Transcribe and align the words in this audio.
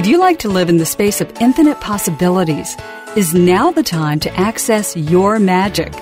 Would 0.00 0.08
you 0.08 0.18
like 0.18 0.38
to 0.38 0.48
live 0.48 0.70
in 0.70 0.78
the 0.78 0.86
space 0.86 1.20
of 1.20 1.30
infinite 1.42 1.78
possibilities? 1.82 2.74
Is 3.16 3.34
now 3.34 3.70
the 3.70 3.82
time 3.82 4.18
to 4.20 4.34
access 4.34 4.96
your 4.96 5.38
magic? 5.38 5.92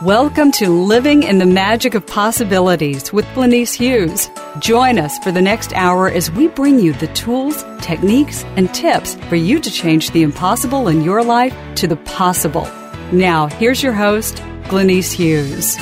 Welcome 0.00 0.52
to 0.52 0.68
Living 0.68 1.24
in 1.24 1.38
the 1.38 1.44
Magic 1.44 1.94
of 1.94 2.06
Possibilities 2.06 3.12
with 3.12 3.24
Glenyce 3.34 3.74
Hughes. 3.74 4.30
Join 4.60 4.96
us 4.96 5.18
for 5.24 5.32
the 5.32 5.42
next 5.42 5.72
hour 5.72 6.08
as 6.08 6.30
we 6.30 6.46
bring 6.46 6.78
you 6.78 6.92
the 6.92 7.08
tools, 7.14 7.64
techniques, 7.80 8.44
and 8.54 8.72
tips 8.72 9.16
for 9.28 9.34
you 9.34 9.58
to 9.58 9.70
change 9.72 10.12
the 10.12 10.22
impossible 10.22 10.86
in 10.86 11.02
your 11.02 11.24
life 11.24 11.52
to 11.78 11.88
the 11.88 11.96
possible. 11.96 12.68
Now, 13.10 13.48
here's 13.48 13.82
your 13.82 13.92
host, 13.92 14.36
Glenyce 14.68 15.10
Hughes. 15.10 15.76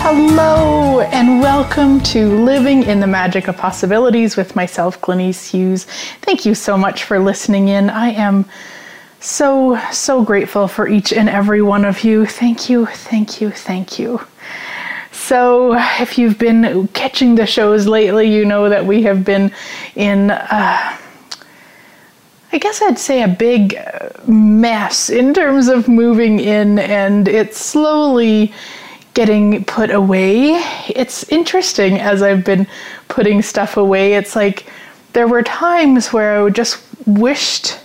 Hello, 0.00 1.00
and 1.00 1.40
welcome 1.40 2.00
to 2.00 2.28
Living 2.44 2.84
in 2.84 3.00
the 3.00 3.06
Magic 3.06 3.48
of 3.48 3.56
Possibilities 3.56 4.36
with 4.36 4.54
myself, 4.54 5.00
Glenyce 5.00 5.50
Hughes. 5.50 5.84
Thank 6.22 6.46
you 6.46 6.54
so 6.54 6.78
much 6.78 7.02
for 7.02 7.18
listening 7.18 7.68
in. 7.68 7.90
I 7.90 8.10
am 8.10 8.46
so, 9.20 9.78
so 9.90 10.22
grateful 10.22 10.68
for 10.68 10.88
each 10.88 11.12
and 11.12 11.28
every 11.28 11.62
one 11.62 11.84
of 11.84 12.04
you. 12.04 12.24
Thank 12.26 12.70
you, 12.70 12.86
thank 12.86 13.40
you, 13.40 13.50
thank 13.50 13.98
you. 13.98 14.20
So, 15.10 15.74
if 16.00 16.16
you've 16.16 16.38
been 16.38 16.88
catching 16.88 17.34
the 17.34 17.44
shows 17.44 17.86
lately, 17.86 18.32
you 18.32 18.44
know 18.44 18.68
that 18.68 18.86
we 18.86 19.02
have 19.02 19.24
been 19.24 19.52
in. 19.96 20.30
Uh, 20.30 20.96
I 22.50 22.58
guess 22.58 22.80
I'd 22.80 22.98
say 22.98 23.22
a 23.22 23.28
big 23.28 23.78
mess 24.26 25.10
in 25.10 25.34
terms 25.34 25.68
of 25.68 25.86
moving 25.86 26.40
in, 26.40 26.78
and 26.78 27.28
it's 27.28 27.58
slowly 27.58 28.54
getting 29.18 29.64
put 29.64 29.90
away. 29.90 30.50
It's 30.94 31.24
interesting 31.24 31.98
as 31.98 32.22
I've 32.22 32.44
been 32.44 32.68
putting 33.08 33.42
stuff 33.42 33.76
away. 33.76 34.14
It's 34.14 34.36
like 34.36 34.70
there 35.12 35.26
were 35.26 35.42
times 35.42 36.12
where 36.12 36.46
I 36.46 36.50
just 36.50 36.80
wished 37.04 37.80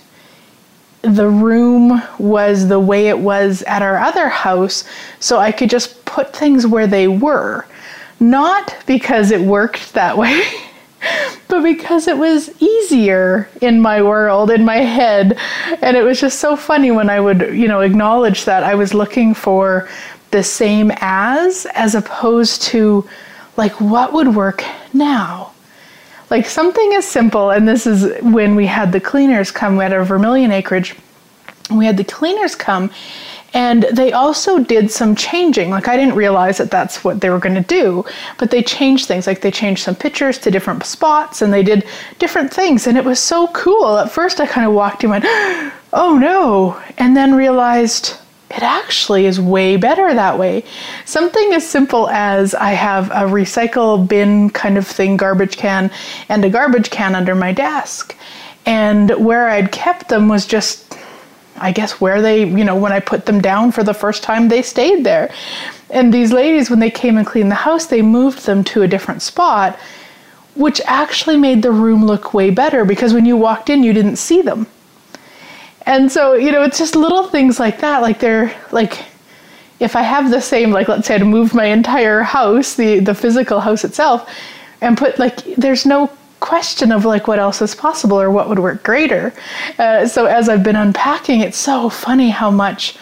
the 1.02 1.28
room 1.28 2.00
was 2.20 2.68
the 2.68 2.78
way 2.78 3.08
it 3.08 3.18
was 3.18 3.62
at 3.62 3.82
our 3.82 3.98
other 3.98 4.28
house 4.28 4.84
so 5.18 5.40
I 5.40 5.50
could 5.50 5.70
just 5.70 6.04
put 6.04 6.36
things 6.36 6.68
where 6.68 6.86
they 6.86 7.08
were. 7.08 7.66
Not 8.20 8.76
because 8.86 9.32
it 9.32 9.40
worked 9.40 9.92
that 9.94 10.16
way. 10.16 10.40
but 11.48 11.62
because 11.62 12.06
it 12.06 12.16
was 12.16 12.50
easier 12.62 13.48
in 13.60 13.80
my 13.80 14.02
world, 14.02 14.50
in 14.50 14.64
my 14.64 14.78
head. 14.78 15.36
And 15.82 15.96
it 15.96 16.02
was 16.02 16.20
just 16.20 16.38
so 16.38 16.54
funny 16.54 16.92
when 16.92 17.10
I 17.10 17.18
would, 17.18 17.40
you 17.54 17.68
know, 17.68 17.80
acknowledge 17.80 18.44
that 18.44 18.62
I 18.62 18.76
was 18.76 18.94
looking 18.94 19.34
for 19.34 19.88
the 20.34 20.42
same 20.42 20.90
as, 20.96 21.64
as 21.74 21.94
opposed 21.94 22.60
to 22.60 23.08
like 23.56 23.80
what 23.80 24.12
would 24.12 24.34
work 24.34 24.64
now. 24.92 25.52
Like 26.28 26.46
something 26.46 26.92
as 26.94 27.06
simple, 27.06 27.50
and 27.50 27.68
this 27.68 27.86
is 27.86 28.20
when 28.20 28.56
we 28.56 28.66
had 28.66 28.90
the 28.90 28.98
cleaners 28.98 29.52
come, 29.52 29.76
we 29.76 29.84
had 29.84 29.92
our 29.92 30.04
Vermilion 30.04 30.50
acreage, 30.50 30.96
we 31.70 31.86
had 31.86 31.96
the 31.96 32.02
cleaners 32.02 32.56
come, 32.56 32.90
and 33.52 33.84
they 33.92 34.10
also 34.10 34.58
did 34.58 34.90
some 34.90 35.14
changing. 35.14 35.70
Like 35.70 35.86
I 35.86 35.96
didn't 35.96 36.16
realize 36.16 36.58
that 36.58 36.68
that's 36.68 37.04
what 37.04 37.20
they 37.20 37.30
were 37.30 37.38
going 37.38 37.54
to 37.54 37.60
do, 37.60 38.04
but 38.36 38.50
they 38.50 38.60
changed 38.60 39.06
things. 39.06 39.28
Like 39.28 39.40
they 39.40 39.52
changed 39.52 39.84
some 39.84 39.94
pictures 39.94 40.36
to 40.38 40.50
different 40.50 40.84
spots, 40.84 41.42
and 41.42 41.52
they 41.52 41.62
did 41.62 41.86
different 42.18 42.52
things, 42.52 42.88
and 42.88 42.98
it 42.98 43.04
was 43.04 43.20
so 43.20 43.46
cool. 43.48 43.98
At 43.98 44.10
first, 44.10 44.40
I 44.40 44.46
kind 44.48 44.66
of 44.66 44.72
walked 44.72 45.04
in, 45.04 45.10
went, 45.10 45.26
"Oh 45.92 46.18
no," 46.18 46.82
and 46.98 47.16
then 47.16 47.36
realized 47.36 48.16
it 48.56 48.62
actually 48.62 49.26
is 49.26 49.40
way 49.40 49.76
better 49.76 50.14
that 50.14 50.38
way. 50.38 50.64
Something 51.04 51.52
as 51.52 51.68
simple 51.68 52.08
as 52.08 52.54
I 52.54 52.70
have 52.70 53.10
a 53.10 53.28
recycle 53.28 54.06
bin 54.06 54.50
kind 54.50 54.78
of 54.78 54.86
thing, 54.86 55.16
garbage 55.16 55.56
can, 55.56 55.90
and 56.28 56.44
a 56.44 56.50
garbage 56.50 56.90
can 56.90 57.16
under 57.16 57.34
my 57.34 57.52
desk. 57.52 58.16
And 58.64 59.10
where 59.24 59.48
I'd 59.48 59.72
kept 59.72 60.08
them 60.08 60.28
was 60.28 60.46
just, 60.46 60.96
I 61.56 61.72
guess, 61.72 62.00
where 62.00 62.22
they, 62.22 62.44
you 62.44 62.64
know, 62.64 62.76
when 62.76 62.92
I 62.92 63.00
put 63.00 63.26
them 63.26 63.40
down 63.40 63.72
for 63.72 63.82
the 63.82 63.92
first 63.92 64.22
time, 64.22 64.48
they 64.48 64.62
stayed 64.62 65.02
there. 65.02 65.32
And 65.90 66.14
these 66.14 66.32
ladies, 66.32 66.70
when 66.70 66.78
they 66.78 66.90
came 66.90 67.18
and 67.18 67.26
cleaned 67.26 67.50
the 67.50 67.56
house, 67.56 67.86
they 67.86 68.02
moved 68.02 68.46
them 68.46 68.62
to 68.64 68.82
a 68.82 68.88
different 68.88 69.20
spot, 69.20 69.78
which 70.54 70.80
actually 70.84 71.36
made 71.36 71.62
the 71.62 71.72
room 71.72 72.06
look 72.06 72.32
way 72.32 72.50
better 72.50 72.84
because 72.84 73.12
when 73.12 73.26
you 73.26 73.36
walked 73.36 73.68
in, 73.68 73.82
you 73.82 73.92
didn't 73.92 74.16
see 74.16 74.42
them 74.42 74.68
and 75.86 76.10
so, 76.10 76.34
you 76.34 76.50
know, 76.50 76.62
it's 76.62 76.78
just 76.78 76.96
little 76.96 77.28
things 77.28 77.60
like 77.60 77.80
that. 77.80 78.00
Like 78.00 78.18
they're 78.18 78.54
like, 78.72 79.04
if 79.80 79.96
I 79.96 80.02
have 80.02 80.30
the 80.30 80.40
same, 80.40 80.70
like 80.70 80.88
let's 80.88 81.06
say 81.06 81.16
I'd 81.16 81.26
move 81.26 81.54
my 81.54 81.66
entire 81.66 82.22
house, 82.22 82.74
the 82.74 83.00
the 83.00 83.14
physical 83.14 83.60
house 83.60 83.84
itself, 83.84 84.30
and 84.80 84.96
put 84.96 85.18
like, 85.18 85.44
there's 85.56 85.84
no 85.84 86.10
question 86.40 86.92
of 86.92 87.04
like 87.04 87.26
what 87.26 87.38
else 87.38 87.62
is 87.62 87.74
possible 87.74 88.20
or 88.20 88.30
what 88.30 88.48
would 88.48 88.58
work 88.58 88.82
greater. 88.82 89.32
Uh, 89.78 90.06
so 90.06 90.26
as 90.26 90.48
I've 90.48 90.62
been 90.62 90.76
unpacking, 90.76 91.40
it's 91.40 91.58
so 91.58 91.88
funny 91.90 92.30
how 92.30 92.50
much. 92.50 92.96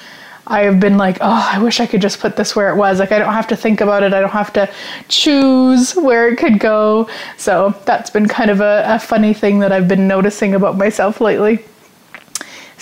I 0.45 0.63
have 0.63 0.81
been 0.81 0.99
like, 0.99 1.19
oh, 1.21 1.51
I 1.55 1.63
wish 1.63 1.79
I 1.79 1.87
could 1.87 2.03
just 2.03 2.19
put 2.19 2.35
this 2.35 2.57
where 2.57 2.69
it 2.71 2.77
was. 2.77 2.99
Like, 2.99 3.13
I 3.13 3.19
don't 3.21 3.33
have 3.33 3.47
to 3.47 3.57
think 3.57 3.81
about 3.81 4.03
it. 4.03 4.13
I 4.13 4.21
don't 4.21 4.31
have 4.31 4.53
to 4.55 4.69
choose 5.07 5.95
where 5.95 6.29
it 6.29 6.37
could 6.37 6.59
go. 6.59 7.09
So, 7.37 7.73
that's 7.85 8.11
been 8.11 8.27
kind 8.27 8.51
of 8.51 8.61
a, 8.61 8.83
a 8.89 8.99
funny 8.99 9.35
thing 9.35 9.61
that 9.61 9.71
I've 9.71 9.87
been 9.87 10.09
noticing 10.09 10.55
about 10.55 10.77
myself 10.77 11.21
lately. 11.21 11.65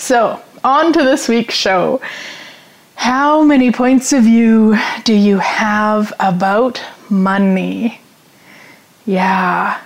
So, 0.01 0.41
on 0.63 0.93
to 0.93 1.03
this 1.03 1.29
week's 1.29 1.53
show. 1.53 2.01
How 2.95 3.43
many 3.43 3.71
points 3.71 4.11
of 4.13 4.23
view 4.23 4.75
do 5.03 5.13
you 5.13 5.37
have 5.37 6.11
about 6.19 6.81
money? 7.11 8.01
Yeah. 9.05 9.79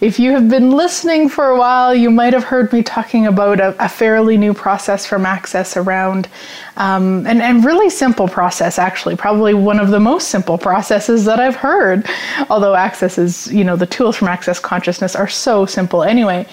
If 0.00 0.20
you 0.20 0.30
have 0.30 0.48
been 0.48 0.70
listening 0.70 1.28
for 1.28 1.48
a 1.48 1.58
while, 1.58 1.92
you 1.92 2.12
might 2.12 2.32
have 2.32 2.44
heard 2.44 2.72
me 2.72 2.84
talking 2.84 3.26
about 3.26 3.58
a, 3.58 3.74
a 3.84 3.88
fairly 3.88 4.36
new 4.36 4.54
process 4.54 5.04
from 5.04 5.26
Access 5.26 5.76
around, 5.76 6.28
um, 6.76 7.26
and, 7.26 7.42
and 7.42 7.64
really 7.64 7.90
simple 7.90 8.28
process, 8.28 8.78
actually, 8.78 9.16
probably 9.16 9.52
one 9.52 9.80
of 9.80 9.90
the 9.90 10.00
most 10.00 10.28
simple 10.28 10.58
processes 10.58 11.24
that 11.24 11.40
I've 11.40 11.56
heard. 11.56 12.08
Although 12.50 12.76
Access 12.76 13.18
is, 13.18 13.52
you 13.52 13.64
know, 13.64 13.74
the 13.74 13.86
tools 13.86 14.14
from 14.14 14.28
Access 14.28 14.60
Consciousness 14.60 15.16
are 15.16 15.28
so 15.28 15.66
simple 15.66 16.04
anyway. 16.04 16.46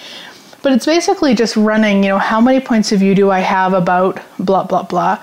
But 0.62 0.72
it's 0.72 0.86
basically 0.86 1.34
just 1.34 1.56
running, 1.56 2.04
you 2.04 2.10
know, 2.10 2.18
how 2.18 2.40
many 2.40 2.60
points 2.60 2.92
of 2.92 3.00
view 3.00 3.14
do 3.14 3.30
I 3.30 3.40
have 3.40 3.72
about 3.72 4.20
blah, 4.38 4.64
blah, 4.64 4.84
blah, 4.84 5.22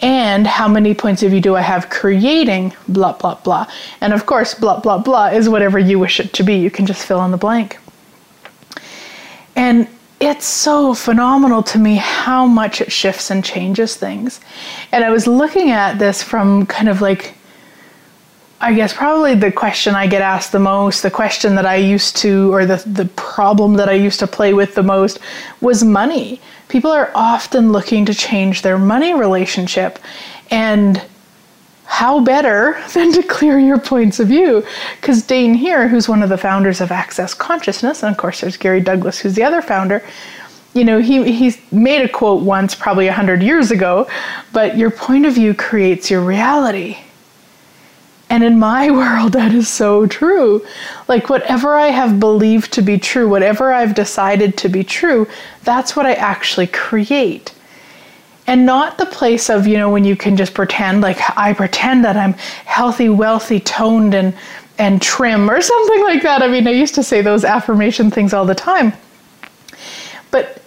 and 0.00 0.46
how 0.46 0.68
many 0.68 0.94
points 0.94 1.22
of 1.22 1.30
view 1.30 1.40
do 1.40 1.56
I 1.56 1.62
have 1.62 1.90
creating 1.90 2.72
blah, 2.88 3.12
blah, 3.12 3.34
blah. 3.36 3.66
And 4.00 4.12
of 4.12 4.26
course, 4.26 4.54
blah, 4.54 4.80
blah, 4.80 4.98
blah 4.98 5.28
is 5.28 5.48
whatever 5.48 5.78
you 5.78 5.98
wish 5.98 6.20
it 6.20 6.32
to 6.34 6.42
be. 6.42 6.56
You 6.56 6.70
can 6.70 6.86
just 6.86 7.04
fill 7.04 7.24
in 7.24 7.30
the 7.30 7.36
blank. 7.36 7.78
And 9.56 9.88
it's 10.20 10.46
so 10.46 10.94
phenomenal 10.94 11.62
to 11.62 11.78
me 11.78 11.96
how 11.96 12.46
much 12.46 12.80
it 12.80 12.90
shifts 12.90 13.30
and 13.30 13.44
changes 13.44 13.96
things. 13.96 14.40
And 14.92 15.04
I 15.04 15.10
was 15.10 15.26
looking 15.26 15.70
at 15.70 15.98
this 15.98 16.22
from 16.22 16.66
kind 16.66 16.88
of 16.88 17.00
like 17.00 17.34
I 18.58 18.72
guess 18.72 18.94
probably 18.94 19.34
the 19.34 19.52
question 19.52 19.94
I 19.94 20.06
get 20.06 20.22
asked 20.22 20.52
the 20.52 20.58
most, 20.58 21.02
the 21.02 21.10
question 21.10 21.54
that 21.56 21.66
I 21.66 21.76
used 21.76 22.16
to, 22.18 22.52
or 22.54 22.64
the, 22.64 22.82
the 22.86 23.04
problem 23.16 23.74
that 23.74 23.88
I 23.88 23.92
used 23.92 24.18
to 24.20 24.26
play 24.26 24.54
with 24.54 24.74
the 24.74 24.82
most 24.82 25.18
was 25.60 25.84
money. 25.84 26.40
People 26.68 26.90
are 26.90 27.10
often 27.14 27.70
looking 27.70 28.06
to 28.06 28.14
change 28.14 28.62
their 28.62 28.78
money 28.78 29.12
relationship. 29.12 29.98
And 30.50 31.02
how 31.84 32.20
better 32.20 32.82
than 32.94 33.12
to 33.12 33.22
clear 33.22 33.58
your 33.58 33.78
points 33.78 34.20
of 34.20 34.28
view? 34.28 34.64
Because 35.00 35.22
Dain 35.22 35.52
Heer, 35.54 35.86
who's 35.86 36.08
one 36.08 36.22
of 36.22 36.30
the 36.30 36.38
founders 36.38 36.80
of 36.80 36.90
Access 36.90 37.34
Consciousness, 37.34 38.02
and 38.02 38.10
of 38.10 38.18
course 38.18 38.40
there's 38.40 38.56
Gary 38.56 38.80
Douglas, 38.80 39.18
who's 39.18 39.34
the 39.34 39.44
other 39.44 39.60
founder, 39.60 40.02
you 40.72 40.84
know, 40.84 41.00
he, 41.00 41.32
he's 41.32 41.58
made 41.72 42.02
a 42.02 42.08
quote 42.08 42.42
once, 42.42 42.74
probably 42.74 43.06
a 43.08 43.12
hundred 43.12 43.42
years 43.42 43.70
ago, 43.70 44.08
but 44.52 44.76
your 44.76 44.90
point 44.90 45.24
of 45.26 45.34
view 45.34 45.54
creates 45.54 46.10
your 46.10 46.20
reality. 46.22 46.98
And 48.28 48.42
in 48.42 48.58
my 48.58 48.90
world, 49.00 49.32
that 49.32 49.54
is 49.54 49.68
so 49.68 50.06
true. 50.06 50.64
Like, 51.08 51.28
whatever 51.30 51.74
I 51.74 51.88
have 51.88 52.20
believed 52.20 52.72
to 52.74 52.82
be 52.82 52.98
true, 52.98 53.28
whatever 53.28 53.72
I've 53.72 53.94
decided 53.94 54.56
to 54.58 54.68
be 54.68 54.84
true, 54.84 55.26
that's 55.64 55.96
what 55.96 56.06
I 56.06 56.14
actually 56.14 56.66
create. 56.66 57.52
And 58.48 58.64
not 58.64 58.96
the 58.98 59.06
place 59.06 59.50
of, 59.50 59.66
you 59.66 59.76
know, 59.76 59.90
when 59.90 60.04
you 60.04 60.14
can 60.14 60.36
just 60.36 60.54
pretend, 60.54 61.00
like, 61.00 61.18
I 61.36 61.52
pretend 61.52 62.04
that 62.04 62.16
I'm 62.16 62.34
healthy, 62.64 63.08
wealthy, 63.08 63.58
toned, 63.58 64.14
and, 64.14 64.34
and 64.78 65.02
trim, 65.02 65.50
or 65.50 65.60
something 65.72 66.02
like 66.04 66.22
that. 66.22 66.42
I 66.42 66.48
mean, 66.48 66.66
I 66.68 66.72
used 66.72 66.94
to 66.96 67.02
say 67.02 67.22
those 67.22 67.44
affirmation 67.44 68.10
things 68.10 68.32
all 68.32 68.44
the 68.44 68.54
time. 68.54 68.92
But 70.30 70.62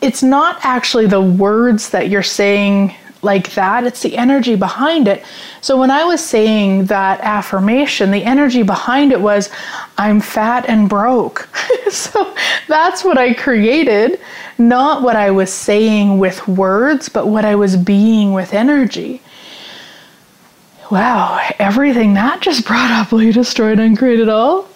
it's 0.00 0.22
not 0.22 0.58
actually 0.64 1.06
the 1.06 1.20
words 1.20 1.90
that 1.90 2.08
you're 2.08 2.22
saying 2.22 2.94
like 3.22 3.52
that, 3.52 3.84
it's 3.84 4.02
the 4.02 4.16
energy 4.16 4.56
behind 4.56 5.06
it. 5.06 5.24
So 5.60 5.78
when 5.78 5.90
I 5.90 6.04
was 6.04 6.24
saying 6.24 6.86
that 6.86 7.20
affirmation, 7.20 8.10
the 8.10 8.24
energy 8.24 8.62
behind 8.62 9.12
it 9.12 9.20
was, 9.20 9.50
I'm 9.98 10.20
fat 10.20 10.66
and 10.68 10.88
broke. 10.88 11.48
so 11.90 12.34
that's 12.66 13.04
what 13.04 13.18
I 13.18 13.34
created, 13.34 14.20
not 14.58 15.02
what 15.02 15.16
I 15.16 15.30
was 15.30 15.52
saying 15.52 16.18
with 16.18 16.46
words, 16.48 17.08
but 17.08 17.26
what 17.26 17.44
I 17.44 17.54
was 17.56 17.76
being 17.76 18.32
with 18.32 18.54
energy. 18.54 19.20
Wow, 20.90 21.40
everything 21.58 22.14
that 22.14 22.40
just 22.40 22.66
brought 22.66 22.90
up, 22.90 23.12
will 23.12 23.22
you 23.22 23.32
destroy 23.32 23.72
and 23.72 23.80
uncreate 23.80 24.20
it 24.20 24.28
all? 24.28 24.69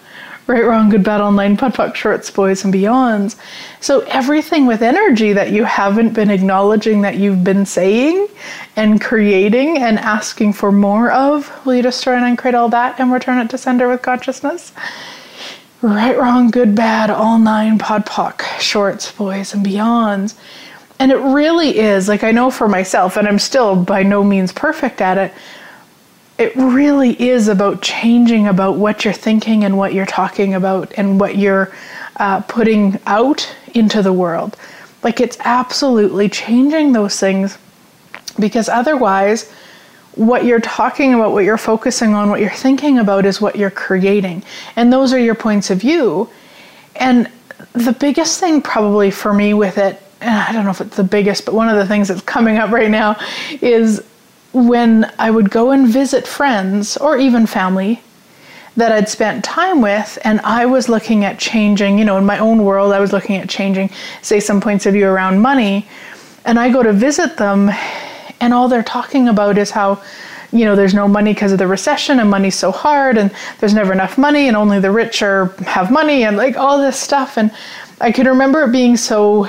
Right, 0.46 0.62
wrong, 0.62 0.91
good, 0.91 1.02
bad, 1.02 1.23
online, 1.23 1.56
POD, 1.56 1.75
POC, 1.75 1.94
shorts, 1.94 2.31
boys, 2.31 2.64
and 2.64 2.75
beyonds. 2.75 3.37
So 3.81 4.00
everything 4.00 4.67
with 4.67 4.82
energy 4.82 5.32
that 5.32 5.52
you 5.52 5.64
haven't 5.64 6.12
been 6.12 6.29
acknowledging 6.29 7.00
that 7.00 7.17
you've 7.17 7.43
been 7.43 7.64
saying 7.64 8.29
and 8.76 9.00
creating 9.00 9.79
and 9.79 9.99
asking 9.99 10.52
for 10.52 10.70
more 10.70 11.11
of, 11.11 11.50
will 11.64 11.76
you 11.76 11.82
destroy 11.82 12.17
and 12.17 12.26
uncreate 12.26 12.55
all 12.55 12.69
that 12.69 13.00
and 13.00 13.11
return 13.11 13.38
it 13.38 13.49
to 13.50 13.58
sender 13.58 13.88
with 13.88 14.02
consciousness? 14.02 14.73
Right, 15.81 16.19
wrong, 16.19 16.50
good, 16.50 16.75
bad, 16.75 17.08
all 17.08 17.38
nine, 17.38 17.79
pod, 17.79 18.05
poc, 18.05 18.43
shorts, 18.61 19.12
boys, 19.12 19.55
and 19.55 19.64
beyonds. 19.64 20.35
And 20.99 21.11
it 21.11 21.17
really 21.17 21.79
is, 21.79 22.06
like 22.06 22.23
I 22.23 22.32
know 22.32 22.50
for 22.50 22.69
myself, 22.69 23.17
and 23.17 23.26
I'm 23.26 23.38
still 23.38 23.82
by 23.82 24.02
no 24.02 24.23
means 24.23 24.52
perfect 24.52 25.00
at 25.00 25.17
it, 25.17 25.32
it 26.38 26.54
really 26.56 27.20
is 27.20 27.48
about 27.48 27.81
changing 27.81 28.48
about 28.48 28.76
what 28.76 29.04
you're 29.04 29.14
thinking 29.14 29.64
and 29.64 29.78
what 29.78 29.94
you're 29.94 30.06
talking 30.06 30.54
about 30.54 30.92
and 30.96 31.20
what 31.20 31.36
you're 31.36 31.72
uh, 32.16 32.40
putting 32.42 32.98
out 33.06 33.54
into 33.75 34.02
the 34.02 34.12
world. 34.12 34.56
Like 35.02 35.20
it's 35.20 35.36
absolutely 35.40 36.28
changing 36.28 36.92
those 36.92 37.20
things 37.20 37.58
because 38.38 38.69
otherwise, 38.69 39.52
what 40.16 40.44
you're 40.44 40.60
talking 40.60 41.14
about, 41.14 41.32
what 41.32 41.44
you're 41.44 41.58
focusing 41.58 42.14
on, 42.14 42.31
what 42.31 42.40
you're 42.40 42.50
thinking 42.50 42.98
about 42.98 43.26
is 43.26 43.40
what 43.40 43.56
you're 43.56 43.70
creating. 43.70 44.42
And 44.76 44.92
those 44.92 45.12
are 45.12 45.19
your 45.19 45.34
points 45.34 45.70
of 45.70 45.78
view. 45.78 46.28
And 46.96 47.31
the 47.72 47.92
biggest 47.92 48.38
thing, 48.38 48.62
probably 48.62 49.10
for 49.10 49.32
me, 49.32 49.54
with 49.54 49.78
it, 49.78 50.00
and 50.20 50.31
I 50.31 50.52
don't 50.52 50.64
know 50.64 50.70
if 50.70 50.81
it's 50.81 50.96
the 50.96 51.04
biggest, 51.04 51.44
but 51.44 51.54
one 51.54 51.69
of 51.69 51.76
the 51.76 51.86
things 51.86 52.08
that's 52.08 52.22
coming 52.22 52.56
up 52.56 52.70
right 52.70 52.90
now 52.90 53.16
is 53.60 54.04
when 54.55 55.11
I 55.19 55.31
would 55.31 55.51
go 55.51 55.73
and 55.73 55.87
visit 55.87 56.27
friends 56.27 56.97
or 56.97 57.19
even 57.19 57.45
family 57.45 58.01
that 58.77 58.93
I'd 58.93 59.09
spent 59.09 59.45
time 59.45 59.83
with, 59.83 60.17
and 60.25 60.41
I 60.41 60.67
was 60.67 60.89
looking 60.89 61.25
at 61.25 61.39
changing, 61.39 61.99
you 61.99 62.05
know, 62.05 62.17
in 62.17 62.25
my 62.25 62.39
own 62.39 62.65
world, 62.65 62.93
I 62.93 63.01
was 63.01 63.12
looking 63.12 63.37
at 63.37 63.49
changing, 63.49 63.91
say, 64.23 64.41
some 64.41 64.61
points 64.61 64.87
of 64.87 64.95
view 64.95 65.06
around 65.06 65.41
money, 65.41 65.87
and 66.45 66.59
I 66.59 66.71
go 66.73 66.83
to 66.83 66.93
visit 66.93 67.37
them, 67.37 67.71
and 68.41 68.55
all 68.55 68.69
they're 68.69 68.83
talking 68.83 69.29
about 69.29 69.59
is 69.59 69.71
how, 69.71 70.03
you 70.53 70.65
know, 70.65 70.77
there's 70.77 70.95
no 70.95 71.06
money 71.06 71.35
because 71.35 71.53
of 71.53 71.59
the 71.59 71.67
recession, 71.67 72.21
and 72.21 72.31
money's 72.31 72.56
so 72.56 72.73
hard, 72.73 73.19
and 73.19 73.33
there's 73.59 73.75
never 73.75 73.93
enough 73.93 74.19
money, 74.19 74.49
and 74.49 74.56
only 74.56 74.81
the 74.81 74.91
rich 74.91 75.23
are 75.23 75.47
have 75.67 75.91
money, 75.91 76.25
and 76.25 76.37
like 76.37 76.56
all 76.56 76.79
this 76.79 76.99
stuff, 76.99 77.39
and 77.39 77.53
I 78.01 78.12
can 78.12 78.27
remember 78.27 78.62
it 78.62 78.73
being 78.73 78.97
so 78.97 79.49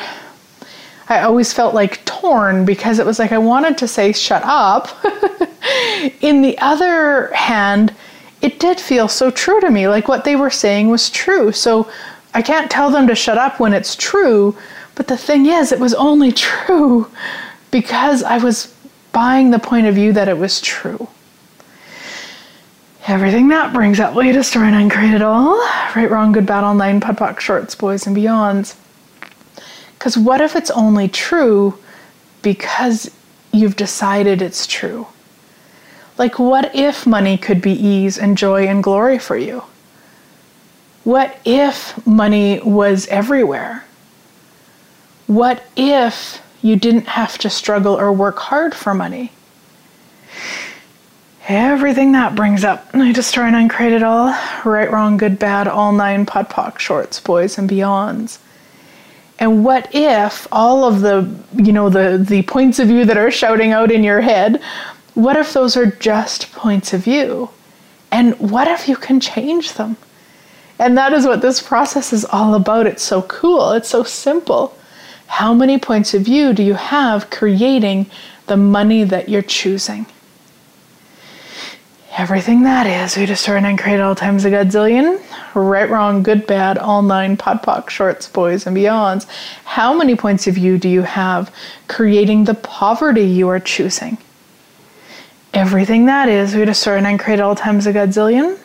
I 1.07 1.21
always 1.21 1.53
felt 1.53 1.75
like 1.75 2.03
torn 2.05 2.65
because 2.65 2.97
it 2.99 3.05
was 3.05 3.19
like 3.19 3.31
I 3.31 3.37
wanted 3.37 3.77
to 3.79 3.87
say, 3.87 4.11
shut 4.11 4.41
up. 4.43 4.89
In 6.21 6.41
the 6.41 6.57
other 6.59 7.31
hand, 7.33 7.93
it 8.41 8.59
did 8.59 8.79
feel 8.79 9.07
so 9.07 9.29
true 9.29 9.61
to 9.61 9.69
me. 9.69 9.87
Like 9.87 10.07
what 10.07 10.23
they 10.23 10.35
were 10.35 10.49
saying 10.49 10.89
was 10.89 11.09
true. 11.09 11.51
So 11.51 11.89
I 12.33 12.41
can't 12.41 12.71
tell 12.71 12.89
them 12.89 13.07
to 13.07 13.15
shut 13.15 13.37
up 13.37 13.59
when 13.59 13.73
it's 13.73 13.95
true. 13.95 14.55
But 14.95 15.07
the 15.07 15.17
thing 15.17 15.45
is, 15.45 15.71
it 15.71 15.79
was 15.79 15.93
only 15.93 16.31
true 16.47 17.09
because 17.71 18.23
I 18.23 18.37
was 18.37 18.73
buying 19.11 19.51
the 19.51 19.59
point 19.59 19.87
of 19.87 19.95
view 19.95 20.11
that 20.13 20.27
it 20.27 20.37
was 20.37 20.59
true. 20.59 21.07
Everything 23.07 23.49
that 23.49 23.71
brings 23.71 23.99
up 23.99 24.15
latest 24.15 24.55
uncreate 24.55 25.13
it 25.13 25.21
all. 25.21 25.57
Right, 25.95 26.09
wrong, 26.09 26.31
good, 26.31 26.47
bad, 26.47 26.63
all 26.63 26.73
nine, 26.73 26.99
podpoc, 26.99 27.39
shorts, 27.39 27.75
boys, 27.75 28.07
and 28.07 28.17
beyonds. 28.17 28.75
Because 29.97 30.17
what 30.17 30.41
if 30.41 30.55
it's 30.55 30.71
only 30.71 31.07
true 31.07 31.77
because 32.41 33.09
you've 33.51 33.75
decided 33.75 34.41
it's 34.41 34.67
true? 34.67 35.07
Like, 36.17 36.39
what 36.39 36.73
if 36.75 37.05
money 37.05 37.37
could 37.37 37.61
be 37.61 37.73
ease 37.73 38.17
and 38.17 38.37
joy 38.37 38.67
and 38.67 38.83
glory 38.83 39.19
for 39.19 39.35
you? 39.35 39.63
What 41.03 41.37
if 41.45 42.05
money 42.05 42.59
was 42.61 43.07
everywhere? 43.07 43.83
What 45.27 45.63
if 45.75 46.41
you 46.61 46.75
didn't 46.75 47.07
have 47.07 47.37
to 47.39 47.49
struggle 47.49 47.99
or 47.99 48.11
work 48.11 48.37
hard 48.37 48.73
for 48.73 48.93
money? 48.93 49.31
Everything 51.47 52.13
that 52.13 52.35
brings 52.35 52.63
up, 52.63 52.87
I 52.93 53.13
try 53.13 53.47
and 53.47 53.55
uncreate 53.55 53.93
it 53.93 54.01
all. 54.01 54.35
Right, 54.63 54.91
wrong, 54.91 55.17
good, 55.17 55.37
bad, 55.37 55.67
all 55.67 55.91
nine, 55.91 56.25
pod, 56.25 56.49
poc, 56.49 56.79
shorts, 56.79 57.19
boys, 57.19 57.59
and 57.59 57.69
beyonds. 57.69 58.39
And 59.39 59.65
what 59.65 59.93
if 59.93 60.47
all 60.51 60.85
of 60.85 61.01
the, 61.01 61.29
you 61.55 61.73
know, 61.73 61.89
the, 61.89 62.17
the 62.17 62.43
points 62.43 62.79
of 62.79 62.87
view 62.87 63.05
that 63.05 63.17
are 63.17 63.31
shouting 63.31 63.71
out 63.71 63.91
in 63.91 64.03
your 64.03 64.21
head, 64.21 64.61
what 65.13 65.35
if 65.35 65.53
those 65.53 65.75
are 65.75 65.87
just 65.87 66.51
points 66.53 66.93
of 66.93 67.03
view? 67.03 67.49
And 68.11 68.39
what 68.39 68.67
if 68.67 68.87
you 68.87 68.95
can 68.95 69.19
change 69.19 69.73
them? 69.73 69.97
And 70.79 70.97
that 70.97 71.13
is 71.13 71.25
what 71.25 71.41
this 71.41 71.61
process 71.61 72.13
is 72.13 72.25
all 72.25 72.53
about. 72.53 72.87
It's 72.87 73.03
so 73.03 73.21
cool, 73.23 73.71
it's 73.71 73.89
so 73.89 74.03
simple. 74.03 74.77
How 75.27 75.53
many 75.53 75.77
points 75.79 76.13
of 76.13 76.21
view 76.21 76.53
do 76.53 76.63
you 76.63 76.75
have 76.75 77.29
creating 77.29 78.05
the 78.47 78.57
money 78.57 79.03
that 79.03 79.27
you're 79.27 79.41
choosing? 79.41 80.05
Everything 82.17 82.63
that 82.63 82.87
is, 82.87 83.17
we 83.17 83.25
destroy 83.25 83.57
and 83.57 83.77
create 83.77 83.99
all 83.99 84.15
times 84.15 84.45
a 84.45 84.49
godzillion. 84.49 85.21
Right, 85.53 85.89
wrong, 85.89 86.23
good, 86.23 86.47
bad, 86.47 86.77
all 86.77 87.01
nine, 87.01 87.35
podpoc, 87.35 87.89
shorts, 87.89 88.29
boys, 88.29 88.65
and 88.65 88.75
beyonds. 88.75 89.27
How 89.65 89.93
many 89.93 90.15
points 90.15 90.47
of 90.47 90.55
view 90.55 90.77
do 90.77 90.87
you 90.87 91.01
have 91.01 91.53
creating 91.89 92.45
the 92.45 92.53
poverty 92.53 93.25
you 93.25 93.49
are 93.49 93.59
choosing? 93.59 94.17
Everything 95.53 96.05
that 96.05 96.29
is, 96.29 96.55
we 96.55 96.63
destroy 96.63 96.99
and 96.99 97.19
create 97.19 97.41
all 97.41 97.53
times 97.53 97.85
a 97.85 97.91
godzillion. 97.91 98.59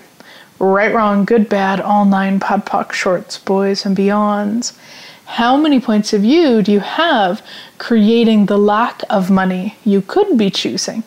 Right, 0.61 0.95
wrong, 0.95 1.25
good, 1.25 1.49
bad, 1.49 1.81
all 1.81 2.05
nine, 2.05 2.39
podpoc, 2.39 2.93
shorts, 2.93 3.37
boys, 3.37 3.85
and 3.85 3.97
beyonds. 3.97 4.79
How 5.25 5.57
many 5.57 5.81
points 5.81 6.13
of 6.13 6.21
view 6.23 6.63
do 6.63 6.71
you 6.71 6.81
have 6.81 7.45
creating 7.79 8.47
the 8.47 8.59
lack 8.59 9.03
of 9.11 9.29
money 9.29 9.77
you 9.85 10.03
could 10.03 10.39
be 10.39 10.51
choosing? 10.51 11.03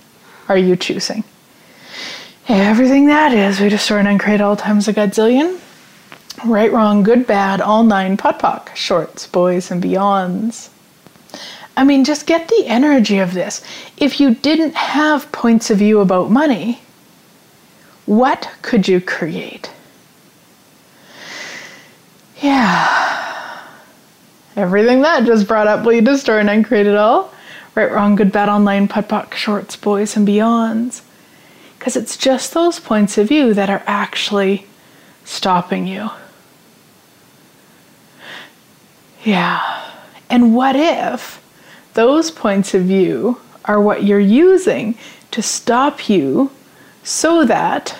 Are 0.49 0.57
you 0.57 0.75
choosing? 0.75 1.23
Everything 2.49 3.05
that 3.05 3.31
is, 3.31 3.61
we 3.61 3.69
destroy 3.69 3.99
and 3.99 4.07
uncreate 4.07 4.41
all 4.41 4.57
times 4.57 4.89
a 4.89 4.93
godzillion. 4.93 5.61
Right, 6.45 6.71
wrong, 6.73 7.01
good, 7.01 7.25
bad, 7.25 7.61
all 7.61 7.83
nine, 7.83 8.17
podpoc, 8.17 8.75
shorts, 8.75 9.27
boys, 9.27 9.71
and 9.71 9.81
beyonds. 9.81 10.69
I 11.77 11.85
mean, 11.85 12.03
just 12.03 12.25
get 12.25 12.49
the 12.49 12.65
energy 12.67 13.19
of 13.19 13.33
this. 13.33 13.63
If 13.97 14.19
you 14.19 14.35
didn't 14.35 14.75
have 14.75 15.31
points 15.31 15.69
of 15.69 15.77
view 15.77 16.01
about 16.01 16.31
money, 16.31 16.81
what 18.05 18.49
could 18.61 18.89
you 18.89 18.99
create? 18.99 19.71
Yeah. 22.41 23.61
Everything 24.57 25.01
that 25.03 25.23
just 25.23 25.47
brought 25.47 25.67
up, 25.67 25.85
you 25.85 26.01
destroy 26.01 26.39
and 26.39 26.49
uncreate 26.49 26.87
it 26.87 26.97
all? 26.97 27.33
Right, 27.73 27.89
wrong, 27.89 28.15
good, 28.15 28.33
bad, 28.33 28.49
all 28.49 28.59
nine, 28.59 28.89
podpoc, 28.89 29.33
shorts, 29.33 29.77
boys, 29.77 30.17
and 30.17 30.27
beyonds 30.27 31.03
because 31.83 31.97
it's 31.97 32.15
just 32.15 32.53
those 32.53 32.79
points 32.79 33.17
of 33.17 33.27
view 33.27 33.53
that 33.53 33.69
are 33.69 33.83
actually 33.85 34.65
stopping 35.25 35.85
you. 35.85 36.09
Yeah. 39.25 39.91
And 40.29 40.55
what 40.55 40.77
if 40.77 41.43
those 41.93 42.31
points 42.31 42.73
of 42.73 42.83
view 42.83 43.41
are 43.65 43.81
what 43.81 44.05
you're 44.05 44.17
using 44.17 44.95
to 45.31 45.41
stop 45.41 46.07
you 46.07 46.51
so 47.03 47.43
that 47.43 47.97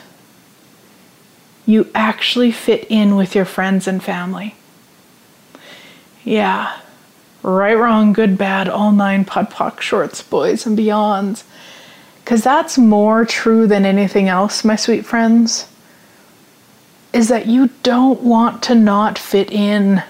you 1.65 1.89
actually 1.93 2.53
fit 2.53 2.87
in 2.89 3.17
with 3.17 3.35
your 3.35 3.43
friends 3.43 3.85
and 3.85 4.01
family? 4.01 4.55
Yeah. 6.23 6.79
Right, 7.41 7.77
wrong, 7.77 8.13
good, 8.13 8.37
bad, 8.37 8.69
all 8.69 8.93
nine 8.93 9.25
podpoc 9.25 9.81
shorts, 9.81 10.21
boys 10.21 10.65
and 10.65 10.77
beyonds. 10.77 11.43
Because 12.23 12.43
that's 12.43 12.77
more 12.77 13.25
true 13.25 13.67
than 13.67 13.85
anything 13.85 14.29
else, 14.29 14.63
my 14.63 14.75
sweet 14.75 15.05
friends, 15.05 15.67
is 17.11 17.27
that 17.27 17.47
you 17.47 17.69
don't 17.83 18.21
want 18.21 18.63
to 18.63 18.75
not 18.75 19.17
fit 19.17 19.51
in. 19.51 20.01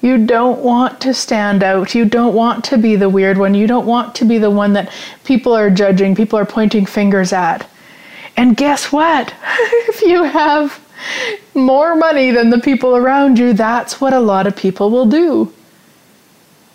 You 0.00 0.24
don't 0.24 0.60
want 0.60 1.00
to 1.00 1.12
stand 1.12 1.64
out. 1.64 1.94
You 1.94 2.04
don't 2.04 2.34
want 2.34 2.64
to 2.66 2.78
be 2.78 2.94
the 2.94 3.08
weird 3.08 3.38
one. 3.38 3.54
You 3.54 3.66
don't 3.66 3.86
want 3.86 4.14
to 4.16 4.24
be 4.24 4.38
the 4.38 4.50
one 4.50 4.72
that 4.74 4.92
people 5.24 5.52
are 5.52 5.68
judging, 5.68 6.14
people 6.14 6.38
are 6.38 6.46
pointing 6.46 6.86
fingers 6.86 7.32
at. 7.32 7.68
And 8.36 8.56
guess 8.56 8.92
what? 8.92 9.34
if 9.42 10.02
you 10.02 10.22
have 10.22 10.80
more 11.54 11.96
money 11.96 12.30
than 12.30 12.50
the 12.50 12.60
people 12.60 12.94
around 12.94 13.38
you, 13.38 13.52
that's 13.52 14.00
what 14.00 14.12
a 14.12 14.20
lot 14.20 14.46
of 14.46 14.54
people 14.54 14.90
will 14.90 15.06
do. 15.06 15.52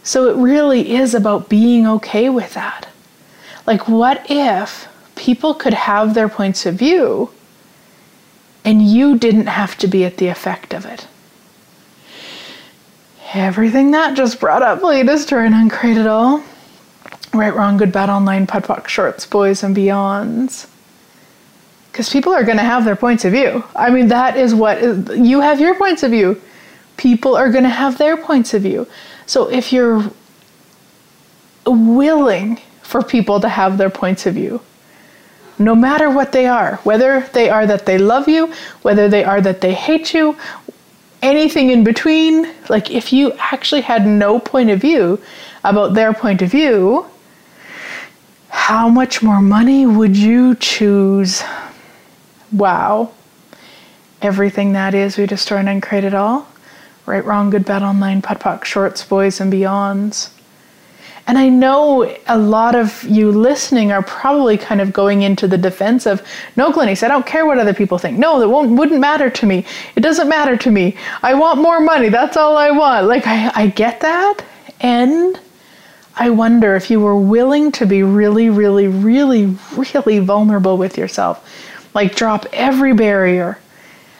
So 0.03 0.29
it 0.29 0.41
really 0.41 0.93
is 0.95 1.13
about 1.13 1.47
being 1.47 1.87
okay 1.87 2.29
with 2.29 2.53
that. 2.55 2.90
Like, 3.65 3.87
what 3.87 4.25
if 4.29 4.87
people 5.15 5.53
could 5.53 5.73
have 5.73 6.13
their 6.13 6.29
points 6.29 6.65
of 6.65 6.75
view 6.75 7.31
and 8.65 8.81
you 8.81 9.17
didn't 9.17 9.47
have 9.47 9.77
to 9.79 9.87
be 9.87 10.03
at 10.05 10.17
the 10.17 10.27
effect 10.27 10.73
of 10.73 10.85
it? 10.85 11.07
Everything 13.33 13.91
that 13.91 14.17
just 14.17 14.39
brought 14.39 14.61
up 14.61 14.83
latest 14.83 15.29
try 15.29 15.45
and 15.45 15.55
uncreate 15.55 15.97
it 15.97 16.07
all. 16.07 16.43
Right, 17.33 17.55
wrong, 17.55 17.77
good, 17.77 17.93
bad, 17.93 18.09
all 18.09 18.19
nine, 18.19 18.45
podpoc, 18.45 18.87
shorts, 18.87 19.25
boys, 19.25 19.63
and 19.63 19.75
beyonds. 19.75 20.67
Because 21.91 22.09
people 22.09 22.33
are 22.33 22.43
going 22.43 22.57
to 22.57 22.63
have 22.63 22.83
their 22.83 22.95
points 22.97 23.23
of 23.23 23.31
view. 23.31 23.63
I 23.73 23.89
mean, 23.89 24.09
that 24.09 24.35
is 24.35 24.53
what 24.53 24.81
you 25.17 25.39
have 25.39 25.61
your 25.61 25.75
points 25.75 26.03
of 26.03 26.11
view. 26.11 26.41
People 26.97 27.35
are 27.35 27.49
going 27.49 27.63
to 27.63 27.69
have 27.69 27.97
their 27.97 28.17
points 28.17 28.53
of 28.53 28.63
view. 28.63 28.85
So 29.27 29.49
if 29.49 29.71
you're 29.71 30.03
willing 31.65 32.59
for 32.91 33.01
people 33.01 33.39
to 33.39 33.47
have 33.47 33.77
their 33.77 33.89
points 33.89 34.25
of 34.25 34.35
view, 34.35 34.59
no 35.57 35.73
matter 35.73 36.09
what 36.09 36.33
they 36.33 36.45
are, 36.45 36.75
whether 36.83 37.21
they 37.31 37.49
are 37.49 37.65
that 37.65 37.85
they 37.85 37.97
love 37.97 38.27
you, 38.27 38.53
whether 38.81 39.07
they 39.07 39.23
are 39.23 39.39
that 39.39 39.61
they 39.61 39.73
hate 39.73 40.13
you, 40.13 40.35
anything 41.21 41.69
in 41.69 41.85
between, 41.85 42.53
like 42.67 42.91
if 42.91 43.13
you 43.13 43.31
actually 43.39 43.79
had 43.79 44.05
no 44.05 44.39
point 44.39 44.69
of 44.69 44.81
view 44.81 45.21
about 45.63 45.93
their 45.93 46.13
point 46.13 46.41
of 46.41 46.51
view, 46.51 47.05
how 48.49 48.89
much 48.89 49.23
more 49.23 49.41
money 49.41 49.85
would 49.85 50.17
you 50.17 50.55
choose? 50.55 51.43
Wow. 52.51 53.11
Everything 54.21 54.73
that 54.73 54.93
is, 54.93 55.17
we 55.17 55.25
destroy 55.25 55.59
and 55.59 55.69
uncreate 55.69 56.03
it 56.03 56.13
all. 56.13 56.45
Right, 57.05 57.23
wrong, 57.23 57.51
good, 57.51 57.63
bad, 57.63 57.83
all 57.83 57.93
nine, 57.93 58.21
POC, 58.21 58.65
shorts, 58.65 59.05
boys, 59.05 59.39
and 59.39 59.51
beyonds. 59.51 60.31
And 61.27 61.37
I 61.37 61.49
know 61.49 62.15
a 62.27 62.37
lot 62.37 62.75
of 62.75 63.03
you 63.03 63.31
listening 63.31 63.91
are 63.91 64.01
probably 64.01 64.57
kind 64.57 64.81
of 64.81 64.91
going 64.91 65.21
into 65.21 65.47
the 65.47 65.57
defense 65.57 66.05
of, 66.05 66.25
no, 66.55 66.71
Glenyce, 66.71 67.03
I 67.03 67.07
don't 67.07 67.25
care 67.25 67.45
what 67.45 67.59
other 67.59 67.73
people 67.73 67.97
think. 67.97 68.17
No, 68.17 68.39
that 68.39 68.49
won't, 68.49 68.71
wouldn't 68.71 68.99
matter 68.99 69.29
to 69.29 69.45
me. 69.45 69.65
It 69.95 70.01
doesn't 70.01 70.27
matter 70.27 70.57
to 70.57 70.71
me. 70.71 70.97
I 71.21 71.33
want 71.35 71.61
more 71.61 71.79
money. 71.79 72.09
That's 72.09 72.37
all 72.37 72.57
I 72.57 72.71
want. 72.71 73.07
Like, 73.07 73.27
I, 73.27 73.51
I 73.53 73.67
get 73.67 74.01
that. 74.01 74.43
And 74.81 75.39
I 76.15 76.29
wonder 76.29 76.75
if 76.75 76.89
you 76.89 76.99
were 76.99 77.15
willing 77.15 77.71
to 77.73 77.85
be 77.85 78.03
really, 78.03 78.49
really, 78.49 78.87
really, 78.87 79.55
really 79.75 80.19
vulnerable 80.19 80.77
with 80.77 80.97
yourself, 80.97 81.47
like 81.93 82.15
drop 82.15 82.45
every 82.51 82.93
barrier 82.93 83.59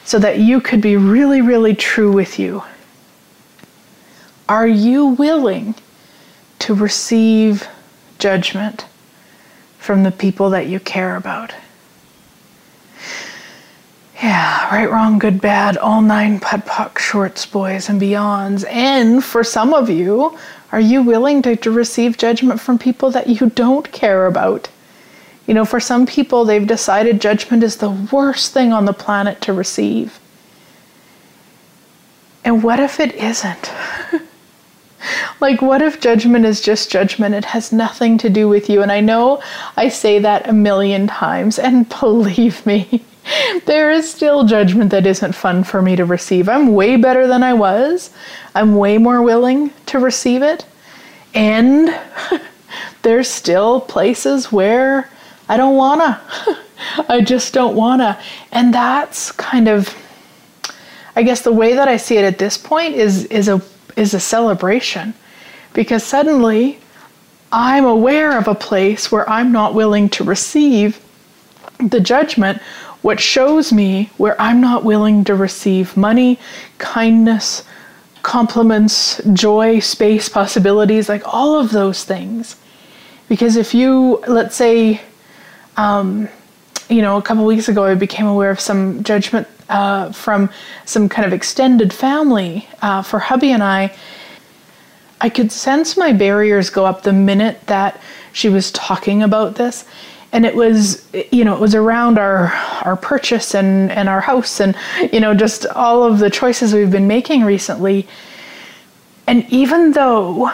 so 0.04 0.18
that 0.18 0.38
you 0.38 0.60
could 0.60 0.80
be 0.80 0.96
really, 0.96 1.42
really 1.42 1.74
true 1.74 2.12
with 2.12 2.38
you. 2.38 2.62
Are 4.48 4.66
you 4.66 5.06
willing 5.06 5.74
to 6.62 6.74
receive 6.74 7.68
judgment 8.18 8.86
from 9.78 10.04
the 10.04 10.12
people 10.12 10.50
that 10.50 10.68
you 10.68 10.78
care 10.78 11.16
about? 11.16 11.52
Yeah, 14.22 14.72
right, 14.72 14.88
wrong, 14.88 15.18
good, 15.18 15.40
bad, 15.40 15.76
all 15.76 16.00
nine 16.00 16.38
POD 16.38 16.64
POC, 16.64 16.98
shorts, 16.98 17.44
boys, 17.44 17.88
and 17.88 18.00
beyonds. 18.00 18.64
And 18.68 19.24
for 19.24 19.42
some 19.42 19.74
of 19.74 19.90
you, 19.90 20.38
are 20.70 20.78
you 20.80 21.02
willing 21.02 21.42
to, 21.42 21.56
to 21.56 21.70
receive 21.72 22.16
judgment 22.16 22.60
from 22.60 22.78
people 22.78 23.10
that 23.10 23.26
you 23.26 23.50
don't 23.50 23.90
care 23.90 24.26
about? 24.26 24.68
You 25.48 25.54
know, 25.54 25.64
for 25.64 25.80
some 25.80 26.06
people, 26.06 26.44
they've 26.44 26.66
decided 26.66 27.20
judgment 27.20 27.64
is 27.64 27.78
the 27.78 27.90
worst 27.90 28.52
thing 28.52 28.72
on 28.72 28.84
the 28.84 28.92
planet 28.92 29.40
to 29.40 29.52
receive. 29.52 30.20
And 32.44 32.62
what 32.62 32.78
if 32.78 33.00
it 33.00 33.16
isn't? 33.16 33.72
Like, 35.40 35.62
what 35.62 35.82
if 35.82 36.00
judgment 36.00 36.44
is 36.44 36.60
just 36.60 36.90
judgment? 36.90 37.34
It 37.34 37.44
has 37.46 37.72
nothing 37.72 38.18
to 38.18 38.30
do 38.30 38.48
with 38.48 38.68
you. 38.68 38.82
And 38.82 38.92
I 38.92 39.00
know 39.00 39.42
I 39.76 39.88
say 39.88 40.18
that 40.20 40.48
a 40.48 40.52
million 40.52 41.06
times, 41.06 41.58
and 41.58 41.88
believe 42.00 42.64
me, 42.66 43.04
there 43.66 43.90
is 43.90 44.10
still 44.10 44.44
judgment 44.44 44.90
that 44.90 45.06
isn't 45.06 45.34
fun 45.34 45.64
for 45.64 45.80
me 45.80 45.96
to 45.96 46.04
receive. 46.04 46.48
I'm 46.48 46.74
way 46.74 46.96
better 46.96 47.26
than 47.26 47.42
I 47.42 47.54
was. 47.54 48.10
I'm 48.54 48.76
way 48.76 48.98
more 48.98 49.22
willing 49.22 49.70
to 49.86 49.98
receive 49.98 50.42
it. 50.42 50.64
And 51.34 51.94
there's 53.02 53.28
still 53.28 53.80
places 53.80 54.50
where 54.50 55.08
I 55.48 55.56
don't 55.56 55.76
wanna. 55.76 56.20
I 57.08 57.20
just 57.20 57.54
don't 57.54 57.76
wanna. 57.76 58.20
And 58.50 58.74
that's 58.74 59.30
kind 59.32 59.68
of 59.68 59.96
I 61.14 61.22
guess 61.22 61.42
the 61.42 61.52
way 61.52 61.74
that 61.74 61.88
I 61.88 61.96
see 61.96 62.16
it 62.16 62.24
at 62.24 62.38
this 62.38 62.56
point 62.56 62.94
is 62.94 63.26
is 63.26 63.48
a 63.48 63.60
is 63.96 64.14
a 64.14 64.20
celebration. 64.20 65.14
Because 65.72 66.04
suddenly 66.04 66.78
I'm 67.50 67.84
aware 67.84 68.36
of 68.38 68.48
a 68.48 68.54
place 68.54 69.12
where 69.12 69.28
I'm 69.28 69.52
not 69.52 69.74
willing 69.74 70.08
to 70.10 70.24
receive 70.24 71.00
the 71.78 72.00
judgment 72.00 72.60
what 73.02 73.20
shows 73.20 73.72
me 73.72 74.10
where 74.16 74.40
I'm 74.40 74.60
not 74.60 74.84
willing 74.84 75.24
to 75.24 75.34
receive 75.34 75.96
money, 75.96 76.38
kindness, 76.78 77.64
compliments, 78.22 79.20
joy, 79.32 79.80
space, 79.80 80.28
possibilities, 80.28 81.08
like 81.08 81.22
all 81.26 81.58
of 81.58 81.72
those 81.72 82.04
things. 82.04 82.56
Because 83.28 83.56
if 83.56 83.74
you, 83.74 84.22
let's 84.28 84.54
say, 84.54 85.00
um, 85.76 86.28
you 86.88 87.02
know, 87.02 87.16
a 87.16 87.22
couple 87.22 87.44
weeks 87.44 87.68
ago, 87.68 87.84
I 87.84 87.94
became 87.94 88.26
aware 88.26 88.50
of 88.50 88.60
some 88.60 89.02
judgment 89.02 89.48
uh, 89.68 90.12
from 90.12 90.50
some 90.84 91.08
kind 91.08 91.26
of 91.26 91.32
extended 91.32 91.92
family 91.92 92.68
uh, 92.80 93.02
for 93.02 93.18
hubby 93.18 93.50
and 93.50 93.62
I. 93.62 93.94
I 95.20 95.28
could 95.28 95.52
sense 95.52 95.96
my 95.96 96.12
barriers 96.12 96.68
go 96.68 96.84
up 96.84 97.02
the 97.02 97.12
minute 97.12 97.60
that 97.66 98.00
she 98.32 98.48
was 98.48 98.72
talking 98.72 99.22
about 99.22 99.54
this 99.54 99.84
and 100.32 100.46
it 100.46 100.54
was 100.54 101.06
you 101.30 101.44
know 101.44 101.54
it 101.54 101.60
was 101.60 101.74
around 101.74 102.18
our 102.18 102.48
our 102.82 102.96
purchase 102.96 103.54
and 103.54 103.90
and 103.92 104.08
our 104.08 104.20
house 104.20 104.60
and 104.60 104.74
you 105.12 105.20
know 105.20 105.34
just 105.34 105.66
all 105.66 106.02
of 106.02 106.18
the 106.18 106.30
choices 106.30 106.74
we've 106.74 106.90
been 106.90 107.06
making 107.06 107.44
recently 107.44 108.08
and 109.26 109.46
even 109.50 109.92
though 109.92 110.50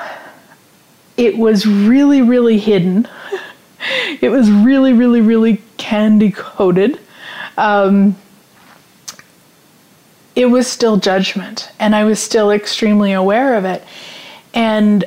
it 1.16 1.38
was 1.38 1.64
really 1.64 2.20
really 2.20 2.58
hidden 2.58 3.08
it 4.20 4.30
was 4.30 4.50
really 4.50 4.92
really 4.92 5.20
really 5.20 5.62
candy 5.76 6.30
coated 6.30 6.98
um, 7.56 8.16
it 10.38 10.46
was 10.46 10.66
still 10.66 10.96
judgment 10.96 11.70
and 11.78 11.94
i 11.94 12.04
was 12.04 12.18
still 12.18 12.50
extremely 12.50 13.12
aware 13.12 13.56
of 13.56 13.64
it 13.64 13.82
and 14.54 15.04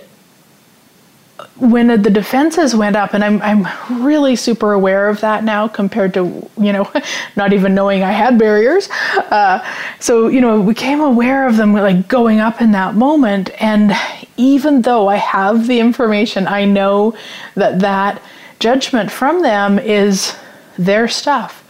when 1.61 1.87
the 1.87 2.09
defenses 2.09 2.75
went 2.75 2.95
up, 2.95 3.13
and 3.13 3.23
I'm 3.23 3.41
I'm 3.41 4.03
really 4.03 4.35
super 4.35 4.73
aware 4.73 5.09
of 5.09 5.21
that 5.21 5.43
now 5.43 5.67
compared 5.67 6.13
to 6.15 6.49
you 6.57 6.73
know 6.73 6.91
not 7.35 7.53
even 7.53 7.75
knowing 7.75 8.03
I 8.03 8.11
had 8.11 8.37
barriers. 8.37 8.89
Uh, 8.89 9.63
so 9.99 10.27
you 10.27 10.41
know 10.41 10.59
we 10.59 10.73
became 10.73 11.01
aware 11.01 11.47
of 11.47 11.57
them 11.57 11.73
like 11.73 12.07
going 12.07 12.39
up 12.39 12.61
in 12.61 12.71
that 12.71 12.95
moment, 12.95 13.51
and 13.61 13.93
even 14.37 14.81
though 14.81 15.07
I 15.07 15.17
have 15.17 15.67
the 15.67 15.79
information, 15.79 16.47
I 16.47 16.65
know 16.65 17.15
that 17.55 17.79
that 17.79 18.21
judgment 18.59 19.11
from 19.11 19.43
them 19.43 19.77
is 19.77 20.35
their 20.77 21.07
stuff. 21.07 21.60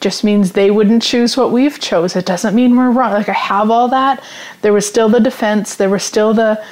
Just 0.00 0.24
means 0.24 0.52
they 0.52 0.70
wouldn't 0.70 1.02
choose 1.02 1.36
what 1.36 1.52
we've 1.52 1.78
chose. 1.78 2.16
It 2.16 2.26
doesn't 2.26 2.54
mean 2.54 2.76
we're 2.76 2.90
wrong. 2.90 3.12
Like 3.12 3.28
I 3.28 3.34
have 3.34 3.70
all 3.70 3.88
that. 3.88 4.22
There 4.62 4.72
was 4.72 4.86
still 4.86 5.08
the 5.08 5.20
defense. 5.20 5.76
There 5.76 5.90
was 5.90 6.02
still 6.02 6.34
the 6.34 6.64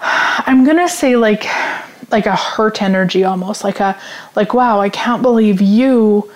I'm 0.00 0.64
gonna 0.64 0.88
say 0.88 1.16
like 1.16 1.46
like 2.10 2.26
a 2.26 2.36
hurt 2.36 2.82
energy 2.82 3.24
almost 3.24 3.64
like 3.64 3.80
a 3.80 3.98
like 4.36 4.54
wow 4.54 4.80
I 4.80 4.88
can't 4.88 5.22
believe 5.22 5.60
you 5.60 6.30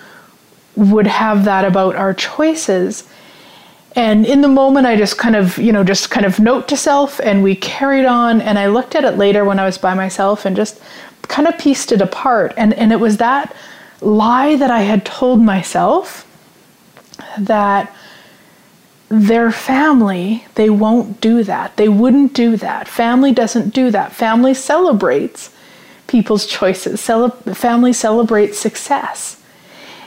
would 0.75 1.07
have 1.07 1.45
that 1.45 1.65
about 1.65 1.95
our 1.95 2.13
choices 2.13 3.07
and 3.95 4.25
in 4.25 4.41
the 4.41 4.47
moment 4.47 4.87
I 4.87 4.95
just 4.95 5.17
kind 5.17 5.35
of 5.35 5.57
you 5.57 5.71
know 5.71 5.83
just 5.83 6.09
kind 6.09 6.25
of 6.25 6.39
note 6.39 6.67
to 6.69 6.77
self 6.77 7.19
and 7.19 7.43
we 7.43 7.55
carried 7.55 8.05
on 8.05 8.41
and 8.41 8.57
I 8.57 8.67
looked 8.67 8.95
at 8.95 9.03
it 9.03 9.17
later 9.17 9.45
when 9.45 9.59
I 9.59 9.65
was 9.65 9.77
by 9.77 9.93
myself 9.93 10.45
and 10.45 10.55
just 10.55 10.81
kind 11.23 11.47
of 11.47 11.57
pieced 11.57 11.91
it 11.91 12.01
apart 12.01 12.53
and 12.57 12.73
and 12.73 12.91
it 12.91 12.99
was 12.99 13.17
that 13.17 13.55
lie 14.01 14.55
that 14.55 14.71
I 14.71 14.81
had 14.81 15.05
told 15.05 15.41
myself 15.41 16.25
that 17.37 17.93
their 19.09 19.51
family, 19.51 20.45
they 20.55 20.69
won't 20.69 21.19
do 21.19 21.43
that. 21.43 21.75
They 21.77 21.89
wouldn't 21.89 22.33
do 22.33 22.57
that. 22.57 22.87
Family 22.87 23.31
doesn't 23.31 23.73
do 23.73 23.89
that. 23.91 24.13
Family 24.13 24.53
celebrates 24.53 25.51
people's 26.07 26.45
choices. 26.45 27.01
Cele- 27.01 27.31
family 27.53 27.91
celebrates 27.91 28.59
success. 28.59 29.41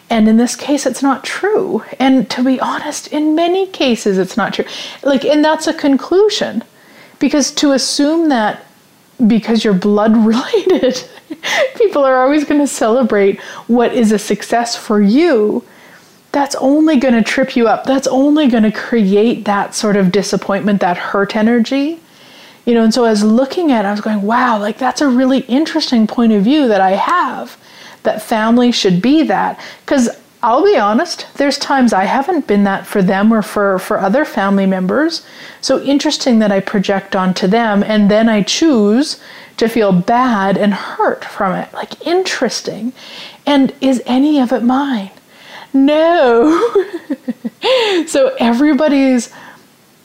And 0.09 0.29
in 0.29 0.37
this 0.37 0.55
case, 0.55 0.87
it's 0.87 1.03
not 1.03 1.25
true. 1.25 1.83
And 1.99 2.31
to 2.31 2.45
be 2.45 2.61
honest, 2.61 3.09
in 3.09 3.35
many 3.35 3.67
cases, 3.67 4.19
it's 4.19 4.37
not 4.37 4.55
true. 4.55 4.67
Like, 5.03 5.25
and 5.25 5.45
that's 5.45 5.67
a 5.67 5.75
conclusion. 5.75 6.63
Because 7.19 7.51
to 7.53 7.73
assume 7.73 8.29
that 8.29 8.65
because 9.26 9.64
you're 9.64 9.75
blood 9.75 10.17
related, 10.17 11.02
people 11.76 12.05
are 12.05 12.23
always 12.23 12.45
going 12.45 12.61
to 12.61 12.67
celebrate 12.67 13.41
what 13.67 13.93
is 13.93 14.12
a 14.12 14.19
success 14.19 14.76
for 14.76 15.00
you 15.00 15.64
that's 16.33 16.55
only 16.57 16.97
going 16.97 17.14
to 17.14 17.23
trip 17.23 17.55
you 17.57 17.69
up. 17.69 17.85
That's 17.85 18.07
only 18.07 18.49
going 18.49 18.62
to 18.62 18.73
create 18.73 19.45
that 19.45 19.75
sort 19.75 19.97
of 19.97 20.11
disappointment, 20.11 20.81
that 20.81 20.97
hurt 20.97 21.37
energy. 21.37 22.00
You 22.64 22.75
know, 22.75 22.85
and 22.85 22.95
so 22.95 23.05
as 23.05 23.23
looking 23.23 23.71
at 23.71 23.85
it, 23.85 23.88
I 23.88 23.91
was 23.91 24.00
going, 24.00 24.23
wow, 24.23 24.59
like 24.59 24.79
that's 24.79 25.02
a 25.02 25.09
really 25.09 25.41
interesting 25.41 26.07
point 26.07 26.33
of 26.33 26.43
view 26.43 26.69
that 26.69 26.81
I 26.81 26.93
have 26.93 27.59
that 28.05 28.23
family 28.23 28.73
should 28.73 29.02
be 29.02 29.25
that. 29.25 29.61
Because 29.85 30.09
I'll 30.45 30.65
be 30.65 30.77
honest, 30.77 31.27
there's 31.35 31.57
times 31.57 31.93
I 31.93 32.05
haven't 32.05 32.49
been 32.49 32.65
that 32.65 32.85
for 32.85 33.01
them 33.01 33.33
or 33.33 33.43
for, 33.43 33.79
for 33.79 34.01
other 34.01 34.25
family 34.25 34.67
members. 34.67 35.25
So 35.61 35.81
interesting 35.83 36.41
that 36.41 36.51
I 36.51 36.59
project 36.59 37.15
onto 37.15 37.47
them 37.47 37.85
and 37.85 38.11
then 38.11 38.29
I 38.29 38.43
choose 38.43 39.21
to 39.59 39.69
feel 39.69 39.93
bad 39.93 40.57
and 40.57 40.75
hurt 40.75 41.25
from 41.25 41.55
it. 41.55 41.73
Like 41.73 42.05
interesting. 42.05 42.93
And 43.47 43.73
is 43.81 44.03
any 44.05 44.41
of 44.41 44.53
it 44.53 44.65
mine? 44.65 45.13
No. 45.73 46.73
so 48.07 48.35
everybody's 48.41 49.33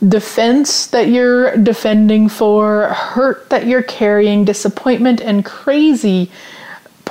defense 0.07 0.85
that 0.87 1.07
you're 1.07 1.57
defending 1.57 2.29
for, 2.29 2.89
hurt 2.89 3.49
that 3.49 3.65
you're 3.65 3.81
carrying, 3.81 4.45
disappointment, 4.45 5.19
and 5.19 5.43
crazy 5.43 6.29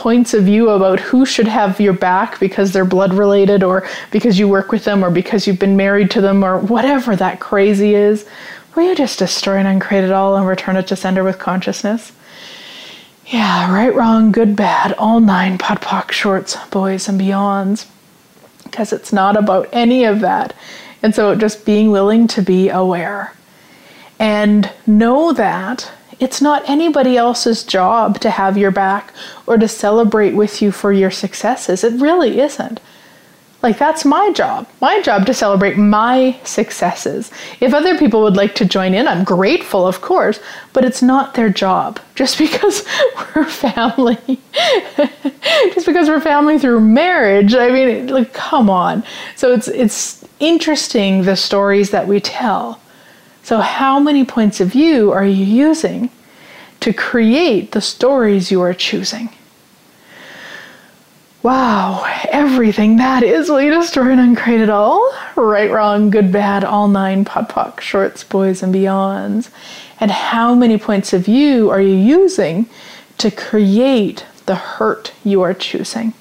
points 0.07 0.35
of 0.35 0.45
view 0.45 0.69
about 0.69 1.01
who 1.01 1.27
should 1.27 1.49
have 1.49 1.81
your 1.81 1.93
back 1.93 2.39
because 2.39 2.71
they're 2.71 2.85
blood 2.85 3.13
related 3.13 3.65
or 3.65 3.85
because 4.13 4.39
you 4.39 4.47
work 4.47 4.71
with 4.71 4.85
them 4.85 5.05
or 5.05 5.11
because 5.11 5.49
you've 5.49 5.59
been 5.59 5.77
married 5.77 6.09
to 6.09 6.21
them 6.21 6.45
or 6.45 6.61
whatever 6.61 7.17
that 7.17 7.41
crazy 7.41 7.97
is. 7.97 8.25
Will 8.77 8.85
you 8.85 8.95
just 8.95 9.19
destroy 9.19 9.57
and 9.57 9.67
uncreate 9.67 10.05
it 10.05 10.13
all 10.13 10.37
and 10.37 10.47
return 10.47 10.77
it 10.77 10.87
to 10.87 10.95
sender 10.95 11.25
with 11.25 11.41
consciousness? 11.41 12.13
Yeah, 13.27 13.75
right, 13.75 13.93
wrong, 13.93 14.31
good, 14.31 14.55
bad, 14.55 14.93
all 14.93 15.19
nine 15.19 15.59
POD 15.59 15.81
POC 15.81 16.13
shorts, 16.13 16.57
boys 16.69 17.09
and 17.09 17.21
beyonds. 17.21 17.87
Because 18.63 18.93
it's 18.93 19.13
not 19.13 19.37
about 19.37 19.69
any 19.73 20.05
of 20.05 20.21
that. 20.21 20.55
And 21.03 21.17
so 21.17 21.35
just 21.35 21.67
being 21.67 21.91
willing 21.91 22.29
to 22.29 22.43
be 22.43 22.69
aware 22.69 23.33
and 24.21 24.71
know 24.87 25.33
that 25.33 25.91
it's 26.19 26.41
not 26.41 26.69
anybody 26.69 27.17
else's 27.17 27.63
job 27.63 28.21
to 28.21 28.31
have 28.31 28.57
your 28.57 28.71
back 28.71 29.13
or 29.47 29.59
to 29.59 29.69
celebrate 29.69 30.35
with 30.35 30.63
you 30.63 30.73
for 30.73 30.93
your 30.93 31.11
successes. 31.11 31.85
It 31.85 32.01
really 32.01 32.41
isn't. 32.41 32.81
Like, 33.63 33.79
that's 33.79 34.05
my 34.05 34.31
job. 34.33 34.69
My 34.81 35.01
job 35.01 35.27
to 35.27 35.35
celebrate 35.35 35.77
my 35.77 36.39
successes. 36.45 37.31
If 37.59 37.75
other 37.75 37.99
people 37.99 38.23
would 38.23 38.37
like 38.37 38.55
to 38.57 38.65
join 38.65 38.95
in, 38.95 39.09
I'm 39.09 39.25
grateful, 39.25 39.87
of 39.87 40.03
course, 40.03 40.41
but 40.73 40.85
it's 40.85 41.03
not 41.03 41.35
their 41.35 41.49
job. 41.49 41.99
Just 42.15 42.39
because 42.39 42.87
we're 43.35 43.45
family, 43.45 44.41
just 45.75 45.85
because 45.85 46.09
we're 46.09 46.21
family 46.21 46.59
through 46.59 46.81
marriage, 46.81 47.55
I 47.55 47.71
mean, 47.71 48.07
like, 48.07 48.33
come 48.33 48.71
on. 48.71 49.05
So 49.35 49.53
it's, 49.53 49.69
it's 49.69 50.25
interesting 50.41 51.25
the 51.25 51.37
stories 51.37 51.91
that 51.91 52.07
we 52.07 52.21
tell. 52.21 52.81
So, 53.47 53.61
how 53.61 54.01
many 54.01 54.25
points 54.25 54.61
of 54.61 54.73
view 54.73 55.13
are 55.13 55.25
you 55.25 55.45
using 55.45 56.11
to 56.81 56.93
create 56.93 57.71
the 57.71 57.81
stories 57.81 58.51
you 58.51 58.61
are 58.61 58.75
choosing? 58.75 59.29
Wow, 61.45 62.03
everything 62.33 62.97
that 62.97 63.23
is 63.23 63.49
you 63.49 63.71
destroy 63.71 64.11
and 64.11 64.21
uncreate 64.21 64.63
it 64.63 64.69
all? 64.69 65.15
Right, 65.37 65.71
wrong, 65.71 66.11
good, 66.11 66.33
bad, 66.33 66.65
all 66.65 66.89
nine, 66.89 67.25
POD 67.25 67.49
POC, 67.49 67.81
shorts, 67.81 68.25
boys, 68.25 68.65
and 68.65 68.75
beyonds. 68.75 69.51
And 70.01 70.11
how 70.11 70.57
many 70.57 70.77
points 70.77 71.13
of 71.13 71.27
view 71.27 71.71
are 71.71 71.81
you 71.81 71.95
using 71.95 72.67
to 73.19 73.31
create 73.31 74.27
the 74.47 74.57
hurt 74.57 75.13
you 75.23 75.43
are 75.43 75.55
choosing? 75.55 76.15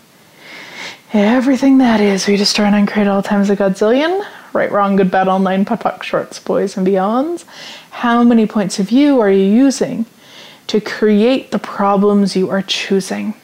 Everything 1.11 1.79
that 1.79 2.01
is, 2.01 2.27
we 2.27 2.37
destroy 2.37 2.65
and 2.65 2.75
uncreate 2.75 3.07
all 3.07 3.23
times 3.23 3.49
a 3.49 3.55
godzillion. 3.55 4.23
Right, 4.55 4.71
wrong, 4.71 4.95
good, 4.95 5.11
bad, 5.11 5.27
online, 5.27 5.65
nine, 5.65 5.77
POD 5.77 6.03
shorts, 6.03 6.39
boys, 6.39 6.77
and 6.77 6.87
beyonds. 6.87 7.43
How 7.91 8.23
many 8.23 8.47
points 8.47 8.79
of 8.79 8.87
view 8.87 9.19
are 9.19 9.29
you 9.29 9.43
using 9.43 10.05
to 10.67 10.81
create 10.81 11.51
the 11.51 11.59
problems 11.59 12.35
you 12.35 12.49
are 12.49 12.63
choosing? 12.63 13.35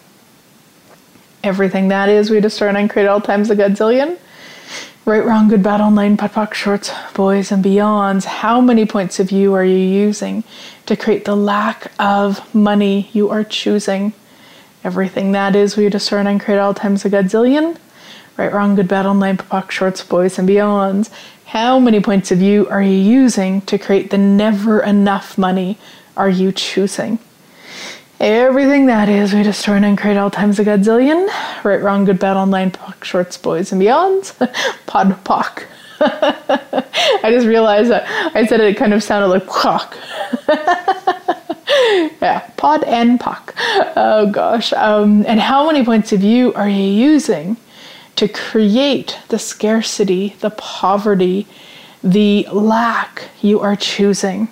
everything 1.43 1.87
that 1.89 2.09
is. 2.09 2.29
We 2.29 2.39
destroy 2.39 2.69
and 2.69 2.89
create 2.89 3.07
all 3.07 3.21
times 3.21 3.49
a 3.49 3.55
godzillion. 3.55 4.17
Right, 5.03 5.25
wrong, 5.25 5.47
good, 5.47 5.63
bad, 5.63 5.81
all 5.81 5.89
nine, 5.89 6.15
POD 6.15 6.31
POC, 6.31 6.53
shorts, 6.53 6.91
boys, 7.13 7.51
and 7.51 7.63
beyonds. 7.65 8.25
How 8.25 8.61
many 8.61 8.85
points 8.85 9.19
of 9.19 9.29
view 9.29 9.53
are 9.53 9.65
you 9.65 9.77
using 9.77 10.43
to 10.85 10.95
create 10.95 11.25
the 11.25 11.35
lack 11.35 11.91
of 11.99 12.53
money 12.53 13.09
you 13.11 13.29
are 13.29 13.43
choosing? 13.43 14.13
Everything 14.83 15.31
that 15.31 15.55
is, 15.55 15.75
we 15.75 15.89
destroy 15.89 16.19
and 16.19 16.39
create 16.39 16.59
all 16.59 16.73
times 16.73 17.03
a 17.03 17.09
godzillion. 17.09 17.77
Right, 18.41 18.51
wrong, 18.51 18.73
good, 18.73 18.87
bad, 18.87 19.05
all 19.05 19.13
nine, 19.13 19.37
POD 19.37 19.71
shorts, 19.71 20.03
boys, 20.03 20.39
and 20.39 20.49
beyonds. 20.49 21.11
How 21.45 21.77
many 21.77 21.99
points 21.99 22.31
of 22.31 22.39
view 22.39 22.67
are 22.69 22.81
you 22.81 22.97
using 22.97 23.61
to 23.67 23.77
create 23.77 24.09
the 24.09 24.17
never 24.17 24.81
enough 24.81 25.37
money 25.37 25.77
are 26.17 26.27
you 26.27 26.51
choosing? 26.51 27.19
Everything 28.19 28.87
that 28.87 29.09
is, 29.09 29.31
we 29.31 29.43
destroy 29.43 29.75
and 29.75 29.95
create 29.95 30.17
all 30.17 30.31
times 30.31 30.57
a 30.57 30.65
godzillion. 30.65 31.29
Right, 31.63 31.83
wrong, 31.83 32.03
good, 32.03 32.17
bad, 32.17 32.35
all 32.35 32.47
nine, 32.47 32.71
POC, 32.71 33.03
shorts, 33.03 33.37
boys, 33.37 33.71
and 33.71 33.79
beyonds. 33.79 34.33
POD 34.87 35.23
POC. 35.23 35.63
I 37.23 37.29
just 37.29 37.45
realized 37.45 37.91
that 37.91 38.07
I 38.35 38.47
said 38.47 38.59
it 38.59 38.75
kind 38.75 38.95
of 38.95 39.03
sounded 39.03 39.27
like 39.27 39.45
POC. 39.45 39.93
yeah, 42.23 42.39
pod 42.57 42.83
and 42.85 43.19
POC. 43.19 43.53
Oh 43.95 44.31
gosh. 44.31 44.73
Um, 44.73 45.27
and 45.27 45.39
how 45.39 45.67
many 45.67 45.85
points 45.85 46.11
of 46.11 46.21
view 46.21 46.55
are 46.55 46.67
you 46.67 46.81
using 46.81 47.57
to 48.15 48.27
create 48.27 49.17
the 49.29 49.39
scarcity, 49.39 50.35
the 50.39 50.51
poverty, 50.51 51.47
the 52.03 52.47
lack 52.51 53.29
you 53.41 53.59
are 53.59 53.75
choosing? 53.75 54.49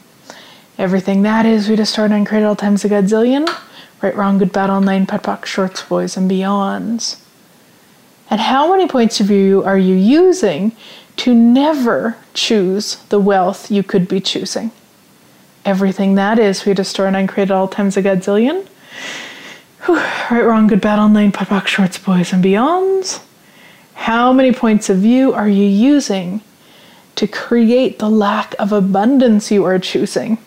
Everything 0.77 1.23
that 1.23 1.45
is, 1.45 1.67
we 1.67 1.75
destroy 1.75 2.05
and 2.05 2.13
uncreate 2.13 2.43
all 2.43 2.55
times 2.55 2.85
a 2.85 2.89
godzillion. 2.89 3.49
Right, 4.01 4.15
wrong, 4.15 4.37
good, 4.37 4.53
bad, 4.53 4.69
all 4.69 4.79
nine, 4.79 5.05
POD 5.05 5.23
POC, 5.23 5.45
shorts, 5.45 5.83
boys, 5.83 6.15
and 6.15 6.31
beyonds. 6.31 7.19
And 8.29 8.39
how 8.39 8.71
many 8.71 8.87
points 8.87 9.19
of 9.19 9.27
view 9.27 9.61
are 9.63 9.77
you 9.77 9.95
using 9.95 10.71
to 11.17 11.33
never 11.33 12.15
choose 12.33 12.95
the 13.09 13.19
wealth 13.19 13.69
you 13.69 13.83
could 13.83 14.07
be 14.07 14.21
choosing? 14.21 14.71
Everything 15.65 16.15
that 16.15 16.39
is, 16.39 16.65
we 16.65 16.73
destroy 16.73 17.07
and 17.07 17.15
uncreate 17.17 17.51
all 17.51 17.67
times 17.67 17.97
a 17.97 18.01
godzillion. 18.01 18.65
Whew. 19.85 19.95
Right, 19.95 20.45
wrong, 20.45 20.67
good, 20.67 20.79
bad, 20.79 20.97
all 20.99 21.09
nine, 21.09 21.33
POD 21.33 21.47
POC, 21.47 21.67
shorts, 21.67 21.97
boys, 21.97 22.31
and 22.31 22.41
beyonds. 22.41 23.21
How 23.99 24.31
many 24.31 24.53
points 24.53 24.89
of 24.89 24.99
view 24.99 25.33
are 25.33 25.49
you 25.49 25.65
using 25.65 26.41
to 27.15 27.27
create 27.27 27.99
the 27.99 28.09
lack 28.09 28.55
of 28.57 28.71
abundance 28.71 29.51
you 29.51 29.65
are 29.65 29.77
choosing? 29.77 30.37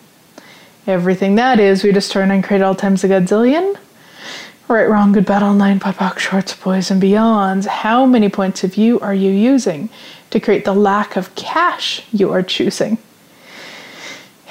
Everything 0.87 1.35
that 1.35 1.59
is, 1.59 1.83
we 1.83 1.91
destroy 1.91 2.23
and 2.23 2.43
create 2.43 2.63
all 2.63 2.73
times 2.73 3.03
a 3.03 3.07
godzillion. 3.07 3.77
Right, 4.67 4.89
wrong, 4.89 5.11
good, 5.11 5.27
bad, 5.27 5.43
all 5.43 5.53
nine, 5.53 5.79
POD 5.79 5.95
POC, 5.95 6.17
shorts, 6.17 6.55
boys, 6.55 6.89
and 6.89 7.01
beyonds. 7.01 7.67
How 7.67 8.07
many 8.07 8.27
points 8.27 8.63
of 8.63 8.73
view 8.73 8.99
are 9.01 9.13
you 9.13 9.29
using 9.29 9.89
to 10.31 10.39
create 10.39 10.65
the 10.65 10.73
lack 10.73 11.15
of 11.15 11.33
cash 11.35 12.01
you 12.11 12.31
are 12.31 12.41
choosing? 12.41 12.97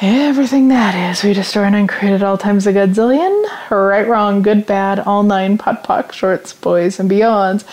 Everything 0.01 0.69
that 0.69 0.95
is, 0.95 1.25
we 1.25 1.35
destroy 1.35 1.65
and 1.65 1.89
create 1.89 2.15
at 2.15 2.23
all 2.23 2.39
times 2.39 2.69
a 2.69 2.73
godzillion. 2.73 3.45
Right, 3.69 4.07
wrong, 4.07 4.43
good, 4.43 4.65
bad, 4.65 5.01
all 5.01 5.25
nine, 5.25 5.59
POD 5.59 5.83
POC, 5.83 6.13
shorts, 6.13 6.53
boys, 6.53 7.01
and 7.01 7.11
beyonds. 7.11 7.65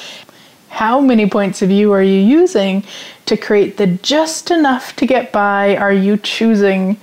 How 0.69 1.01
many 1.01 1.27
points 1.29 1.61
of 1.61 1.69
view 1.69 1.91
are 1.91 2.01
you 2.01 2.19
using 2.19 2.83
to 3.25 3.35
create 3.35 3.77
the 3.77 3.87
just 3.87 4.51
enough 4.51 4.95
to 4.97 5.05
get 5.05 5.31
by 5.31 5.75
are 5.75 5.93
you 5.93 6.17
choosing? 6.17 6.97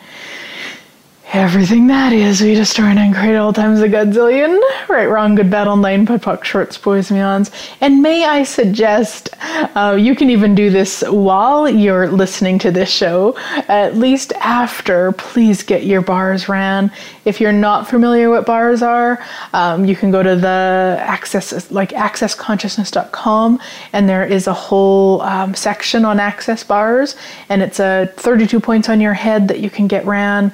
Everything 1.32 1.88
that 1.88 2.12
is, 2.12 2.40
we 2.40 2.54
destroy 2.54 2.84
and 2.84 3.00
uncreate 3.00 3.34
all 3.34 3.52
times 3.52 3.80
a 3.80 3.88
godzillion. 3.88 4.60
Right, 4.88 5.06
wrong, 5.06 5.34
good, 5.34 5.50
bad, 5.50 5.66
all 5.66 5.76
nine, 5.76 6.06
POD 6.06 6.22
POC, 6.22 6.44
shorts, 6.44 6.78
boys, 6.78 7.10
meons. 7.10 7.50
And 7.80 8.00
may 8.00 8.24
I 8.24 8.44
suggest, 8.44 9.30
uh, 9.74 9.96
you 9.98 10.14
can 10.14 10.30
even 10.30 10.54
do 10.54 10.70
this 10.70 11.02
while 11.02 11.68
you're 11.68 12.08
listening 12.08 12.60
to 12.60 12.70
this 12.70 12.88
show, 12.88 13.36
at 13.66 13.96
least 13.96 14.34
after, 14.34 15.10
please 15.12 15.64
get 15.64 15.84
your 15.84 16.00
bars 16.00 16.48
ran. 16.48 16.92
If 17.24 17.40
you're 17.40 17.50
not 17.50 17.88
familiar 17.88 18.30
what 18.30 18.46
bars 18.46 18.80
are, 18.80 19.20
um, 19.52 19.84
you 19.84 19.96
can 19.96 20.12
go 20.12 20.22
to 20.22 20.36
the 20.36 20.96
access, 21.00 21.72
like 21.72 21.90
accessconsciousness.com, 21.90 23.60
and 23.92 24.08
there 24.08 24.24
is 24.24 24.46
a 24.46 24.54
whole 24.54 25.22
um, 25.22 25.54
section 25.54 26.04
on 26.04 26.20
access 26.20 26.62
bars, 26.62 27.16
and 27.48 27.62
it's 27.62 27.80
a 27.80 28.12
32 28.14 28.60
points 28.60 28.88
on 28.88 29.00
your 29.00 29.14
head 29.14 29.48
that 29.48 29.58
you 29.58 29.70
can 29.70 29.88
get 29.88 30.06
ran 30.06 30.52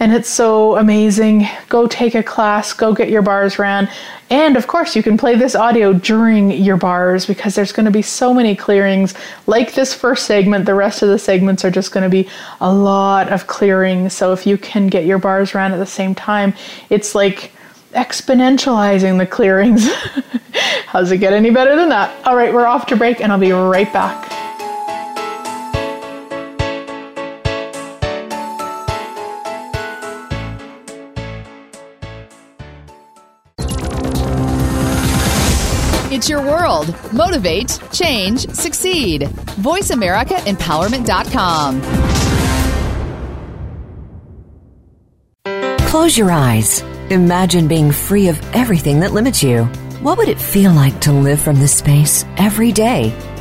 and 0.00 0.12
it's 0.12 0.28
so 0.28 0.76
amazing. 0.76 1.46
Go 1.68 1.86
take 1.86 2.14
a 2.14 2.22
class, 2.22 2.72
go 2.72 2.92
get 2.92 3.10
your 3.10 3.22
bars 3.22 3.58
ran. 3.58 3.88
And 4.30 4.56
of 4.56 4.66
course, 4.66 4.96
you 4.96 5.02
can 5.02 5.16
play 5.16 5.36
this 5.36 5.54
audio 5.54 5.92
during 5.92 6.50
your 6.50 6.76
bars 6.76 7.26
because 7.26 7.54
there's 7.54 7.72
going 7.72 7.84
to 7.84 7.92
be 7.92 8.02
so 8.02 8.34
many 8.34 8.56
clearings. 8.56 9.14
Like 9.46 9.74
this 9.74 9.94
first 9.94 10.26
segment, 10.26 10.66
the 10.66 10.74
rest 10.74 11.02
of 11.02 11.08
the 11.08 11.18
segments 11.18 11.64
are 11.64 11.70
just 11.70 11.92
going 11.92 12.02
to 12.02 12.10
be 12.10 12.28
a 12.60 12.72
lot 12.72 13.32
of 13.32 13.46
clearing. 13.46 14.08
So 14.08 14.32
if 14.32 14.46
you 14.46 14.58
can 14.58 14.88
get 14.88 15.04
your 15.04 15.18
bars 15.18 15.54
ran 15.54 15.72
at 15.72 15.78
the 15.78 15.86
same 15.86 16.14
time, 16.14 16.54
it's 16.90 17.14
like 17.14 17.52
exponentializing 17.92 19.18
the 19.18 19.26
clearings. 19.26 19.88
How's 20.86 21.12
it 21.12 21.18
get 21.18 21.32
any 21.32 21.50
better 21.50 21.76
than 21.76 21.88
that? 21.90 22.26
All 22.26 22.36
right, 22.36 22.52
we're 22.52 22.66
off 22.66 22.86
to 22.86 22.96
break 22.96 23.20
and 23.20 23.30
I'll 23.30 23.38
be 23.38 23.52
right 23.52 23.92
back. 23.92 24.43
Your 36.28 36.42
world. 36.42 36.94
Motivate, 37.12 37.78
change, 37.92 38.48
succeed. 38.48 39.22
VoiceAmericaEmpowerment.com. 39.22 41.82
Close 45.88 46.18
your 46.18 46.32
eyes. 46.32 46.82
Imagine 47.10 47.68
being 47.68 47.92
free 47.92 48.28
of 48.28 48.40
everything 48.54 49.00
that 49.00 49.12
limits 49.12 49.42
you. 49.42 49.64
What 50.02 50.16
would 50.18 50.28
it 50.28 50.40
feel 50.40 50.72
like 50.72 51.00
to 51.02 51.12
live 51.12 51.40
from 51.40 51.60
this 51.60 51.76
space 51.76 52.24
every 52.36 52.72
day? 52.72 53.12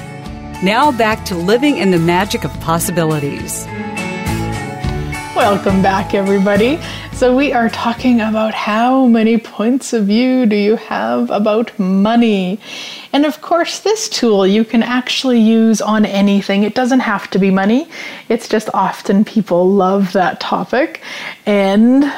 Now 0.62 0.92
back 0.92 1.24
to 1.24 1.34
Living 1.34 1.78
in 1.78 1.90
the 1.90 1.98
Magic 1.98 2.44
of 2.44 2.52
Possibilities. 2.60 3.66
Welcome 5.34 5.80
back, 5.80 6.12
everybody. 6.12 6.78
So, 7.14 7.34
we 7.34 7.54
are 7.54 7.70
talking 7.70 8.20
about 8.20 8.52
how 8.52 9.06
many 9.06 9.38
points 9.38 9.94
of 9.94 10.04
view 10.04 10.44
do 10.44 10.54
you 10.54 10.76
have 10.76 11.30
about 11.30 11.76
money? 11.78 12.60
And 13.14 13.24
of 13.24 13.40
course, 13.40 13.80
this 13.80 14.10
tool 14.10 14.46
you 14.46 14.62
can 14.62 14.82
actually 14.82 15.40
use 15.40 15.80
on 15.80 16.04
anything. 16.04 16.64
It 16.64 16.74
doesn't 16.74 17.00
have 17.00 17.30
to 17.30 17.38
be 17.38 17.50
money, 17.50 17.88
it's 18.28 18.46
just 18.46 18.68
often 18.74 19.24
people 19.24 19.70
love 19.70 20.12
that 20.12 20.38
topic, 20.38 21.00
and 21.46 22.12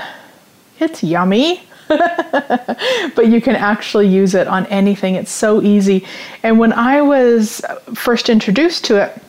it's 0.80 1.04
yummy. 1.04 1.62
but 1.88 3.28
you 3.28 3.40
can 3.40 3.54
actually 3.54 4.08
use 4.08 4.34
it 4.34 4.48
on 4.48 4.66
anything. 4.66 5.14
It's 5.14 5.30
so 5.30 5.62
easy. 5.62 6.04
And 6.42 6.58
when 6.58 6.72
I 6.72 7.00
was 7.00 7.62
first 7.94 8.28
introduced 8.28 8.84
to 8.86 9.00
it, 9.04 9.22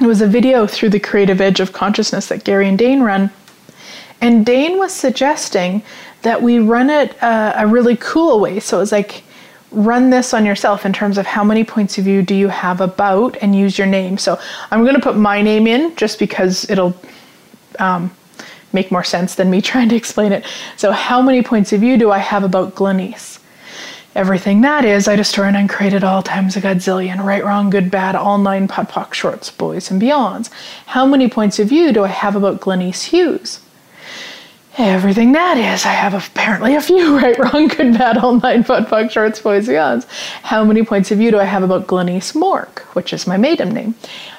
it 0.00 0.06
was 0.06 0.20
a 0.20 0.26
video 0.26 0.66
through 0.66 0.90
the 0.90 1.00
creative 1.00 1.40
edge 1.40 1.60
of 1.60 1.72
consciousness 1.72 2.26
that 2.28 2.44
Gary 2.44 2.68
and 2.68 2.78
Dain 2.78 3.02
run. 3.02 3.30
And 4.20 4.44
Dain 4.44 4.78
was 4.78 4.92
suggesting 4.92 5.82
that 6.22 6.42
we 6.42 6.58
run 6.58 6.90
it 6.90 7.22
uh, 7.22 7.52
a 7.56 7.66
really 7.66 7.96
cool 7.96 8.40
way. 8.40 8.60
So 8.60 8.78
it 8.78 8.80
was 8.80 8.92
like, 8.92 9.22
run 9.72 10.10
this 10.10 10.32
on 10.32 10.46
yourself 10.46 10.86
in 10.86 10.92
terms 10.92 11.18
of 11.18 11.26
how 11.26 11.44
many 11.44 11.64
points 11.64 11.98
of 11.98 12.04
view 12.04 12.22
do 12.22 12.34
you 12.34 12.48
have 12.48 12.80
about 12.80 13.36
and 13.42 13.54
use 13.54 13.76
your 13.76 13.86
name. 13.86 14.16
So 14.16 14.38
I'm 14.70 14.82
going 14.82 14.94
to 14.94 15.00
put 15.00 15.16
my 15.16 15.42
name 15.42 15.66
in 15.66 15.94
just 15.96 16.18
because 16.18 16.68
it'll 16.70 16.94
um, 17.78 18.14
make 18.72 18.90
more 18.90 19.04
sense 19.04 19.34
than 19.34 19.50
me 19.50 19.60
trying 19.72 19.88
to 19.88 19.96
explain 19.96 20.32
it. 20.32 20.44
So, 20.76 20.92
how 20.92 21.20
many 21.20 21.42
points 21.42 21.72
of 21.72 21.80
view 21.80 21.96
do 21.96 22.10
I 22.10 22.18
have 22.18 22.44
about 22.44 22.74
Glenyce? 22.74 23.38
Everything 24.16 24.62
that 24.62 24.86
is, 24.86 25.08
I 25.08 25.14
destroy 25.14 25.44
and 25.44 25.58
uncreated 25.58 26.02
all 26.02 26.22
times 26.22 26.56
a 26.56 26.60
godzillion, 26.62 27.22
right, 27.22 27.44
wrong, 27.44 27.68
good, 27.68 27.90
bad, 27.90 28.14
all 28.14 28.38
nine 28.38 28.66
POD 28.66 28.88
POC 28.88 29.12
shorts, 29.12 29.50
boys 29.50 29.90
and 29.90 30.00
beyonds. 30.00 30.48
How 30.86 31.04
many 31.04 31.28
points 31.28 31.58
of 31.58 31.68
view 31.68 31.92
do 31.92 32.02
I 32.02 32.08
have 32.08 32.34
about 32.34 32.62
Glenyce 32.62 33.08
Hughes? 33.08 33.60
Everything 34.78 35.32
that 35.32 35.56
is, 35.56 35.86
I 35.86 35.92
have 35.92 36.12
apparently 36.12 36.74
a 36.76 36.82
few, 36.82 37.16
right, 37.22 37.38
wrong, 37.38 37.68
good, 37.68 37.94
bad, 37.96 38.18
all 38.18 38.38
nine 38.38 38.62
POD 38.62 38.86
POC 38.86 39.10
shorts, 39.10 39.40
boys 39.40 39.68
and 39.68 39.76
beyonds. 39.76 40.06
How 40.42 40.64
many 40.64 40.82
points 40.84 41.10
of 41.10 41.16
view 41.16 41.30
do 41.30 41.38
I 41.38 41.44
have 41.44 41.62
about 41.62 41.86
Glenyce 41.86 42.34
Mork, 42.34 42.80
which 42.94 43.14
is 43.14 43.26
my 43.26 43.38
maiden 43.38 43.70
name? 43.70 43.94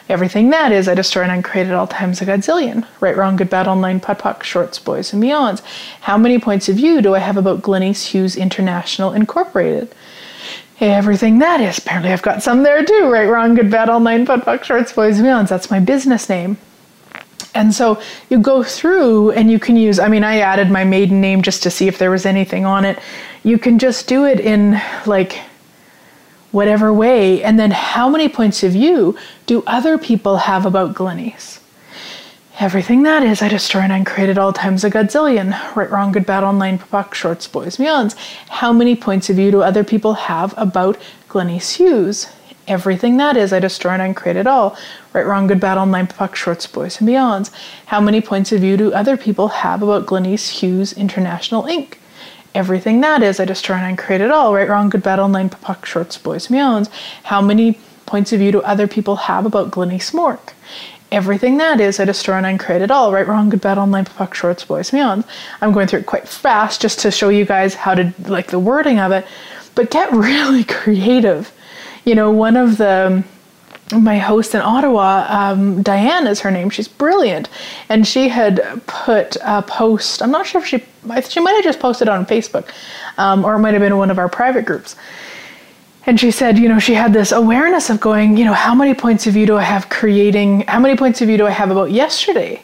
Everything 0.10 0.52
that 0.52 0.72
is, 0.72 0.88
I 0.88 0.94
destroy 0.94 1.24
and 1.24 1.32
uncreated 1.32 1.74
all 1.74 1.88
times 1.88 2.22
a 2.22 2.26
godzillion. 2.26 2.86
Right, 3.00 3.18
wrong, 3.18 3.36
good, 3.36 3.50
bad, 3.50 3.68
all 3.68 3.76
nine, 3.76 4.00
POD 4.00 4.20
POC, 4.20 4.44
shorts, 4.44 4.78
boys, 4.78 5.12
and 5.12 5.24
beyonds. 5.24 5.64
How 6.02 6.20
many 6.20 6.38
points 6.38 6.70
of 6.70 6.76
view 6.76 7.02
do 7.02 7.16
I 7.16 7.20
have 7.20 7.38
about 7.38 7.64
Glenyce 7.64 8.06
Hughes 8.06 8.36
International 8.36 9.14
Incorporated? 9.14 9.94
Everything 10.80 11.40
that 11.40 11.62
is. 11.62 11.80
Apparently, 11.80 12.12
I've 12.12 12.22
got 12.22 12.44
some 12.44 12.62
there 12.62 12.86
too. 12.86 13.10
Right, 13.10 13.28
wrong, 13.28 13.56
good, 13.56 13.72
bad, 13.72 13.90
all 13.90 14.00
nine, 14.00 14.28
POD 14.28 14.44
POC, 14.44 14.64
shorts, 14.64 14.94
boys, 14.94 15.18
and 15.18 15.26
beyonds. 15.26 15.50
That's 15.50 15.72
my 15.72 15.80
business 15.80 16.30
name. 16.30 16.58
And 17.58 17.74
so 17.74 18.00
you 18.30 18.38
go 18.38 18.62
through 18.62 19.32
and 19.32 19.50
you 19.50 19.58
can 19.58 19.76
use, 19.76 19.98
I 19.98 20.10
mean, 20.10 20.24
I 20.24 20.42
added 20.42 20.70
my 20.70 20.84
maiden 20.84 21.20
name 21.20 21.42
just 21.42 21.64
to 21.64 21.72
see 21.72 21.88
if 21.88 21.98
there 21.98 22.12
was 22.12 22.24
anything 22.24 22.66
on 22.66 22.86
it. 22.86 23.00
You 23.44 23.58
can 23.58 23.80
just 23.80 24.08
do 24.08 24.26
it 24.26 24.40
in 24.40 24.80
like 25.08 25.42
whatever 26.52 26.94
way, 26.94 27.44
and 27.44 27.60
then 27.60 27.72
how 27.72 28.10
many 28.10 28.30
points 28.30 28.64
of 28.64 28.74
view 28.74 29.18
do 29.48 29.64
other 29.66 29.98
people 29.98 30.38
have 30.38 30.66
about 30.66 30.94
Glenyce? 30.94 31.60
Everything 32.60 33.04
that 33.04 33.24
is, 33.24 33.42
I 33.42 33.50
destroy 33.50 33.82
and 33.82 33.92
uncreate 33.92 34.30
at 34.30 34.38
all 34.38 34.54
times 34.54 34.84
a 34.84 34.90
godzillion. 34.90 35.52
Right, 35.76 35.90
wrong, 35.90 36.12
good, 36.12 36.26
bad, 36.26 36.44
online, 36.44 36.80
POC, 36.80 37.14
shorts, 37.14 37.48
boys, 37.48 37.80
meons. 37.80 38.16
How 38.50 38.72
many 38.72 38.96
points 38.96 39.30
of 39.30 39.36
view 39.36 39.52
do 39.52 39.62
other 39.62 39.84
people 39.84 40.14
have 40.14 40.54
about 40.58 41.00
Glenyce 41.28 41.76
Hughes? 41.78 42.28
Everything 42.68 43.18
that 43.18 43.38
is, 43.38 43.54
I 43.54 43.60
destroy 43.60 43.92
and 43.92 44.02
uncreate 44.02 44.46
all. 44.48 44.78
Right, 45.18 45.26
wrong, 45.26 45.48
good, 45.48 45.60
bad, 45.60 45.80
online, 45.80 46.06
POC, 46.06 46.36
shorts, 46.36 46.68
boys, 46.68 47.00
and 47.00 47.10
beyonds. 47.10 47.50
How 47.88 48.00
many 48.00 48.22
points 48.22 48.52
of 48.52 48.62
view 48.62 48.78
do 48.78 48.94
other 48.94 49.18
people 49.18 49.48
have 49.48 49.82
about 49.82 50.06
Glenyce 50.06 50.60
Hughes 50.60 50.94
International 50.94 51.64
Inc.? 51.64 51.96
everything 52.54 53.02
that 53.02 53.24
is. 53.24 53.40
I 53.40 53.46
try 53.46 53.90
and 53.90 53.98
create 53.98 54.22
it 54.22 54.30
all. 54.30 54.54
Right, 54.54 54.70
wrong, 54.70 54.90
good, 54.90 55.02
bad, 55.02 55.18
online, 55.18 55.50
POC, 55.50 55.86
shorts, 55.86 56.20
boys, 56.20 56.52
meowns. 56.52 56.92
How 57.24 57.42
many 57.42 57.80
points 58.06 58.32
of 58.32 58.38
view 58.38 58.52
do 58.52 58.62
other 58.62 58.86
people 58.86 59.16
have 59.16 59.48
about 59.48 59.72
Glenyce 59.72 60.14
Mork? 60.14 60.54
Everything 61.12 61.58
that 61.58 61.82
is, 61.82 62.00
I 62.00 62.06
destroy 62.06 62.36
and 62.36 62.46
uncreate 62.46 62.84
it 62.84 62.92
all. 62.92 63.12
Right, 63.12 63.28
wrong, 63.28 63.50
good, 63.50 63.62
bad, 63.62 63.80
online, 63.80 64.06
POC, 64.06 64.36
shorts, 64.36 64.66
boys, 64.66 64.94
meowns. 64.94 65.26
I'm 65.62 65.72
going 65.72 65.88
through 65.88 66.02
it 66.02 66.06
quite 66.06 66.28
fast 66.28 66.80
just 66.80 67.00
to 67.00 67.10
show 67.10 67.30
you 67.30 67.44
guys 67.44 67.74
how 67.74 67.96
to 67.96 68.14
like 68.28 68.52
the 68.52 68.60
wording 68.60 69.00
of 69.00 69.12
it, 69.12 69.26
but 69.74 69.90
get 69.90 70.12
really 70.30 70.64
creative. 70.64 71.52
You 72.06 72.14
know, 72.14 72.30
one 72.30 72.56
of 72.56 72.78
the 72.78 73.24
my 73.92 74.18
host 74.18 74.54
in 74.54 74.62
Ottawa, 74.62 75.26
um, 75.30 75.82
Diane 75.82 76.28
is 76.28 76.42
her 76.42 76.52
name. 76.52 76.70
She's 76.70 76.88
brilliant, 76.88 77.50
and 77.90 78.06
she 78.06 78.28
had 78.28 78.82
put 78.86 79.38
a 79.44 79.62
post. 79.62 80.22
I'm 80.22 80.32
not 80.32 80.46
sure 80.46 80.62
if 80.62 80.68
she 80.68 80.84
she 81.30 81.40
might 81.40 81.54
have 81.54 81.64
just 81.64 81.80
posted 81.80 82.10
on 82.10 82.26
Facebook, 82.26 82.70
um, 83.18 83.46
or 83.46 83.56
it 83.56 83.60
might 83.60 83.74
have 83.74 83.82
been 83.82 83.98
one 83.98 84.12
of 84.12 84.20
our 84.20 84.28
private 84.28 84.66
groups. 84.66 84.96
And 86.06 86.20
she 86.20 86.32
said, 86.32 86.58
you 86.58 86.70
know, 86.70 86.80
she 86.80 86.94
had 86.94 87.12
this 87.12 87.34
awareness 87.34 87.90
of 87.90 88.00
going, 88.00 88.38
you 88.38 88.46
know, 88.46 88.54
how 88.54 88.74
many 88.74 88.94
points 88.94 89.28
of 89.28 89.34
view 89.34 89.46
do 89.46 89.58
I 89.58 89.64
have 89.64 89.90
creating? 89.90 90.62
How 90.62 90.80
many 90.80 90.96
points 90.96 91.22
of 91.22 91.28
view 91.28 91.38
do 91.38 91.46
I 91.46 91.52
have 91.52 91.70
about 91.70 91.92
yesterday? 91.92 92.62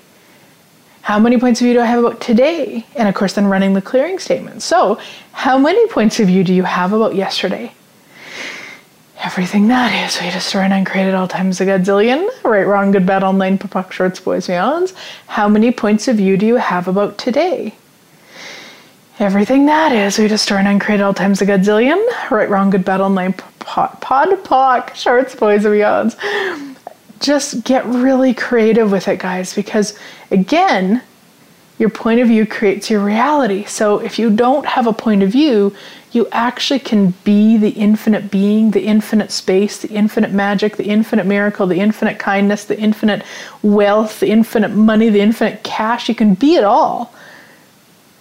How 1.01 1.19
many 1.19 1.37
points 1.37 1.59
of 1.59 1.65
view 1.65 1.73
do 1.73 1.81
I 1.81 1.85
have 1.85 1.99
about 1.99 2.21
today? 2.21 2.85
And 2.95 3.09
of 3.09 3.15
course, 3.15 3.33
then 3.33 3.47
running 3.47 3.73
the 3.73 3.81
clearing 3.81 4.19
statement. 4.19 4.61
So, 4.61 4.97
how 5.33 5.57
many 5.57 5.85
points 5.87 6.21
of 6.21 6.27
view 6.27 6.45
do 6.45 6.53
you 6.53 6.63
have 6.63 6.93
about 6.93 7.15
yesterday? 7.15 7.73
Everything 9.23 9.69
that 9.69 10.05
is. 10.05 10.19
We 10.21 10.29
destroy 10.29 10.63
and 10.63 10.73
uncreate 10.73 11.07
at 11.07 11.15
all 11.15 11.29
times 11.29 11.61
a 11.61 11.65
godzillion. 11.65 12.29
Right, 12.43 12.67
wrong, 12.67 12.91
good, 12.91 13.05
bad, 13.05 13.23
online, 13.23 13.57
POC, 13.57 13.89
shorts, 13.89 14.19
boys, 14.19 14.49
meons. 14.49 14.93
How 15.27 15.47
many 15.47 15.71
points 15.71 16.09
of 16.09 16.17
view 16.17 16.35
do 16.35 16.45
you 16.45 16.57
have 16.57 16.89
about 16.89 17.17
today? 17.17 17.73
Everything 19.19 19.65
that 19.67 19.93
is. 19.93 20.19
We 20.19 20.27
destroy 20.27 20.57
and 20.57 20.67
uncreate 20.67 20.99
at 20.99 21.05
all 21.05 21.13
times 21.13 21.41
a 21.41 21.45
godzillion. 21.45 22.05
Right, 22.29 22.49
wrong, 22.49 22.69
good, 22.69 22.83
bad, 22.83 22.99
all 22.99 23.09
nine, 23.09 23.31
pod, 23.59 24.01
pod, 24.01 24.43
pock, 24.43 24.93
shorts, 24.93 25.35
boys, 25.35 25.63
and 25.63 25.73
meons. 25.73 26.17
Just 27.21 27.63
get 27.63 27.85
really 27.85 28.33
creative 28.33 28.91
with 28.91 29.07
it, 29.07 29.19
guys, 29.19 29.53
because 29.53 29.97
again, 30.31 31.01
your 31.79 31.89
point 31.89 32.19
of 32.19 32.27
view 32.27 32.45
creates 32.45 32.89
your 32.89 33.03
reality. 33.03 33.63
So 33.63 33.99
if 33.99 34.19
you 34.19 34.29
don't 34.29 34.65
have 34.65 34.85
a 34.85 34.93
point 34.93 35.23
of 35.23 35.29
view, 35.29 35.73
you 36.13 36.27
actually 36.31 36.79
can 36.79 37.11
be 37.23 37.57
the 37.57 37.71
infinite 37.71 38.29
being, 38.29 38.71
the 38.71 38.83
infinite 38.83 39.31
space, 39.31 39.79
the 39.79 39.89
infinite 39.89 40.31
magic, 40.31 40.77
the 40.77 40.85
infinite 40.85 41.25
miracle, 41.25 41.65
the 41.65 41.79
infinite 41.79 42.19
kindness, 42.19 42.65
the 42.65 42.79
infinite 42.79 43.23
wealth, 43.63 44.19
the 44.19 44.29
infinite 44.29 44.69
money, 44.69 45.09
the 45.09 45.21
infinite 45.21 45.63
cash. 45.63 46.07
You 46.07 46.13
can 46.13 46.35
be 46.35 46.55
it 46.55 46.63
all. 46.63 47.13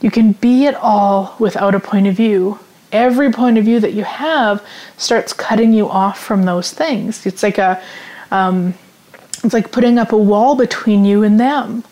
You 0.00 0.10
can 0.10 0.32
be 0.32 0.64
it 0.64 0.74
all 0.76 1.36
without 1.38 1.74
a 1.74 1.80
point 1.80 2.06
of 2.06 2.14
view. 2.14 2.58
Every 2.92 3.30
point 3.30 3.58
of 3.58 3.64
view 3.66 3.78
that 3.80 3.92
you 3.92 4.04
have 4.04 4.66
starts 4.96 5.34
cutting 5.34 5.74
you 5.74 5.88
off 5.88 6.18
from 6.18 6.44
those 6.44 6.72
things. 6.72 7.26
It's 7.26 7.42
like 7.42 7.58
a, 7.58 7.82
um, 8.30 8.72
it's 9.44 9.52
like 9.52 9.70
putting 9.70 9.98
up 9.98 10.12
a 10.12 10.16
wall 10.16 10.56
between 10.56 11.04
you 11.04 11.22
and 11.24 11.38
them. 11.38 11.84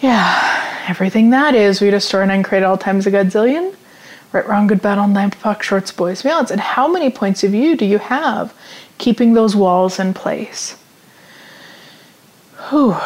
Yeah, 0.00 0.84
everything 0.86 1.30
that 1.30 1.54
is, 1.54 1.80
we 1.80 1.90
destroy 1.90 2.20
and 2.20 2.30
uncreate 2.30 2.62
all 2.62 2.76
times 2.76 3.06
a 3.06 3.10
godzillion 3.10 3.74
right, 4.32 4.46
wrong, 4.48 4.66
good, 4.66 4.82
bad, 4.82 4.98
online, 4.98 5.30
POC, 5.30 5.62
shorts, 5.62 5.92
boys, 5.92 6.22
beyonds. 6.22 6.50
And 6.50 6.60
how 6.60 6.88
many 6.88 7.10
points 7.10 7.44
of 7.44 7.52
view 7.52 7.76
do 7.76 7.84
you 7.84 7.98
have 7.98 8.54
keeping 8.98 9.34
those 9.34 9.56
walls 9.56 9.98
in 9.98 10.14
place? 10.14 10.76
Whew. 12.68 12.96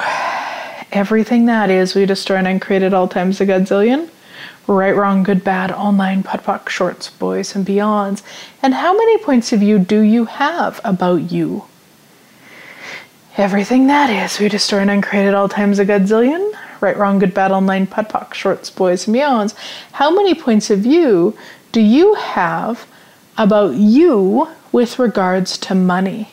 Everything 0.92 1.46
that 1.46 1.70
is, 1.70 1.94
we 1.94 2.06
destroy 2.06 2.37
and 2.37 2.48
uncreate 2.48 2.83
at 2.83 2.94
all 2.94 3.09
times 3.09 3.40
a 3.40 3.46
godzillion. 3.46 4.09
Right, 4.66 4.94
wrong, 4.94 5.22
good, 5.22 5.42
bad, 5.42 5.70
online, 5.72 6.22
POD, 6.22 6.44
POC, 6.44 6.68
shorts, 6.68 7.11
boys, 7.11 7.54
and 7.54 7.66
beyonds. 7.66 8.22
And 8.62 8.74
how 8.74 8.96
many 8.96 9.18
points 9.18 9.52
of 9.52 9.61
view 9.61 9.78
do 9.78 10.00
you 10.00 10.26
have 10.26 10.80
about 10.85 11.33
you? 11.33 11.64
Everything 13.40 13.87
that 13.87 14.11
is, 14.11 14.38
we 14.38 14.50
destroy 14.50 14.81
and 14.81 14.90
uncreate 14.90 15.26
at 15.26 15.35
all 15.35 15.48
times 15.48 15.79
a 15.79 15.87
godzillion 15.87 16.53
right, 16.81 16.96
wrong, 16.96 17.18
good, 17.18 17.33
bad, 17.33 17.53
online, 17.53 17.87
POC, 17.87 18.35
shorts, 18.35 18.68
boys, 18.68 19.07
and 19.07 19.16
beyonds. 19.16 19.55
How 19.92 20.11
many 20.11 20.35
points 20.35 20.68
of 20.68 20.81
view 20.81 21.35
do 21.72 21.81
you 21.81 22.14
have 22.16 22.87
about 23.38 23.76
you 23.76 24.48
with 24.72 24.98
regards 24.98 25.57
to 25.59 25.74
money? 25.74 26.29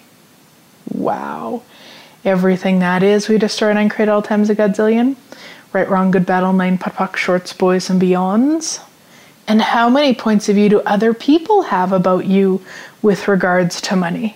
Wow. 0.93 1.63
Everything 2.25 2.79
that 2.79 3.03
is, 3.03 3.29
we 3.29 3.37
destroy 3.37 3.69
and 3.69 3.79
uncreate 3.79 4.09
all 4.09 4.21
times 4.21 4.49
a 4.49 4.55
godzillion. 4.55 5.15
Right, 5.71 5.89
wrong, 5.89 6.11
good, 6.11 6.25
bad, 6.25 6.43
online, 6.43 6.77
POC, 6.77 7.15
shorts, 7.15 7.53
boys, 7.53 7.89
and 7.89 8.01
beyonds. 8.01 8.83
And 9.47 9.61
how 9.61 9.89
many 9.89 10.13
points 10.13 10.49
of 10.49 10.55
view 10.55 10.67
do 10.67 10.81
other 10.81 11.13
people 11.13 11.61
have 11.63 11.93
about 11.93 12.25
you 12.25 12.61
with 13.01 13.29
regards 13.29 13.79
to 13.81 13.95
money? 13.95 14.35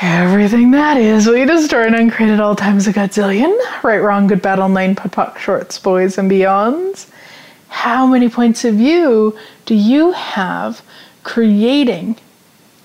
Everything 0.00 0.70
that 0.70 0.96
is, 0.96 1.26
we 1.26 1.44
destroy 1.44 1.86
and 1.86 1.94
uncreate 1.96 2.30
at 2.30 2.38
all 2.38 2.54
times 2.54 2.86
a 2.86 2.92
godzillion. 2.92 3.58
Right, 3.82 3.98
wrong, 3.98 4.28
good, 4.28 4.40
bad, 4.40 4.60
online, 4.60 4.94
POD, 4.94 5.36
shorts, 5.40 5.76
boys, 5.80 6.18
and 6.18 6.30
beyonds. 6.30 7.10
How 7.68 8.06
many 8.06 8.28
points 8.28 8.64
of 8.64 8.76
view 8.76 9.36
do 9.66 9.74
you 9.74 10.12
have 10.12 10.82
creating 11.24 12.16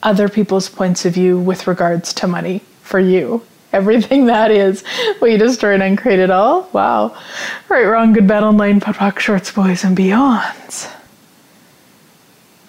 other 0.02 0.28
people's 0.28 0.69
points 0.69 1.06
of 1.06 1.13
view 1.13 1.38
with 1.38 1.67
regards 1.67 2.15
to 2.15 2.28
money 2.28 2.63
for 2.82 2.99
you? 2.99 3.45
Everything 3.73 4.26
that 4.26 4.49
is, 4.49 4.84
we 5.21 5.38
destroy 5.38 5.76
and 5.76 5.84
uncreate 5.84 6.17
it 6.17 6.32
all. 6.32 6.67
Wow. 6.73 7.15
Right, 7.69 7.86
wrong, 7.86 8.13
good, 8.13 8.28
bad, 8.28 8.43
online, 8.43 8.80
POD, 8.80 9.21
shorts, 9.21 9.52
boys, 9.52 9.84
and 9.84 9.95
beyonds. 9.95 10.91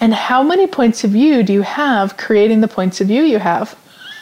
And 0.02 0.12
how 0.12 0.42
many 0.42 0.66
points 0.66 1.02
of 1.02 1.12
view 1.12 1.42
do 1.42 1.54
you 1.54 1.62
have 1.62 2.18
creating 2.18 2.60
the 2.60 2.68
points 2.68 3.00
of 3.00 3.06
view 3.06 3.22
you 3.22 3.38
have? 3.38 3.74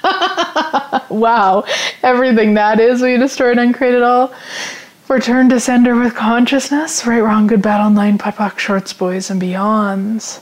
wow. 1.08 1.64
Everything 2.02 2.54
that 2.54 2.80
is, 2.80 3.02
we 3.02 3.16
destroyed 3.16 3.58
and 3.58 3.74
created 3.74 4.02
all. 4.02 4.32
Return 5.08 5.48
to 5.50 5.60
sender 5.60 5.94
with 5.94 6.14
consciousness. 6.14 7.06
Right, 7.06 7.20
wrong, 7.20 7.46
good, 7.46 7.62
bad, 7.62 7.80
online, 7.84 8.18
POC, 8.18 8.58
shorts, 8.58 8.92
boys, 8.92 9.30
and 9.30 9.40
beyonds. 9.40 10.40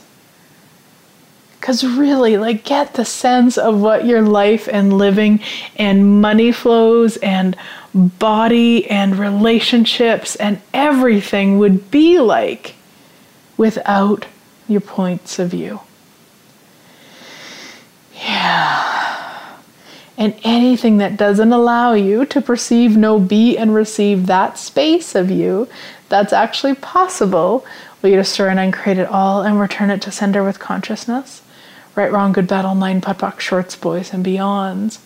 Because 1.59 1.83
really, 1.83 2.37
like, 2.37 2.63
get 2.63 2.93
the 2.93 3.05
sense 3.05 3.57
of 3.57 3.79
what 3.81 4.05
your 4.05 4.21
life 4.21 4.67
and 4.71 4.97
living 4.97 5.41
and 5.75 6.21
money 6.21 6.51
flows 6.51 7.17
and 7.17 7.55
body 7.93 8.89
and 8.89 9.17
relationships 9.17 10.35
and 10.37 10.61
everything 10.73 11.59
would 11.59 11.91
be 11.91 12.19
like 12.19 12.75
without 13.57 14.25
your 14.67 14.81
points 14.81 15.37
of 15.37 15.49
view. 15.49 15.81
Yeah 18.15 19.00
and 20.21 20.39
anything 20.43 20.97
that 20.97 21.17
doesn't 21.17 21.51
allow 21.51 21.93
you 21.93 22.25
to 22.27 22.39
perceive, 22.39 22.95
know, 22.95 23.17
be, 23.17 23.57
and 23.57 23.73
receive 23.73 24.27
that 24.27 24.55
space 24.55 25.15
of 25.15 25.31
you 25.31 25.67
that's 26.09 26.31
actually 26.31 26.75
possible, 26.75 27.65
will 28.01 28.11
you 28.11 28.17
destroy 28.17 28.49
and 28.49 28.59
uncreate 28.59 28.99
it 28.99 29.07
all 29.07 29.41
and 29.41 29.59
return 29.59 29.89
it 29.89 29.99
to 29.99 30.11
sender 30.11 30.43
with 30.43 30.59
consciousness? 30.59 31.41
Right, 31.95 32.11
wrong, 32.11 32.33
good, 32.33 32.45
bad, 32.45 32.65
online, 32.65 33.01
POD, 33.01 33.17
POC, 33.17 33.39
shorts, 33.39 33.75
boys, 33.75 34.13
and 34.13 34.23
beyonds. 34.23 34.99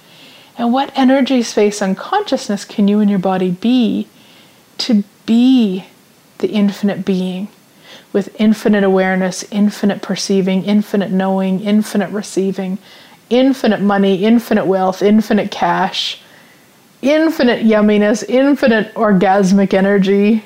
And 0.57 0.73
what 0.73 0.91
energy, 0.97 1.43
space, 1.43 1.81
and 1.81 1.95
consciousness 1.95 2.65
can 2.65 2.89
you 2.89 2.99
and 2.99 3.09
your 3.09 3.17
body 3.17 3.51
be 3.51 4.09
to 4.79 5.05
be 5.25 5.85
the 6.39 6.49
infinite 6.49 7.05
being 7.05 7.47
with 8.11 8.35
infinite 8.37 8.83
awareness, 8.83 9.45
infinite 9.49 10.01
perceiving, 10.01 10.65
infinite 10.65 11.11
knowing, 11.11 11.61
infinite 11.61 12.09
receiving? 12.09 12.79
Infinite 13.29 13.81
money, 13.81 14.23
infinite 14.23 14.65
wealth, 14.65 15.01
infinite 15.01 15.51
cash, 15.51 16.21
infinite 17.01 17.65
yumminess, 17.65 18.27
infinite 18.27 18.93
orgasmic 18.93 19.73
energy. 19.73 20.43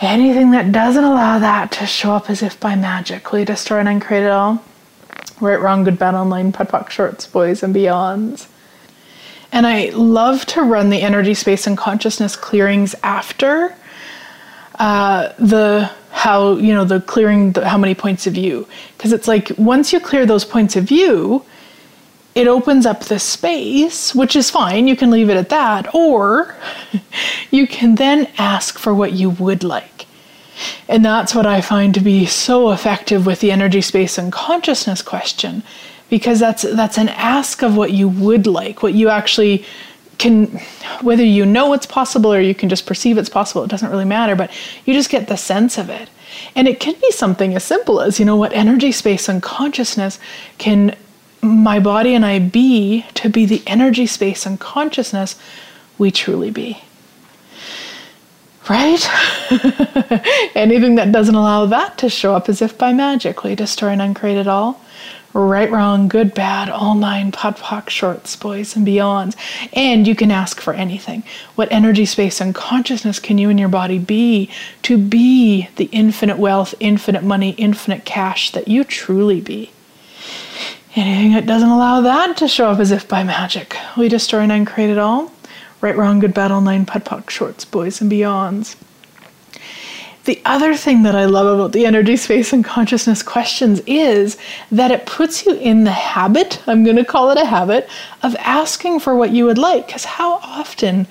Anything 0.00 0.50
that 0.50 0.72
doesn't 0.72 1.04
allow 1.04 1.38
that 1.38 1.72
to 1.72 1.86
show 1.86 2.12
up 2.12 2.28
as 2.28 2.42
if 2.42 2.58
by 2.60 2.74
magic, 2.74 3.30
will 3.32 3.40
you 3.40 3.44
destroy 3.44 3.78
and 3.78 3.88
uncreate 3.88 4.24
it 4.24 4.30
all? 4.30 4.62
Right, 5.40 5.60
wrong, 5.60 5.84
good, 5.84 5.98
bad, 5.98 6.14
online, 6.14 6.52
POD, 6.52 6.68
POC, 6.68 6.90
shorts, 6.90 7.26
boys, 7.26 7.62
and 7.62 7.74
beyonds. 7.74 8.48
And 9.50 9.66
I 9.66 9.90
love 9.90 10.44
to 10.46 10.62
run 10.62 10.90
the 10.90 11.00
energy, 11.00 11.34
space, 11.34 11.66
and 11.66 11.78
consciousness 11.78 12.34
clearings 12.36 12.94
after 13.02 13.74
uh, 14.78 15.32
the 15.38 15.90
how 16.14 16.54
you 16.54 16.72
know 16.72 16.84
the 16.84 17.00
clearing 17.00 17.50
the, 17.52 17.68
how 17.68 17.76
many 17.76 17.94
points 17.94 18.26
of 18.26 18.34
view. 18.34 18.66
Because 18.96 19.12
it's 19.12 19.26
like 19.26 19.50
once 19.58 19.92
you 19.92 19.98
clear 19.98 20.24
those 20.24 20.44
points 20.44 20.76
of 20.76 20.84
view 20.84 21.44
it 22.34 22.48
opens 22.48 22.84
up 22.84 23.04
the 23.04 23.18
space 23.18 24.12
which 24.14 24.34
is 24.34 24.50
fine 24.50 24.88
you 24.88 24.96
can 24.96 25.10
leave 25.10 25.30
it 25.30 25.36
at 25.36 25.50
that 25.50 25.92
or 25.94 26.56
you 27.50 27.66
can 27.66 27.94
then 27.94 28.28
ask 28.38 28.78
for 28.78 28.94
what 28.94 29.12
you 29.12 29.30
would 29.30 29.62
like. 29.64 30.06
And 30.88 31.04
that's 31.04 31.34
what 31.34 31.46
i 31.46 31.60
find 31.60 31.92
to 31.94 32.00
be 32.00 32.26
so 32.26 32.70
effective 32.70 33.26
with 33.26 33.40
the 33.40 33.50
energy 33.50 33.80
space 33.80 34.16
and 34.16 34.32
consciousness 34.32 35.02
question 35.02 35.62
because 36.10 36.38
that's 36.38 36.62
that's 36.62 36.96
an 36.96 37.08
ask 37.08 37.62
of 37.62 37.76
what 37.76 37.90
you 37.90 38.08
would 38.08 38.46
like 38.46 38.84
what 38.84 38.94
you 38.94 39.08
actually 39.08 39.64
can 40.18 40.46
whether 41.02 41.24
you 41.24 41.44
know 41.44 41.72
it's 41.72 41.86
possible 41.86 42.32
or 42.32 42.40
you 42.40 42.54
can 42.54 42.68
just 42.68 42.86
perceive 42.86 43.18
it's 43.18 43.28
possible 43.28 43.62
it 43.62 43.70
doesn't 43.70 43.90
really 43.90 44.04
matter 44.04 44.34
but 44.34 44.50
you 44.84 44.94
just 44.94 45.10
get 45.10 45.28
the 45.28 45.36
sense 45.36 45.78
of 45.78 45.90
it. 45.90 46.08
And 46.56 46.66
it 46.66 46.80
can 46.80 46.94
be 47.00 47.10
something 47.12 47.54
as 47.54 47.62
simple 47.64 48.00
as 48.00 48.18
you 48.18 48.24
know 48.24 48.36
what 48.36 48.52
energy 48.52 48.92
space 48.92 49.28
and 49.28 49.42
consciousness 49.42 50.18
can 50.58 50.96
my 51.42 51.78
body 51.78 52.14
and 52.14 52.24
i 52.24 52.38
be 52.38 53.04
to 53.14 53.28
be 53.28 53.44
the 53.44 53.62
energy 53.66 54.06
space 54.06 54.46
and 54.46 54.58
consciousness 54.58 55.36
we 55.98 56.10
truly 56.10 56.50
be. 56.50 56.82
Right? 58.68 59.06
Anything 60.54 60.94
that 60.94 61.12
doesn't 61.12 61.34
allow 61.34 61.66
that 61.66 61.98
to 61.98 62.08
show 62.08 62.34
up 62.34 62.48
as 62.48 62.62
if 62.62 62.78
by 62.78 62.94
magic 62.94 63.44
we 63.44 63.54
destroy 63.54 63.90
and 63.90 64.00
uncreate 64.00 64.38
it 64.38 64.48
all 64.48 64.80
right, 65.34 65.70
wrong, 65.70 66.06
good, 66.06 66.32
bad, 66.32 66.68
all 66.68 66.94
nine, 66.94 67.32
POD 67.32 67.56
POC, 67.56 67.90
shorts, 67.90 68.36
boys, 68.36 68.76
and 68.76 68.86
beyonds. 68.86 69.34
And 69.72 70.06
you 70.06 70.14
can 70.14 70.30
ask 70.30 70.60
for 70.60 70.72
anything. 70.74 71.24
What 71.56 71.72
energy, 71.72 72.06
space, 72.06 72.40
and 72.40 72.54
consciousness 72.54 73.18
can 73.18 73.36
you 73.36 73.50
and 73.50 73.58
your 73.58 73.68
body 73.68 73.98
be 73.98 74.48
to 74.82 74.96
be 74.96 75.68
the 75.76 75.86
infinite 75.86 76.38
wealth, 76.38 76.74
infinite 76.78 77.24
money, 77.24 77.50
infinite 77.58 78.04
cash 78.04 78.52
that 78.52 78.68
you 78.68 78.84
truly 78.84 79.40
be? 79.40 79.70
Anything 80.94 81.32
that 81.32 81.46
doesn't 81.46 81.68
allow 81.68 82.00
that 82.02 82.36
to 82.36 82.46
show 82.46 82.70
up 82.70 82.78
as 82.78 82.92
if 82.92 83.08
by 83.08 83.24
magic, 83.24 83.76
we 83.96 84.08
destroy 84.08 84.40
and 84.40 84.52
uncreate 84.52 84.90
it 84.90 84.98
all. 84.98 85.32
Right, 85.80 85.96
wrong, 85.96 86.20
good, 86.20 86.32
bad, 86.32 86.52
all 86.52 86.60
nine, 86.60 86.86
POD 86.86 87.04
POC, 87.04 87.30
shorts, 87.30 87.64
boys, 87.64 88.00
and 88.00 88.10
beyonds. 88.10 88.76
The 90.24 90.40
other 90.46 90.74
thing 90.74 91.02
that 91.02 91.14
I 91.14 91.26
love 91.26 91.46
about 91.46 91.72
the 91.72 91.84
energy, 91.84 92.16
space, 92.16 92.52
and 92.54 92.64
consciousness 92.64 93.22
questions 93.22 93.82
is 93.86 94.38
that 94.72 94.90
it 94.90 95.04
puts 95.04 95.44
you 95.44 95.54
in 95.54 95.84
the 95.84 95.92
habit, 95.92 96.62
I'm 96.66 96.82
going 96.82 96.96
to 96.96 97.04
call 97.04 97.30
it 97.30 97.36
a 97.36 97.44
habit, 97.44 97.88
of 98.22 98.34
asking 98.36 99.00
for 99.00 99.14
what 99.14 99.32
you 99.32 99.44
would 99.44 99.58
like. 99.58 99.86
Because 99.86 100.04
how 100.04 100.34
often 100.36 101.06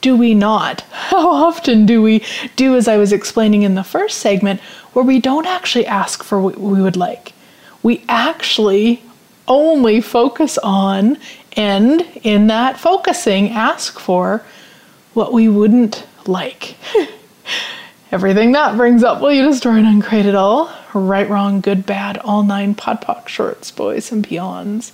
do 0.00 0.16
we 0.16 0.34
not? 0.34 0.82
How 0.92 1.28
often 1.28 1.86
do 1.86 2.02
we 2.02 2.22
do, 2.56 2.76
as 2.76 2.86
I 2.86 2.98
was 2.98 3.12
explaining 3.12 3.62
in 3.62 3.74
the 3.74 3.82
first 3.82 4.18
segment, 4.18 4.60
where 4.92 5.04
we 5.04 5.18
don't 5.18 5.46
actually 5.46 5.86
ask 5.86 6.22
for 6.22 6.40
what 6.40 6.58
we 6.58 6.80
would 6.80 6.96
like? 6.96 7.32
We 7.82 8.04
actually 8.08 9.02
only 9.48 10.00
focus 10.00 10.58
on 10.58 11.16
and 11.56 12.02
in 12.22 12.46
that 12.48 12.78
focusing 12.78 13.50
ask 13.50 13.98
for 13.98 14.44
what 15.14 15.32
we 15.32 15.48
wouldn't 15.48 16.06
like. 16.26 16.76
Everything 18.10 18.52
that 18.52 18.76
brings 18.76 19.04
up, 19.04 19.20
will 19.20 19.32
you 19.32 19.46
destroy 19.46 19.72
and 19.72 19.86
uncreate 19.86 20.24
it 20.24 20.34
all? 20.34 20.72
Right, 20.94 21.28
wrong, 21.28 21.60
good, 21.60 21.84
bad, 21.84 22.16
all 22.18 22.42
nine 22.42 22.74
podpoc 22.74 23.28
shorts, 23.28 23.70
boys 23.70 24.10
and 24.10 24.26
beyonds. 24.26 24.92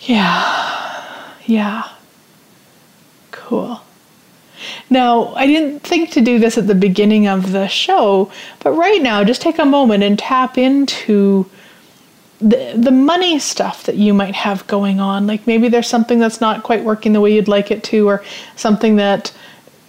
Yeah, 0.00 1.32
yeah. 1.46 1.88
Cool. 3.30 3.80
Now, 4.90 5.34
I 5.34 5.46
didn't 5.46 5.80
think 5.80 6.10
to 6.10 6.20
do 6.20 6.40
this 6.40 6.58
at 6.58 6.66
the 6.66 6.74
beginning 6.74 7.28
of 7.28 7.52
the 7.52 7.68
show, 7.68 8.32
but 8.60 8.72
right 8.72 9.00
now, 9.00 9.22
just 9.22 9.40
take 9.40 9.58
a 9.58 9.64
moment 9.64 10.02
and 10.02 10.18
tap 10.18 10.58
into 10.58 11.48
the, 12.40 12.74
the 12.76 12.90
money 12.90 13.38
stuff 13.38 13.84
that 13.84 13.96
you 13.96 14.12
might 14.12 14.34
have 14.34 14.66
going 14.66 14.98
on. 15.00 15.26
Like 15.26 15.46
maybe 15.46 15.68
there's 15.68 15.88
something 15.88 16.18
that's 16.18 16.40
not 16.40 16.62
quite 16.62 16.84
working 16.84 17.12
the 17.12 17.20
way 17.20 17.32
you'd 17.32 17.48
like 17.48 17.70
it 17.70 17.84
to, 17.84 18.08
or 18.08 18.24
something 18.56 18.96
that 18.96 19.32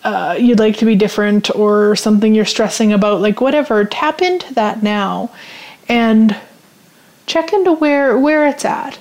uh, 0.03 0.37
you'd 0.39 0.59
like 0.59 0.77
to 0.77 0.85
be 0.85 0.95
different 0.95 1.53
or 1.55 1.95
something 1.95 2.33
you're 2.33 2.45
stressing 2.45 2.93
about, 2.93 3.21
like 3.21 3.41
whatever, 3.41 3.85
tap 3.85 4.21
into 4.21 4.53
that 4.53 4.81
now 4.81 5.29
and 5.87 6.35
check 7.25 7.51
into 7.53 7.73
where 7.73 8.17
where 8.17 8.47
it's 8.47 8.65
at. 8.65 8.99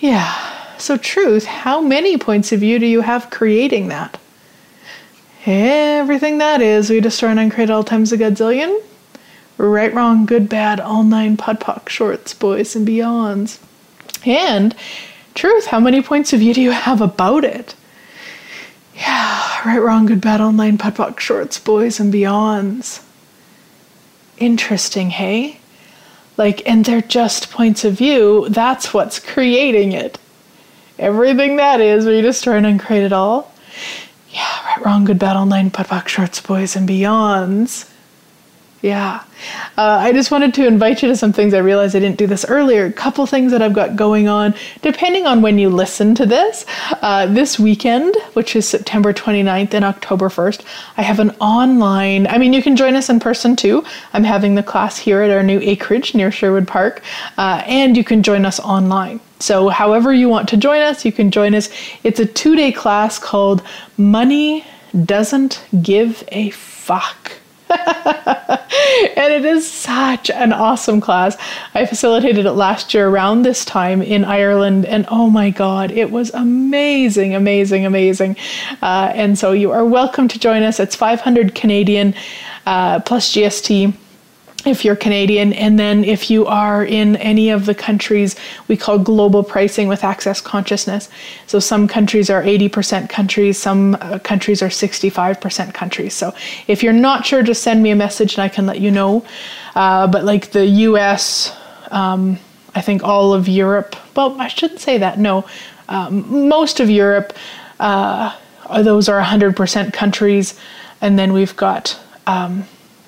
Yeah. 0.00 0.52
So 0.78 0.96
truth, 0.96 1.46
how 1.46 1.80
many 1.80 2.18
points 2.18 2.52
of 2.52 2.60
view 2.60 2.78
do 2.78 2.86
you 2.86 3.00
have 3.00 3.30
creating 3.30 3.88
that? 3.88 4.18
Everything 5.46 6.38
that 6.38 6.60
is, 6.60 6.90
we 6.90 7.00
destroy 7.00 7.28
and 7.30 7.40
uncreate 7.40 7.70
all 7.70 7.84
times 7.84 8.12
a 8.12 8.18
godzillion. 8.18 8.82
Right, 9.56 9.94
wrong, 9.94 10.26
good, 10.26 10.48
bad, 10.48 10.80
all 10.80 11.04
nine 11.04 11.36
POD 11.36 11.60
POC 11.60 11.88
shorts, 11.88 12.34
boys 12.34 12.74
and 12.74 12.86
beyonds. 12.86 13.60
And 14.26 14.74
truth, 15.34 15.66
how 15.66 15.78
many 15.80 16.02
points 16.02 16.32
of 16.32 16.40
view 16.40 16.54
do 16.54 16.60
you 16.60 16.72
have 16.72 17.00
about 17.00 17.44
it? 17.44 17.74
Yeah, 18.96 19.68
right, 19.68 19.80
wrong, 19.80 20.06
good, 20.06 20.20
bad, 20.20 20.40
all 20.40 20.52
nine, 20.52 20.78
podpoc 20.78 21.18
shorts, 21.18 21.58
boys 21.58 21.98
and 21.98 22.12
beyonds. 22.12 23.04
Interesting, 24.38 25.10
hey? 25.10 25.58
Like, 26.36 26.68
and 26.68 26.84
they're 26.84 27.00
just 27.00 27.50
points 27.50 27.84
of 27.84 27.94
view. 27.94 28.46
That's 28.48 28.94
what's 28.94 29.18
creating 29.18 29.92
it. 29.92 30.18
Everything 30.98 31.56
that 31.56 31.80
is, 31.80 32.06
we 32.06 32.22
just 32.22 32.44
try 32.44 32.56
and 32.56 32.66
uncreate 32.66 33.04
it 33.04 33.12
all. 33.12 33.52
Yeah, 34.30 34.64
right, 34.64 34.84
wrong, 34.84 35.04
good, 35.04 35.18
bad, 35.18 35.36
all 35.36 35.46
nine, 35.46 35.70
podpoc 35.70 36.08
shorts, 36.08 36.40
boys 36.40 36.76
and 36.76 36.88
beyonds. 36.88 37.90
Yeah. 38.84 39.24
Uh, 39.78 39.96
I 39.98 40.12
just 40.12 40.30
wanted 40.30 40.52
to 40.54 40.66
invite 40.66 41.00
you 41.02 41.08
to 41.08 41.16
some 41.16 41.32
things. 41.32 41.54
I 41.54 41.58
realized 41.58 41.96
I 41.96 42.00
didn't 42.00 42.18
do 42.18 42.26
this 42.26 42.44
earlier. 42.44 42.84
A 42.84 42.92
couple 42.92 43.24
things 43.24 43.50
that 43.52 43.62
I've 43.62 43.72
got 43.72 43.96
going 43.96 44.28
on, 44.28 44.54
depending 44.82 45.24
on 45.24 45.40
when 45.40 45.58
you 45.58 45.70
listen 45.70 46.14
to 46.16 46.26
this. 46.26 46.66
Uh, 47.00 47.24
this 47.24 47.58
weekend, 47.58 48.14
which 48.34 48.54
is 48.54 48.68
September 48.68 49.14
29th 49.14 49.72
and 49.72 49.86
October 49.86 50.28
1st, 50.28 50.66
I 50.98 51.02
have 51.02 51.18
an 51.18 51.30
online, 51.40 52.26
I 52.26 52.36
mean, 52.36 52.52
you 52.52 52.62
can 52.62 52.76
join 52.76 52.94
us 52.94 53.08
in 53.08 53.20
person 53.20 53.56
too. 53.56 53.82
I'm 54.12 54.22
having 54.22 54.54
the 54.54 54.62
class 54.62 54.98
here 54.98 55.22
at 55.22 55.30
our 55.30 55.42
new 55.42 55.60
acreage 55.62 56.14
near 56.14 56.30
Sherwood 56.30 56.68
Park, 56.68 57.02
uh, 57.38 57.62
and 57.64 57.96
you 57.96 58.04
can 58.04 58.22
join 58.22 58.44
us 58.44 58.60
online. 58.60 59.18
So, 59.40 59.70
however 59.70 60.12
you 60.12 60.28
want 60.28 60.46
to 60.50 60.58
join 60.58 60.82
us, 60.82 61.06
you 61.06 61.12
can 61.12 61.30
join 61.30 61.54
us. 61.54 61.70
It's 62.02 62.20
a 62.20 62.26
two 62.26 62.54
day 62.54 62.70
class 62.70 63.18
called 63.18 63.62
Money 63.96 64.66
Doesn't 65.06 65.64
Give 65.82 66.22
a 66.28 66.50
Fuck. 66.50 67.38
and 67.70 69.32
it 69.32 69.44
is 69.44 69.70
such 69.70 70.30
an 70.30 70.52
awesome 70.52 71.00
class. 71.00 71.36
I 71.74 71.86
facilitated 71.86 72.46
it 72.46 72.52
last 72.52 72.94
year 72.94 73.08
around 73.08 73.42
this 73.42 73.64
time 73.64 74.02
in 74.02 74.24
Ireland, 74.24 74.86
and 74.86 75.06
oh 75.10 75.30
my 75.30 75.50
god, 75.50 75.90
it 75.90 76.10
was 76.10 76.30
amazing, 76.34 77.34
amazing, 77.34 77.86
amazing. 77.86 78.36
Uh, 78.82 79.12
and 79.14 79.38
so 79.38 79.52
you 79.52 79.70
are 79.70 79.84
welcome 79.84 80.28
to 80.28 80.38
join 80.38 80.62
us. 80.62 80.80
It's 80.80 80.96
500 80.96 81.54
Canadian 81.54 82.14
uh, 82.66 83.00
plus 83.00 83.32
GST 83.32 83.94
if 84.66 84.84
you're 84.84 84.96
Canadian. 84.96 85.52
And 85.52 85.78
then 85.78 86.04
if 86.04 86.30
you 86.30 86.46
are 86.46 86.84
in 86.84 87.16
any 87.16 87.50
of 87.50 87.66
the 87.66 87.74
countries 87.74 88.36
we 88.68 88.76
call 88.76 88.98
global 88.98 89.42
pricing 89.42 89.88
with 89.88 90.04
access 90.04 90.40
consciousness. 90.40 91.08
So 91.46 91.58
some 91.58 91.86
countries 91.86 92.30
are 92.30 92.42
80% 92.42 93.08
countries, 93.08 93.58
some 93.58 93.96
uh, 94.00 94.18
countries 94.20 94.62
are 94.62 94.68
65% 94.68 95.74
countries. 95.74 96.14
So 96.14 96.34
if 96.66 96.82
you're 96.82 96.92
not 96.92 97.26
sure, 97.26 97.42
just 97.42 97.62
send 97.62 97.82
me 97.82 97.90
a 97.90 97.96
message 97.96 98.34
and 98.34 98.42
I 98.42 98.48
can 98.48 98.66
let 98.66 98.80
you 98.80 98.90
know. 98.90 99.24
Uh, 99.74 100.06
but 100.06 100.24
like 100.24 100.52
the 100.52 100.66
US, 100.66 101.56
um, 101.90 102.38
I 102.74 102.80
think 102.80 103.02
all 103.04 103.34
of 103.34 103.48
Europe, 103.48 103.96
well, 104.16 104.40
I 104.40 104.48
shouldn't 104.48 104.80
say 104.80 104.98
that, 104.98 105.18
no. 105.18 105.44
Um, 105.88 106.48
most 106.48 106.80
of 106.80 106.90
Europe, 106.90 107.34
uh, 107.78 108.36
those 108.82 109.08
are 109.08 109.20
100% 109.22 109.92
countries. 109.92 110.58
And 111.00 111.18
then 111.18 111.32
we've 111.32 111.54
got 111.56 111.98
um, 112.26 112.64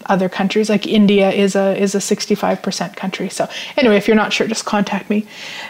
other 0.08 0.28
countries 0.28 0.68
like 0.68 0.86
India 0.86 1.30
is 1.30 1.54
a 1.54 1.76
is 1.80 1.94
a 1.94 1.98
65% 1.98 2.96
country. 2.96 3.28
So 3.28 3.48
anyway, 3.76 3.96
if 3.96 4.06
you're 4.06 4.16
not 4.16 4.32
sure 4.32 4.46
just 4.46 4.64
contact 4.64 5.10
me. 5.10 5.26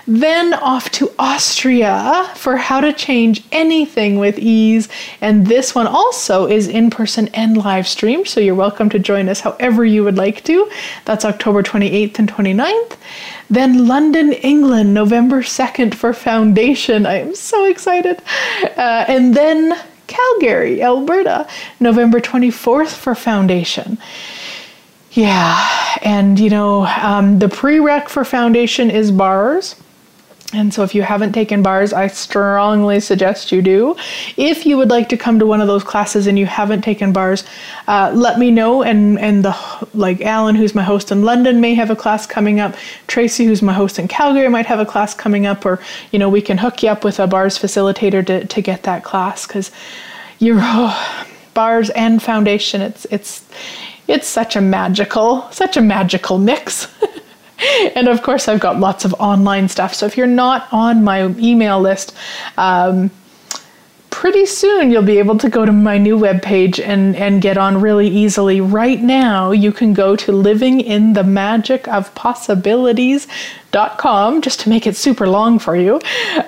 Then 0.06 0.54
off 0.54 0.90
to 0.92 1.12
Austria 1.18 2.30
for 2.34 2.56
how 2.56 2.80
to 2.80 2.92
change 2.92 3.44
anything 3.52 4.18
with 4.18 4.38
ease 4.38 4.88
and 5.20 5.46
this 5.46 5.74
one 5.74 5.86
also 5.86 6.46
is 6.46 6.68
in 6.68 6.90
person 6.90 7.28
and 7.28 7.56
live 7.56 7.86
stream, 7.86 8.24
so 8.24 8.40
you're 8.40 8.54
welcome 8.54 8.88
to 8.90 8.98
join 8.98 9.28
us 9.28 9.40
however 9.40 9.84
you 9.84 10.04
would 10.04 10.16
like 10.16 10.44
to. 10.44 10.70
That's 11.04 11.24
October 11.24 11.62
28th 11.62 12.18
and 12.18 12.32
29th. 12.32 12.96
Then 13.48 13.86
London, 13.86 14.32
England, 14.32 14.92
November 14.92 15.42
2nd 15.42 15.94
for 15.94 16.12
Foundation. 16.12 17.06
I 17.06 17.20
am 17.20 17.34
so 17.34 17.64
excited. 17.64 18.20
Uh, 18.76 19.04
and 19.08 19.34
then 19.34 19.78
Calgary, 20.06 20.82
Alberta, 20.82 21.46
November 21.80 22.20
24th 22.20 22.94
for 22.94 23.14
Foundation. 23.14 23.98
Yeah, 25.12 25.96
and 26.02 26.38
you 26.38 26.50
know, 26.50 26.86
um, 26.86 27.38
the 27.38 27.46
prereq 27.46 28.08
for 28.08 28.24
Foundation 28.24 28.90
is 28.90 29.10
bars. 29.10 29.76
And 30.52 30.72
so, 30.72 30.84
if 30.84 30.94
you 30.94 31.02
haven't 31.02 31.32
taken 31.32 31.60
bars, 31.62 31.92
I 31.92 32.06
strongly 32.06 33.00
suggest 33.00 33.50
you 33.50 33.60
do. 33.60 33.96
If 34.36 34.64
you 34.64 34.76
would 34.76 34.90
like 34.90 35.08
to 35.08 35.16
come 35.16 35.40
to 35.40 35.46
one 35.46 35.60
of 35.60 35.66
those 35.66 35.82
classes 35.82 36.28
and 36.28 36.38
you 36.38 36.46
haven't 36.46 36.82
taken 36.82 37.12
bars, 37.12 37.42
uh, 37.88 38.12
let 38.14 38.38
me 38.38 38.52
know. 38.52 38.82
And 38.82 39.18
and 39.18 39.44
the 39.44 39.56
like 39.92 40.20
Alan, 40.20 40.54
who's 40.54 40.72
my 40.72 40.84
host 40.84 41.10
in 41.10 41.22
London, 41.22 41.60
may 41.60 41.74
have 41.74 41.90
a 41.90 41.96
class 41.96 42.26
coming 42.26 42.60
up. 42.60 42.76
Tracy, 43.08 43.44
who's 43.44 43.60
my 43.60 43.72
host 43.72 43.98
in 43.98 44.06
Calgary, 44.06 44.48
might 44.48 44.66
have 44.66 44.78
a 44.78 44.86
class 44.86 45.14
coming 45.14 45.46
up. 45.46 45.66
Or 45.66 45.80
you 46.12 46.18
know, 46.20 46.28
we 46.28 46.40
can 46.40 46.58
hook 46.58 46.80
you 46.80 46.90
up 46.90 47.02
with 47.02 47.18
a 47.18 47.26
bars 47.26 47.58
facilitator 47.58 48.24
to 48.26 48.44
to 48.46 48.60
get 48.62 48.84
that 48.84 49.02
class 49.02 49.48
because 49.48 49.72
you're 50.38 50.60
oh, 50.60 51.26
bars 51.54 51.90
and 51.90 52.22
foundation. 52.22 52.82
It's 52.82 53.04
it's 53.10 53.44
it's 54.06 54.28
such 54.28 54.54
a 54.54 54.60
magical 54.60 55.50
such 55.50 55.76
a 55.76 55.82
magical 55.82 56.38
mix. 56.38 56.86
and 57.94 58.08
of 58.08 58.22
course, 58.22 58.48
I've 58.48 58.60
got 58.60 58.78
lots 58.78 59.04
of 59.04 59.14
online 59.14 59.68
stuff. 59.68 59.94
So 59.94 60.06
if 60.06 60.16
you're 60.16 60.26
not 60.26 60.68
on 60.72 61.04
my 61.04 61.26
email 61.38 61.80
list, 61.80 62.14
um, 62.56 63.10
pretty 64.10 64.46
soon 64.46 64.90
you'll 64.90 65.02
be 65.02 65.18
able 65.18 65.36
to 65.36 65.48
go 65.48 65.66
to 65.66 65.72
my 65.72 65.98
new 65.98 66.18
webpage 66.18 66.82
and, 66.82 67.14
and 67.16 67.42
get 67.42 67.58
on 67.58 67.80
really 67.80 68.08
easily. 68.08 68.62
Right 68.62 69.00
now, 69.00 69.50
you 69.50 69.72
can 69.72 69.92
go 69.92 70.16
to 70.16 70.32
livinginthe 70.32 71.14
just 74.40 74.60
to 74.60 74.70
make 74.70 74.86
it 74.86 74.96
super 74.96 75.28
long 75.28 75.58
for 75.58 75.76
you. 75.76 76.00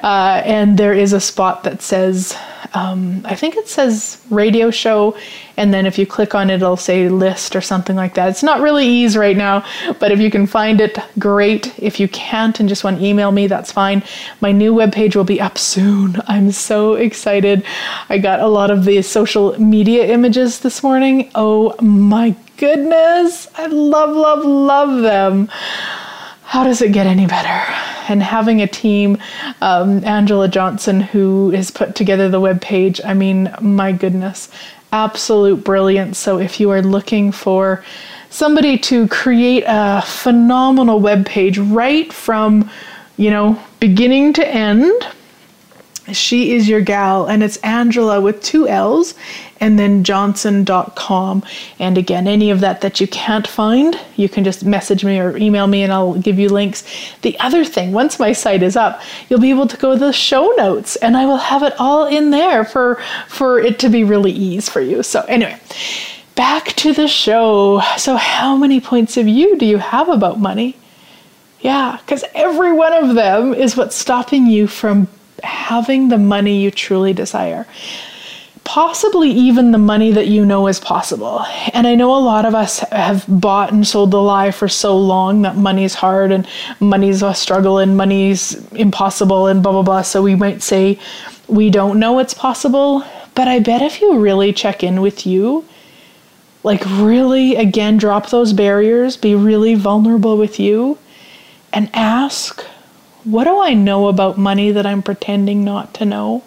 Uh, 0.03 0.41
and 0.45 0.79
there 0.79 0.95
is 0.95 1.13
a 1.13 1.21
spot 1.21 1.65
that 1.65 1.83
says 1.83 2.35
um, 2.75 3.23
I 3.25 3.35
think 3.35 3.57
it 3.57 3.69
says 3.69 4.21
radio 4.31 4.71
show, 4.71 5.17
and 5.57 5.73
then 5.73 5.87
if 5.87 5.99
you 5.99 6.07
click 6.07 6.35
on 6.35 6.51
it, 6.51 6.57
it'll 6.57 6.77
say 6.77 7.09
list 7.09 7.57
or 7.57 7.61
something 7.61 7.97
like 7.97 8.15
that. 8.15 8.29
It's 8.29 8.43
not 8.43 8.61
really 8.61 8.87
ease 8.87 9.17
right 9.17 9.37
now, 9.37 9.65
but 9.99 10.13
if 10.13 10.21
you 10.21 10.31
can 10.31 10.47
find 10.47 10.81
it, 10.81 10.99
great. 11.19 11.79
If 11.79 11.99
you 11.99 12.09
can't 12.09 12.59
and 12.61 12.69
just 12.69 12.85
want 12.85 12.99
to 12.99 13.05
email 13.05 13.33
me, 13.33 13.47
that's 13.47 13.73
fine. 13.73 14.03
My 14.41 14.53
new 14.53 14.75
webpage 14.75 15.17
will 15.17 15.25
be 15.25 15.41
up 15.41 15.59
soon. 15.59 16.17
I'm 16.27 16.53
so 16.53 16.95
excited. 16.95 17.65
I 18.09 18.19
got 18.19 18.41
a 18.41 18.49
lot 18.49 18.71
of 18.71 18.85
the 18.85 19.03
social 19.03 19.59
media 19.61 20.07
images 20.07 20.61
this 20.61 20.83
morning. 20.83 21.31
Oh 21.35 21.75
my 21.81 22.35
goodness. 22.57 23.49
I 23.57 23.67
love, 23.67 24.15
love, 24.15 24.45
love 24.45 25.03
them 25.03 25.49
how 26.49 26.65
does 26.65 26.81
it 26.81 26.93
get 26.93 27.07
any 27.07 27.27
better? 27.27 27.63
And 28.09 28.23
having 28.23 28.63
a 28.63 28.67
team, 28.67 29.19
um, 29.61 30.03
Angela 30.03 30.49
Johnson, 30.49 30.99
who 30.99 31.51
has 31.51 31.71
put 31.71 31.95
together 31.95 32.31
the 32.31 32.41
web 32.41 32.63
page, 32.63 33.03
I 33.05 33.13
mean, 33.13 33.55
my 33.61 33.93
goodness, 33.93 34.49
absolute 34.91 35.63
brilliance. 35.63 36.17
So 36.17 36.39
if 36.39 36.59
you 36.59 36.71
are 36.71 36.81
looking 36.81 37.33
for 37.33 37.85
somebody 38.31 38.79
to 38.79 39.09
create 39.09 39.65
a 39.67 40.01
phenomenal 40.07 41.01
web 41.01 41.27
page 41.27 41.59
right 41.59 42.11
from, 42.11 42.71
you 43.19 43.31
know, 43.31 43.63
beginning 43.79 44.33
to 44.33 44.49
end, 44.49 45.03
she 46.13 46.53
is 46.53 46.67
your 46.67 46.81
gal, 46.81 47.27
and 47.27 47.43
it's 47.43 47.59
Angela 47.59 48.23
with 48.23 48.43
two 48.43 48.67
L's, 48.67 49.15
and 49.61 49.79
then 49.79 50.05
johnson.com. 50.05 51.43
And 51.79 51.99
again, 51.99 52.27
any 52.27 52.51
of 52.51 52.61
that 52.61 52.81
that 52.81 53.01
you 53.01 53.09
can't 53.09 53.47
find, 53.47 53.99
you 54.17 54.29
can 54.29 54.45
just 54.45 54.65
message 54.65 55.05
me 55.05 55.19
or 55.19 55.37
email 55.37 55.67
me 55.67 55.83
and 55.83 55.93
I'll 55.93 56.15
give 56.15 56.39
you 56.39 56.49
links. 56.49 56.85
The 57.23 57.39
other 57.41 57.65
thing, 57.65 57.93
once 57.93 58.19
my 58.19 58.33
site 58.33 58.63
is 58.63 58.77
up, 58.77 59.01
you'll 59.29 59.41
be 59.41 59.51
able 59.51 59.67
to 59.67 59.77
go 59.77 59.93
to 59.93 59.99
the 59.99 60.13
show 60.13 60.53
notes 60.57 60.97
and 60.97 61.17
I 61.17 61.27
will 61.27 61.37
have 61.37 61.63
it 61.63 61.75
all 61.79 62.07
in 62.07 62.31
there 62.31 62.65
for 62.65 62.97
for 63.29 63.59
it 63.59 63.79
to 63.81 63.89
be 63.89 64.05
really 64.05 64.33
easy 64.33 64.71
for 64.71 64.81
you. 64.81 65.03
So 65.03 65.23
anyway, 65.23 65.59
back 66.35 66.69
to 66.75 66.93
the 66.93 67.09
show. 67.09 67.81
So 67.97 68.17
how 68.17 68.57
many 68.57 68.81
points 68.81 69.17
of 69.17 69.27
view 69.27 69.57
do 69.59 69.67
you 69.67 69.79
have 69.79 70.09
about 70.09 70.39
money? 70.39 70.77
Yeah, 71.61 71.99
because 72.01 72.25
every 72.35 72.73
one 72.73 72.93
of 72.93 73.15
them 73.15 73.53
is 73.53 73.77
what's 73.77 73.97
stopping 73.97 74.47
you 74.47 74.69
from 74.69 75.09
having 75.43 76.09
the 76.09 76.19
money 76.19 76.61
you 76.61 76.71
truly 76.71 77.13
desire 77.13 77.67
possibly 78.69 79.31
even 79.31 79.73
the 79.73 79.79
money 79.79 80.13
that 80.13 80.27
you 80.27 80.45
know 80.45 80.67
is 80.67 80.79
possible. 80.79 81.41
And 81.73 81.87
I 81.87 81.95
know 81.95 82.15
a 82.15 82.21
lot 82.21 82.45
of 82.45 82.55
us 82.55 82.81
have 82.93 83.25
bought 83.27 83.73
and 83.73 83.87
sold 83.87 84.11
the 84.11 84.21
lie 84.21 84.51
for 84.51 84.69
so 84.69 84.95
long 84.95 85.41
that 85.41 85.57
money's 85.57 85.95
hard 85.95 86.31
and 86.31 86.47
money's 86.79 87.23
a 87.23 87.33
struggle 87.33 87.79
and 87.79 87.97
money's 87.97 88.57
impossible 88.73 89.47
and 89.47 89.63
blah, 89.63 89.73
blah, 89.73 89.81
blah. 89.81 90.03
So 90.03 90.23
we 90.23 90.35
might 90.35 90.61
say 90.61 90.99
we 91.49 91.71
don't 91.71 91.99
know 91.99 92.19
it's 92.19 92.35
possible. 92.35 93.03
But 93.35 93.49
I 93.49 93.59
bet 93.61 93.81
if 93.81 94.03
you 94.03 94.19
really 94.19 94.53
check 94.53 94.85
in 94.85 95.01
with 95.01 95.27
you, 95.27 95.65
like 96.63 96.85
really, 96.85 97.57
again, 97.57 97.97
drop 97.97 98.29
those 98.29 98.53
barriers, 98.53 99.17
be 99.17 99.35
really 99.35 99.77
vulnerable 99.77 100.37
with 100.37 100.61
you, 100.61 100.99
and 101.73 101.89
ask, 101.95 102.61
what 103.25 103.45
do 103.45 103.63
I 103.63 103.73
know 103.73 104.09
about 104.09 104.37
money 104.37 104.73
that 104.73 104.85
I'm 104.85 105.03
pretending 105.03 105.65
not 105.65 105.95
to 105.95 106.05
know? 106.05 106.43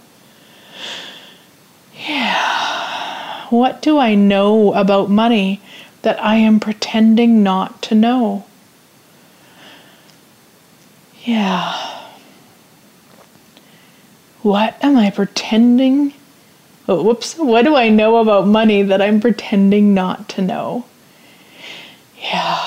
Yeah. 2.08 3.47
What 3.49 3.82
do 3.82 3.97
I 3.97 4.16
know 4.16 4.74
about 4.74 5.10
money 5.10 5.62
that 6.02 6.24
I 6.24 6.36
am 6.36 6.60
pretending 6.60 7.43
not 7.43 7.82
to 7.84 7.95
know? 7.95 8.45
Yeah. 11.24 11.74
What 14.41 14.76
am 14.82 14.97
I 14.97 15.12
pretending? 15.12 16.14
Oh, 16.88 17.04
whoops. 17.04 17.38
What 17.38 17.64
do 17.64 17.76
I 17.76 17.89
know 17.89 18.18
about 18.18 18.47
money 18.47 18.82
that 18.82 19.02
I'm 19.02 19.22
pretending 19.22 19.93
not 19.93 20.28
to 20.30 20.41
know? 20.41 20.86
Yeah. 22.20 22.58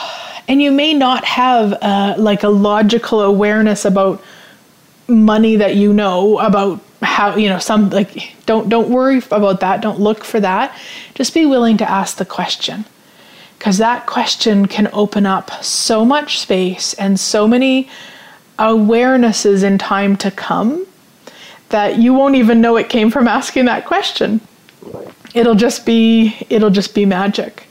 And 0.47 0.63
you 0.63 0.71
may 0.71 0.95
not 0.95 1.25
have 1.25 1.73
uh, 1.83 2.15
like 2.19 2.45
a 2.45 2.49
logical 2.49 3.21
awareness 3.23 3.85
about 3.85 4.23
money 5.09 5.57
that 5.57 5.75
you 5.77 5.93
know 5.93 6.39
about 6.39 6.81
how 7.05 7.37
you 7.37 7.49
know 7.49 7.59
some 7.59 7.91
like 7.91 8.35
don't 8.47 8.69
don't 8.69 8.89
worry 8.91 9.23
about 9.31 9.61
that. 9.61 9.81
Don't 9.81 10.01
look 10.01 10.25
for 10.25 10.41
that. 10.41 10.77
Just 11.15 11.35
be 11.35 11.47
willing 11.47 11.77
to 11.79 11.89
ask 11.89 12.17
the 12.17 12.25
question. 12.25 12.85
Because 13.59 13.79
that 13.79 14.07
question 14.07 14.67
can 14.67 14.89
open 14.93 15.25
up 15.25 15.65
so 15.65 16.05
much 16.05 16.39
space 16.39 16.93
and 16.95 17.19
so 17.19 17.49
many 17.49 17.89
awarenesses 18.59 19.63
in 19.63 19.79
time 19.79 20.17
to 20.19 20.31
come 20.31 20.87
that 21.71 21.99
you 21.99 22.13
won't 22.13 22.35
even 22.35 22.61
know 22.61 22.77
it 22.77 22.89
came 22.89 23.11
from 23.11 23.27
asking 23.27 23.65
that 23.65 23.87
question. 23.87 24.41
It'll 25.35 25.55
just 25.55 25.87
be 25.87 26.37
it'll 26.51 26.71
just 26.71 26.95
be 26.95 27.07
magic. 27.07 27.65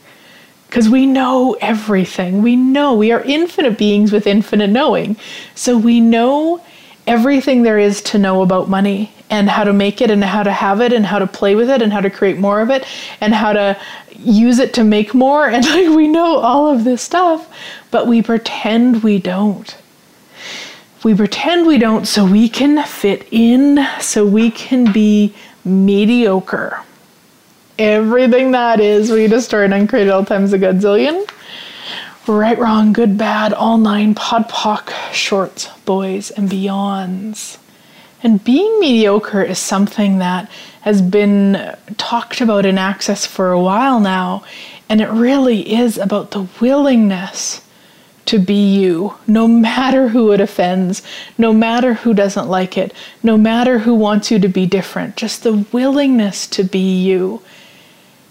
Because 0.66 0.88
we 0.88 1.06
know 1.06 1.56
everything. 1.60 2.42
We 2.42 2.56
know 2.56 2.94
we 2.94 3.12
are 3.12 3.20
infinite 3.20 3.78
beings 3.78 4.10
with 4.10 4.26
infinite 4.26 4.70
knowing. 4.70 5.16
So 5.54 5.78
we 5.78 6.00
know 6.00 6.64
everything 7.06 7.62
there 7.62 7.78
is 7.78 8.00
to 8.02 8.18
know 8.18 8.42
about 8.42 8.68
money 8.68 9.12
and 9.30 9.48
how 9.48 9.64
to 9.64 9.72
make 9.72 10.00
it 10.00 10.10
and 10.10 10.22
how 10.22 10.42
to 10.42 10.52
have 10.52 10.80
it 10.80 10.92
and 10.92 11.04
how 11.04 11.18
to 11.18 11.26
play 11.26 11.54
with 11.54 11.68
it 11.68 11.82
and 11.82 11.92
how 11.92 12.00
to 12.00 12.10
create 12.10 12.38
more 12.38 12.60
of 12.60 12.70
it 12.70 12.84
and 13.20 13.34
how 13.34 13.52
to 13.52 13.78
use 14.18 14.58
it 14.58 14.74
to 14.74 14.84
make 14.84 15.14
more. 15.14 15.48
And 15.48 15.64
like 15.66 15.88
we 15.96 16.08
know 16.08 16.38
all 16.38 16.68
of 16.68 16.84
this 16.84 17.02
stuff 17.02 17.48
but 17.90 18.08
we 18.08 18.22
pretend 18.22 19.04
we 19.04 19.20
don't. 19.20 19.76
We 21.04 21.14
pretend 21.14 21.66
we 21.66 21.78
don't 21.78 22.06
so 22.06 22.24
we 22.24 22.48
can 22.48 22.82
fit 22.84 23.28
in 23.30 23.86
so 24.00 24.26
we 24.26 24.50
can 24.50 24.92
be 24.92 25.34
mediocre. 25.64 26.82
Everything 27.78 28.50
that 28.52 28.80
is 28.80 29.10
we 29.10 29.26
destroyed 29.28 29.72
and 29.72 29.88
created 29.88 30.10
all 30.10 30.24
times 30.24 30.52
a 30.52 30.58
godzillion 30.58 31.28
right 32.26 32.58
wrong 32.58 32.92
good 32.92 33.18
bad 33.18 33.52
all 33.52 33.78
nine 33.78 34.14
POD 34.14 34.48
POC 34.48 35.12
shorts 35.12 35.68
boys 35.84 36.30
and 36.30 36.48
beyonds 36.48 37.58
and 38.24 38.42
being 38.42 38.80
mediocre 38.80 39.42
is 39.42 39.58
something 39.58 40.18
that 40.18 40.50
has 40.80 41.02
been 41.02 41.76
talked 41.98 42.40
about 42.40 42.64
in 42.64 42.78
Access 42.78 43.26
for 43.26 43.52
a 43.52 43.60
while 43.60 44.00
now. 44.00 44.44
And 44.88 45.02
it 45.02 45.10
really 45.10 45.74
is 45.74 45.98
about 45.98 46.30
the 46.30 46.48
willingness 46.58 47.60
to 48.24 48.38
be 48.38 48.78
you, 48.80 49.14
no 49.26 49.46
matter 49.68 50.08
who 50.08 50.32
it 50.32 50.40
offends, 50.40 51.02
no 51.36 51.52
matter 51.52 51.92
who 51.92 52.14
doesn't 52.14 52.48
like 52.48 52.78
it, 52.78 52.94
no 53.22 53.36
matter 53.36 53.80
who 53.80 53.94
wants 53.94 54.30
you 54.30 54.38
to 54.38 54.48
be 54.48 54.64
different, 54.64 55.16
just 55.16 55.42
the 55.42 55.66
willingness 55.70 56.46
to 56.46 56.64
be 56.64 57.02
you. 57.02 57.42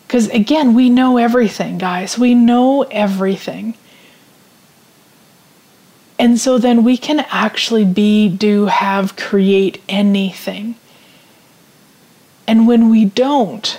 Because 0.08 0.28
again, 0.30 0.74
we 0.74 0.89
know 0.89 1.18
everything, 1.18 1.78
guys. 1.78 2.18
We 2.18 2.34
know 2.34 2.82
everything. 2.82 3.76
And 6.24 6.40
so 6.40 6.58
then 6.58 6.86
we 6.86 6.96
can 6.96 7.20
actually 7.32 7.84
be, 7.84 8.30
do, 8.30 8.68
have, 8.68 9.18
create 9.18 9.84
anything. 9.90 10.76
And 12.48 12.66
when 12.66 12.90
we 12.90 13.04
don't, 13.04 13.78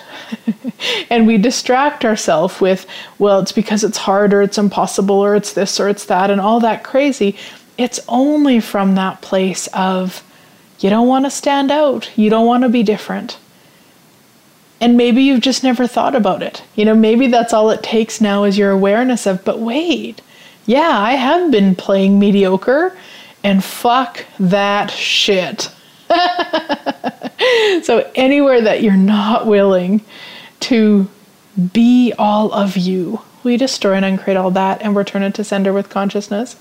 and 1.10 1.26
we 1.26 1.38
distract 1.38 2.04
ourselves 2.04 2.60
with, 2.60 2.86
well, 3.18 3.40
it's 3.40 3.52
because 3.52 3.82
it's 3.82 3.96
hard 3.96 4.34
or 4.34 4.42
it's 4.42 4.58
impossible 4.58 5.14
or 5.14 5.34
it's 5.34 5.54
this 5.54 5.80
or 5.80 5.88
it's 5.88 6.04
that 6.04 6.30
and 6.30 6.38
all 6.38 6.60
that 6.60 6.84
crazy, 6.84 7.34
it's 7.78 7.98
only 8.08 8.60
from 8.60 8.94
that 8.94 9.22
place 9.22 9.66
of 9.68 10.22
you 10.80 10.90
don't 10.90 11.08
want 11.08 11.24
to 11.24 11.30
stand 11.30 11.70
out, 11.70 12.10
you 12.14 12.28
don't 12.28 12.46
want 12.46 12.62
to 12.62 12.68
be 12.68 12.82
different. 12.82 13.38
And 14.82 14.98
maybe 14.98 15.22
you've 15.22 15.40
just 15.40 15.64
never 15.64 15.86
thought 15.86 16.14
about 16.14 16.42
it. 16.42 16.62
You 16.74 16.84
know, 16.84 16.94
maybe 16.94 17.26
that's 17.26 17.54
all 17.54 17.70
it 17.70 17.82
takes 17.82 18.20
now 18.20 18.44
is 18.44 18.58
your 18.58 18.70
awareness 18.70 19.26
of, 19.26 19.42
but 19.46 19.60
wait, 19.60 20.20
yeah, 20.66 20.98
I 20.98 21.12
have 21.12 21.50
been 21.50 21.74
playing 21.74 22.18
mediocre, 22.18 22.96
and 23.42 23.62
fuck 23.62 24.24
that 24.38 24.90
shit. 24.90 25.70
so, 27.82 28.10
anywhere 28.14 28.60
that 28.62 28.82
you're 28.82 28.96
not 28.96 29.46
willing 29.46 30.00
to 30.60 31.08
be 31.72 32.12
all 32.18 32.52
of 32.52 32.76
you, 32.76 33.20
we 33.42 33.56
destroy 33.56 33.94
and 33.94 34.04
uncreate 34.04 34.36
all 34.36 34.50
that 34.52 34.82
and 34.82 34.96
return 34.96 35.22
it 35.22 35.34
to 35.34 35.44
sender 35.44 35.72
with 35.72 35.90
consciousness. 35.90 36.56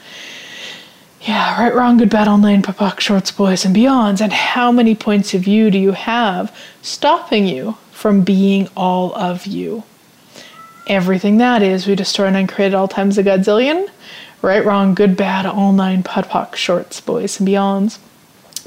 Yeah, 1.21 1.57
right, 1.61 1.73
wrong, 1.73 1.97
good, 1.97 2.09
bad, 2.09 2.27
all 2.27 2.37
nine, 2.37 2.61
POD 2.61 2.75
POC, 2.75 2.99
shorts, 2.99 3.31
boys, 3.31 3.63
and 3.63 3.73
beyonds. 3.73 4.19
And 4.19 4.33
how 4.33 4.73
many 4.73 4.93
points 4.93 5.33
of 5.33 5.41
view 5.41 5.71
do 5.71 5.77
you 5.77 5.93
have 5.93 6.53
stopping 6.81 7.47
you 7.47 7.77
from 7.91 8.23
being 8.23 8.67
all 8.75 9.15
of 9.15 9.45
you? 9.45 9.83
Everything 10.87 11.37
that 11.37 11.61
is. 11.61 11.87
We 11.87 11.95
destroy 11.95 12.27
and 12.27 12.35
uncreate 12.35 12.73
all 12.73 12.87
times 12.87 13.17
a 13.17 13.23
godzillion. 13.23 13.89
Right, 14.41 14.65
wrong, 14.65 14.93
good, 14.93 15.15
bad, 15.15 15.45
all 15.45 15.71
nine 15.71 16.03
POD 16.03 16.25
POC 16.25 16.55
shorts, 16.55 16.99
boys 16.99 17.39
and 17.39 17.47
beyonds. 17.47 17.99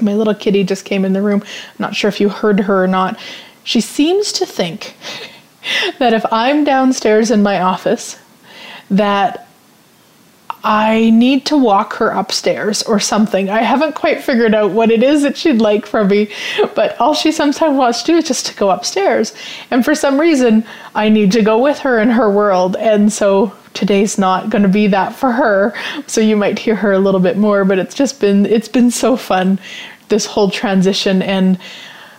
My 0.01 0.13
little 0.13 0.33
kitty 0.33 0.63
just 0.63 0.85
came 0.85 1.05
in 1.05 1.13
the 1.13 1.21
room. 1.21 1.43
I'm 1.43 1.75
not 1.79 1.95
sure 1.95 2.07
if 2.07 2.19
you 2.19 2.29
heard 2.29 2.61
her 2.61 2.83
or 2.83 2.87
not. 2.87 3.19
She 3.63 3.81
seems 3.81 4.31
to 4.33 4.45
think 4.45 4.95
that 5.99 6.13
if 6.13 6.25
I'm 6.31 6.63
downstairs 6.63 7.29
in 7.29 7.43
my 7.43 7.61
office, 7.61 8.17
that 8.89 9.46
I 10.69 11.11
need 11.11 11.45
to 11.45 11.55
walk 11.57 11.93
her 11.93 12.09
upstairs 12.09 12.83
or 12.83 12.99
something. 12.99 13.49
I 13.49 13.61
haven't 13.61 13.95
quite 13.95 14.21
figured 14.21 14.53
out 14.53 14.71
what 14.71 14.91
it 14.91 15.01
is 15.01 15.21
that 15.21 15.37
she'd 15.37 15.61
like 15.61 15.85
from 15.85 16.09
me, 16.09 16.29
but 16.75 16.99
all 16.99 17.13
she 17.13 17.31
sometimes 17.31 17.77
wants 17.77 18.01
to 18.01 18.11
do 18.11 18.17
is 18.17 18.27
just 18.27 18.47
to 18.47 18.55
go 18.55 18.69
upstairs. 18.69 19.33
And 19.71 19.85
for 19.85 19.95
some 19.95 20.19
reason, 20.19 20.65
I 20.93 21.07
need 21.07 21.31
to 21.31 21.41
go 21.41 21.57
with 21.57 21.79
her 21.79 21.99
in 21.99 22.09
her 22.09 22.29
world. 22.29 22.75
And 22.75 23.13
so 23.13 23.53
today's 23.73 24.17
not 24.17 24.49
going 24.49 24.63
to 24.63 24.67
be 24.67 24.87
that 24.87 25.15
for 25.15 25.31
her. 25.31 25.73
So 26.05 26.19
you 26.19 26.35
might 26.35 26.59
hear 26.59 26.75
her 26.75 26.91
a 26.91 26.99
little 26.99 27.21
bit 27.21 27.37
more, 27.37 27.63
but 27.63 27.79
it's 27.79 27.95
just 27.95 28.19
been 28.19 28.45
it's 28.45 28.67
been 28.67 28.91
so 28.91 29.15
fun 29.15 29.59
this 30.09 30.25
whole 30.25 30.51
transition 30.51 31.21
and 31.21 31.57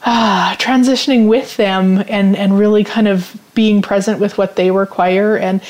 ah, 0.06 0.56
transitioning 0.58 1.28
with 1.28 1.54
them 1.58 2.02
and 2.08 2.34
and 2.34 2.58
really 2.58 2.82
kind 2.82 3.08
of 3.08 3.38
being 3.54 3.82
present 3.82 4.20
with 4.20 4.38
what 4.38 4.56
they 4.56 4.70
require 4.70 5.36
and 5.36 5.60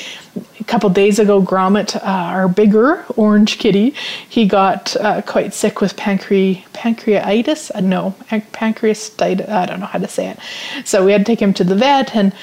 couple 0.69 0.89
days 0.89 1.19
ago, 1.19 1.41
Gromit, 1.41 1.95
uh, 1.95 1.99
our 2.03 2.47
bigger 2.47 3.03
orange 3.17 3.57
kitty, 3.57 3.95
he 4.29 4.45
got 4.45 4.95
uh, 4.97 5.21
quite 5.23 5.53
sick 5.53 5.81
with 5.81 5.95
pancre- 5.95 6.63
pancreatitis. 6.73 7.71
Uh, 7.73 7.79
no, 7.79 8.15
pancreatitis. 8.29 9.49
I 9.49 9.65
don't 9.65 9.79
know 9.79 9.87
how 9.87 9.99
to 9.99 10.07
say 10.07 10.29
it. 10.29 10.39
So 10.85 11.03
we 11.03 11.11
had 11.11 11.21
to 11.21 11.25
take 11.25 11.41
him 11.41 11.53
to 11.55 11.63
the 11.63 11.75
vet, 11.75 12.15
and 12.15 12.33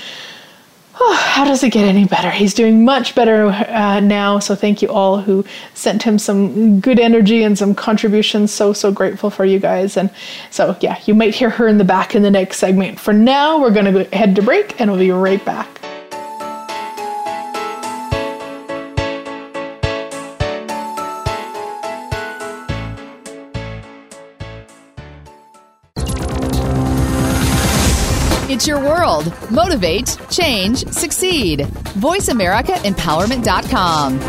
Oh, 0.99 1.15
how 1.15 1.45
does 1.45 1.63
it 1.63 1.73
get 1.73 1.87
any 1.87 2.07
better? 2.07 2.31
He's 2.31 2.55
doing 2.55 2.83
much 2.83 3.15
better 3.15 3.49
uh, 3.49 4.01
now. 4.01 4.39
So 4.39 4.55
thank 4.55 4.81
you 4.81 4.89
all 4.89 5.21
who 5.21 5.45
sent 5.75 6.03
him 6.03 6.19
some 6.19 6.81
good 6.81 6.99
energy 6.99 7.43
and 7.43 7.59
some 7.59 7.75
contributions. 7.75 8.51
So, 8.51 8.73
so 8.73 8.91
grateful 8.91 9.29
for 9.29 9.45
you 9.45 9.59
guys. 9.59 9.99
And 9.99 10.11
so, 10.51 10.75
yeah, 10.81 10.99
you 11.05 11.15
might 11.15 11.35
hear 11.35 11.51
her 11.51 11.69
in 11.69 11.77
the 11.77 11.85
back 11.85 12.15
in 12.15 12.23
the 12.23 12.31
next 12.31 12.57
segment. 12.57 12.99
For 12.99 13.13
now, 13.13 13.61
we're 13.61 13.75
to 13.75 14.17
head 14.17 14.37
to 14.37 14.43
break 14.43 14.81
and 14.81 14.91
we'll 14.91 14.99
be 14.99 15.11
right 15.11 15.45
back. 15.45 15.86
Motivate, 29.51 30.19
change, 30.31 30.87
succeed. 30.89 31.61
VoiceAmericaEmpowerment.com. 32.01 34.21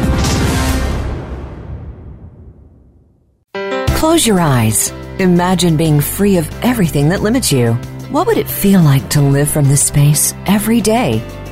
Close 3.98 4.28
your 4.28 4.40
eyes. 4.40 4.92
Imagine 5.20 5.76
being 5.76 6.00
free 6.02 6.38
of 6.38 6.48
everything 6.64 7.10
that 7.10 7.22
limits 7.22 7.52
you. 7.52 7.74
What 8.12 8.28
would 8.28 8.38
it 8.38 8.50
feel 8.50 8.82
like 8.82 9.10
to 9.10 9.22
live 9.22 9.50
from 9.50 9.68
this 9.68 9.84
space 9.84 10.34
every 10.46 10.80
day? 10.82 11.22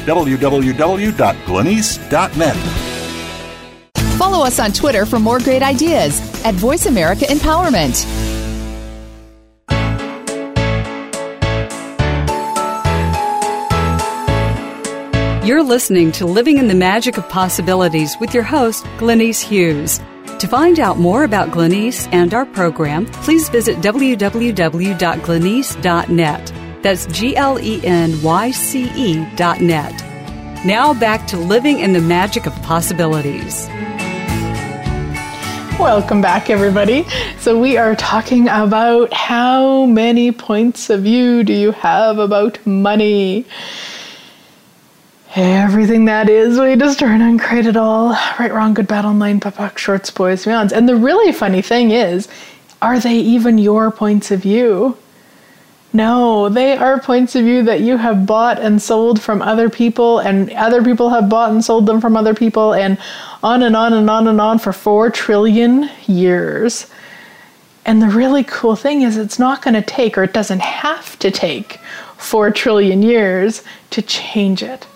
www.glenyce.net. 0.00 2.88
Follow 4.18 4.44
us 4.44 4.58
on 4.58 4.72
Twitter 4.72 5.06
for 5.06 5.20
more 5.20 5.38
great 5.38 5.62
ideas 5.62 6.20
at 6.44 6.54
Voice 6.54 6.86
America 6.86 7.24
Empowerment. 7.26 8.04
You're 15.46 15.62
listening 15.62 16.10
to 16.12 16.26
Living 16.26 16.58
in 16.58 16.68
the 16.68 16.74
Magic 16.74 17.16
of 17.16 17.26
Possibilities 17.30 18.14
with 18.20 18.34
your 18.34 18.42
host, 18.42 18.84
Glenyce 18.98 19.40
Hughes. 19.40 19.98
To 20.40 20.46
find 20.46 20.78
out 20.78 20.98
more 20.98 21.24
about 21.24 21.48
Glenyce 21.48 22.06
and 22.12 22.34
our 22.34 22.44
program, 22.44 23.06
please 23.06 23.48
visit 23.48 23.78
www.glenyce.net. 23.78 26.67
That's 26.82 27.06
G 27.06 27.36
L 27.36 27.58
E 27.58 27.84
N 27.84 28.22
Y 28.22 28.50
C 28.52 28.90
E 28.94 29.24
dot 29.34 29.60
net. 29.60 29.92
Now 30.64 30.94
back 30.94 31.26
to 31.28 31.36
Living 31.36 31.80
in 31.80 31.92
the 31.92 32.00
Magic 32.00 32.46
of 32.46 32.54
Possibilities. 32.62 33.68
Welcome 35.78 36.20
back, 36.20 36.50
everybody. 36.50 37.04
So, 37.38 37.58
we 37.58 37.76
are 37.76 37.94
talking 37.94 38.48
about 38.48 39.12
how 39.12 39.86
many 39.86 40.32
points 40.32 40.90
of 40.90 41.02
view 41.02 41.44
do 41.44 41.52
you 41.52 41.70
have 41.72 42.18
about 42.18 42.64
money? 42.66 43.44
Everything 45.36 46.06
that 46.06 46.28
is, 46.28 46.58
we 46.58 46.74
just 46.74 46.98
turn 46.98 47.22
and 47.22 47.40
create 47.40 47.66
it 47.66 47.76
all. 47.76 48.10
Right, 48.40 48.52
wrong, 48.52 48.74
good, 48.74 48.88
bad, 48.88 49.04
online, 49.04 49.38
POC, 49.38 49.78
shorts, 49.78 50.10
boys, 50.10 50.44
beyonds. 50.44 50.72
And 50.72 50.88
the 50.88 50.96
really 50.96 51.32
funny 51.32 51.62
thing 51.62 51.92
is, 51.92 52.26
are 52.82 52.98
they 52.98 53.16
even 53.18 53.58
your 53.58 53.90
points 53.92 54.30
of 54.32 54.40
view? 54.40 54.96
No, 55.98 56.48
they 56.48 56.76
are 56.76 57.00
points 57.00 57.34
of 57.34 57.42
view 57.42 57.64
that 57.64 57.80
you 57.80 57.96
have 57.96 58.24
bought 58.24 58.60
and 58.60 58.80
sold 58.80 59.20
from 59.20 59.42
other 59.42 59.68
people, 59.68 60.20
and 60.20 60.48
other 60.52 60.80
people 60.80 61.10
have 61.10 61.28
bought 61.28 61.50
and 61.50 61.64
sold 61.64 61.86
them 61.86 62.00
from 62.00 62.16
other 62.16 62.34
people, 62.34 62.72
and 62.72 62.98
on 63.42 63.64
and 63.64 63.74
on 63.74 63.92
and 63.92 64.08
on 64.08 64.28
and 64.28 64.40
on 64.40 64.60
for 64.60 64.72
four 64.72 65.10
trillion 65.10 65.90
years. 66.06 66.86
And 67.84 68.00
the 68.00 68.06
really 68.06 68.44
cool 68.44 68.76
thing 68.76 69.02
is, 69.02 69.16
it's 69.16 69.40
not 69.40 69.60
going 69.60 69.74
to 69.74 69.82
take, 69.82 70.16
or 70.16 70.22
it 70.22 70.32
doesn't 70.32 70.60
have 70.60 71.18
to 71.18 71.32
take, 71.32 71.80
four 72.16 72.52
trillion 72.52 73.02
years 73.02 73.64
to 73.90 74.00
change 74.00 74.62
it. 74.62 74.86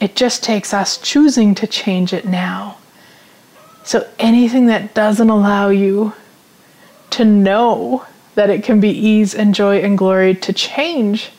It 0.00 0.14
just 0.16 0.44
takes 0.44 0.74
us 0.74 0.98
choosing 0.98 1.54
to 1.54 1.66
change 1.66 2.12
it 2.12 2.26
now. 2.26 2.76
So 3.84 4.06
anything 4.18 4.66
that 4.66 4.92
doesn't 4.92 5.30
allow 5.30 5.70
you 5.70 6.12
to 7.10 7.24
know 7.24 8.04
that 8.34 8.50
it 8.50 8.64
can 8.64 8.80
be 8.80 8.90
ease 8.90 9.34
and 9.34 9.54
joy 9.54 9.78
and 9.80 9.98
glory 9.98 10.34
to 10.34 10.52
change, 10.52 11.30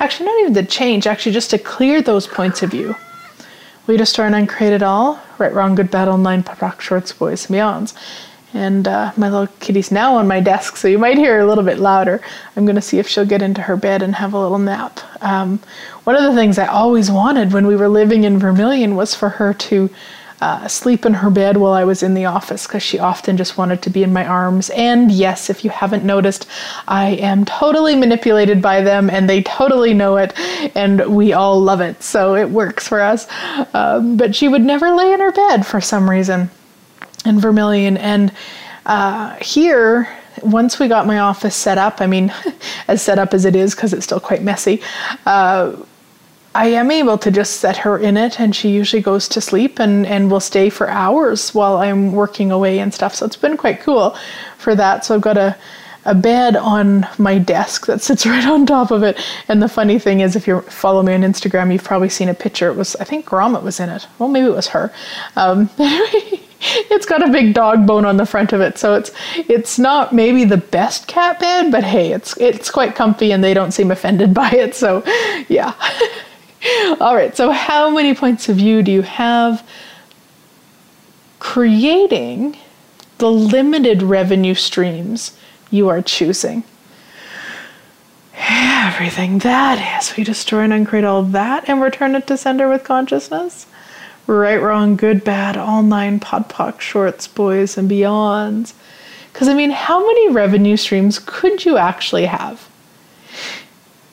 actually, 0.00 0.26
not 0.26 0.40
even 0.40 0.54
to 0.54 0.64
change, 0.64 1.06
actually, 1.06 1.32
just 1.32 1.50
to 1.50 1.58
clear 1.58 2.00
those 2.00 2.26
points 2.26 2.62
of 2.62 2.70
view. 2.70 2.94
We 3.86 3.96
just 3.96 4.14
turn 4.14 4.34
and 4.34 4.48
create 4.48 4.72
it 4.72 4.82
all 4.82 5.20
right, 5.38 5.52
wrong, 5.52 5.74
good, 5.74 5.90
bad, 5.90 6.08
online, 6.08 6.42
POD, 6.42 6.58
POC, 6.58 6.80
shorts, 6.80 7.12
boys, 7.12 7.48
and 7.48 7.56
beyonds. 7.56 7.94
And 8.54 8.88
uh, 8.88 9.12
my 9.16 9.28
little 9.28 9.46
kitty's 9.60 9.92
now 9.92 10.16
on 10.16 10.26
my 10.26 10.40
desk, 10.40 10.76
so 10.76 10.88
you 10.88 10.98
might 10.98 11.18
hear 11.18 11.34
her 11.34 11.40
a 11.40 11.46
little 11.46 11.64
bit 11.64 11.78
louder. 11.78 12.20
I'm 12.56 12.64
going 12.64 12.76
to 12.76 12.82
see 12.82 12.98
if 12.98 13.06
she'll 13.06 13.26
get 13.26 13.42
into 13.42 13.62
her 13.62 13.76
bed 13.76 14.02
and 14.02 14.14
have 14.14 14.32
a 14.32 14.40
little 14.40 14.58
nap. 14.58 15.00
Um, 15.22 15.60
one 16.04 16.16
of 16.16 16.22
the 16.22 16.34
things 16.34 16.58
I 16.58 16.66
always 16.66 17.10
wanted 17.10 17.52
when 17.52 17.66
we 17.66 17.76
were 17.76 17.88
living 17.88 18.24
in 18.24 18.38
Vermilion 18.38 18.96
was 18.96 19.14
for 19.14 19.28
her 19.28 19.52
to 19.54 19.90
uh, 20.40 20.68
sleep 20.68 21.04
in 21.04 21.14
her 21.14 21.30
bed 21.30 21.56
while 21.56 21.72
I 21.72 21.84
was 21.84 22.02
in 22.02 22.14
the 22.14 22.26
office 22.26 22.66
because 22.66 22.82
she 22.82 22.98
often 22.98 23.36
just 23.36 23.58
wanted 23.58 23.82
to 23.82 23.90
be 23.90 24.02
in 24.02 24.12
my 24.12 24.24
arms. 24.24 24.70
And 24.70 25.10
yes, 25.10 25.50
if 25.50 25.64
you 25.64 25.70
haven't 25.70 26.04
noticed, 26.04 26.46
I 26.86 27.10
am 27.16 27.44
totally 27.44 27.96
manipulated 27.96 28.62
by 28.62 28.82
them 28.82 29.10
and 29.10 29.28
they 29.28 29.42
totally 29.42 29.94
know 29.94 30.16
it 30.16 30.32
and 30.76 31.14
we 31.14 31.32
all 31.32 31.60
love 31.60 31.80
it. 31.80 32.02
So 32.02 32.36
it 32.36 32.50
works 32.50 32.86
for 32.86 33.00
us. 33.00 33.26
Um, 33.74 34.16
but 34.16 34.34
she 34.34 34.48
would 34.48 34.62
never 34.62 34.90
lay 34.90 35.12
in 35.12 35.20
her 35.20 35.32
bed 35.32 35.66
for 35.66 35.80
some 35.80 36.08
reason 36.08 36.50
in 37.24 37.40
Vermilion. 37.40 37.96
And 37.96 38.32
uh, 38.86 39.36
here, 39.36 40.08
once 40.42 40.78
we 40.78 40.88
got 40.88 41.06
my 41.06 41.18
office 41.18 41.56
set 41.56 41.78
up, 41.78 42.00
I 42.00 42.06
mean, 42.06 42.32
as 42.88 43.02
set 43.02 43.18
up 43.18 43.34
as 43.34 43.44
it 43.44 43.56
is 43.56 43.74
because 43.74 43.92
it's 43.92 44.04
still 44.04 44.20
quite 44.20 44.42
messy, 44.42 44.82
uh, 45.26 45.76
I 46.54 46.68
am 46.68 46.90
able 46.90 47.18
to 47.18 47.30
just 47.30 47.60
set 47.60 47.76
her 47.78 47.98
in 47.98 48.16
it 48.16 48.40
and 48.40 48.54
she 48.54 48.70
usually 48.70 49.02
goes 49.02 49.28
to 49.28 49.40
sleep 49.40 49.78
and, 49.78 50.06
and 50.06 50.30
will 50.30 50.40
stay 50.40 50.70
for 50.70 50.88
hours 50.88 51.54
while 51.54 51.76
I'm 51.76 52.12
working 52.12 52.50
away 52.50 52.78
and 52.78 52.92
stuff. 52.92 53.14
So 53.14 53.26
it's 53.26 53.36
been 53.36 53.56
quite 53.56 53.80
cool 53.80 54.16
for 54.56 54.74
that. 54.74 55.04
So 55.04 55.14
I've 55.14 55.20
got 55.20 55.36
a, 55.36 55.56
a 56.04 56.14
bed 56.14 56.56
on 56.56 57.06
my 57.18 57.38
desk 57.38 57.86
that 57.86 58.00
sits 58.00 58.26
right 58.32 58.46
on 58.46 58.66
top 58.66 58.90
of 58.90 59.02
it. 59.02 59.18
And 59.48 59.62
the 59.62 59.68
funny 59.68 59.98
thing 59.98 60.20
is, 60.20 60.36
if 60.36 60.46
you 60.46 60.62
follow 60.62 61.02
me 61.02 61.14
on 61.14 61.20
Instagram, 61.20 61.72
you've 61.72 61.84
probably 61.84 62.08
seen 62.08 62.28
a 62.28 62.34
picture. 62.34 62.68
It 62.68 62.76
was, 62.76 62.96
I 62.96 63.04
think 63.04 63.26
Gromit 63.26 63.62
was 63.62 63.78
in 63.78 63.90
it. 63.90 64.06
Well, 64.18 64.28
maybe 64.28 64.46
it 64.46 64.54
was 64.54 64.68
her. 64.68 64.92
Um, 65.36 65.70
it's 66.60 67.06
got 67.06 67.26
a 67.26 67.30
big 67.30 67.54
dog 67.54 67.86
bone 67.86 68.04
on 68.04 68.16
the 68.16 68.26
front 68.26 68.52
of 68.52 68.60
it, 68.60 68.78
so 68.78 68.94
it's 68.94 69.12
it's 69.36 69.78
not 69.78 70.12
maybe 70.12 70.44
the 70.44 70.56
best 70.56 71.06
cat 71.06 71.38
bed, 71.38 71.70
but 71.70 71.84
hey, 71.84 72.12
it's 72.12 72.36
it's 72.38 72.70
quite 72.70 72.96
comfy, 72.96 73.30
and 73.32 73.44
they 73.44 73.54
don't 73.54 73.72
seem 73.72 73.90
offended 73.90 74.34
by 74.42 74.50
it. 74.50 74.74
So, 74.74 75.04
yeah. 75.48 75.74
All 77.00 77.14
right, 77.14 77.36
so 77.36 77.50
how 77.50 77.90
many 77.90 78.14
points 78.14 78.48
of 78.48 78.56
view 78.56 78.82
do 78.82 78.90
you 78.90 79.02
have 79.02 79.66
creating 81.38 82.56
the 83.18 83.30
limited 83.30 84.02
revenue 84.02 84.54
streams 84.54 85.36
you 85.70 85.88
are 85.88 86.02
choosing? 86.02 86.64
Everything 88.36 89.38
that 89.40 90.00
is. 90.00 90.16
We 90.16 90.24
destroy 90.24 90.60
and 90.60 90.72
uncreate 90.72 91.04
all 91.04 91.22
that 91.22 91.68
and 91.68 91.80
return 91.80 92.14
it 92.14 92.26
to 92.28 92.36
sender 92.36 92.68
with 92.68 92.84
consciousness. 92.84 93.66
Right, 94.26 94.56
wrong, 94.60 94.96
good, 94.96 95.24
bad, 95.24 95.56
all 95.56 95.82
nine, 95.82 96.20
POD 96.20 96.48
POC, 96.48 96.80
shorts, 96.80 97.28
boys, 97.28 97.78
and 97.78 97.90
beyonds. 97.90 98.74
Because, 99.32 99.48
I 99.48 99.54
mean, 99.54 99.70
how 99.70 100.00
many 100.00 100.30
revenue 100.30 100.76
streams 100.76 101.18
could 101.18 101.64
you 101.64 101.76
actually 101.78 102.26
have? 102.26 102.68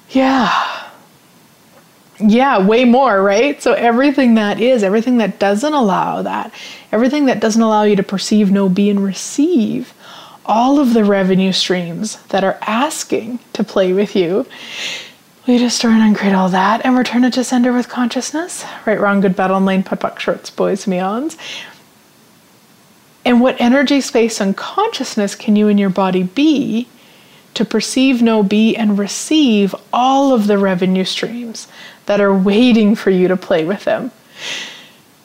Yeah, 0.09 0.84
Yeah, 2.19 2.65
way 2.65 2.85
more, 2.85 3.21
right? 3.21 3.61
So 3.61 3.73
everything 3.73 4.35
that 4.35 4.61
is, 4.61 4.83
everything 4.83 5.17
that 5.17 5.37
doesn't 5.37 5.73
allow 5.73 6.21
that, 6.21 6.53
everything 6.91 7.25
that 7.25 7.41
doesn't 7.41 7.61
allow 7.61 7.83
you 7.83 7.95
to 7.97 8.03
perceive, 8.03 8.51
know, 8.51 8.69
be, 8.69 8.89
and 8.89 9.03
receive, 9.03 9.93
all 10.45 10.79
of 10.79 10.93
the 10.93 11.03
revenue 11.03 11.51
streams 11.51 12.21
that 12.27 12.43
are 12.43 12.57
asking 12.61 13.39
to 13.53 13.63
play 13.63 13.91
with 13.91 14.15
you. 14.15 14.45
We 15.47 15.57
destroy 15.57 15.91
and 15.91 16.01
uncreate 16.01 16.33
all 16.33 16.49
that 16.49 16.85
and 16.85 16.97
return 16.97 17.23
it 17.23 17.33
to 17.33 17.43
sender 17.43 17.73
with 17.73 17.89
consciousness. 17.89 18.63
Right, 18.85 18.99
wrong, 18.99 19.21
good, 19.21 19.35
bad, 19.35 19.51
online, 19.51 19.83
POD, 19.83 19.99
POC, 19.99 20.19
shorts, 20.19 20.49
boys, 20.49 20.85
beyonds. 20.85 21.37
And 23.25 23.41
what 23.41 23.59
energy, 23.59 24.01
space, 24.01 24.39
and 24.39 24.55
consciousness 24.55 25.35
can 25.35 25.55
you 25.55 25.67
and 25.67 25.79
your 25.79 25.89
body 25.89 26.23
be 26.23 26.87
to 27.55 27.65
perceive, 27.65 28.21
know, 28.21 28.43
be, 28.43 28.75
and 28.75 28.99
receive 28.99 29.73
all 29.91 30.33
of 30.33 30.47
the 30.47 30.57
revenue 30.57 31.05
streams 31.05 31.67
that 32.05 32.21
are 32.21 32.33
waiting 32.33 32.95
for 32.95 33.09
you 33.09 33.27
to 33.27 33.37
play 33.37 33.65
with 33.65 33.83
them. 33.85 34.11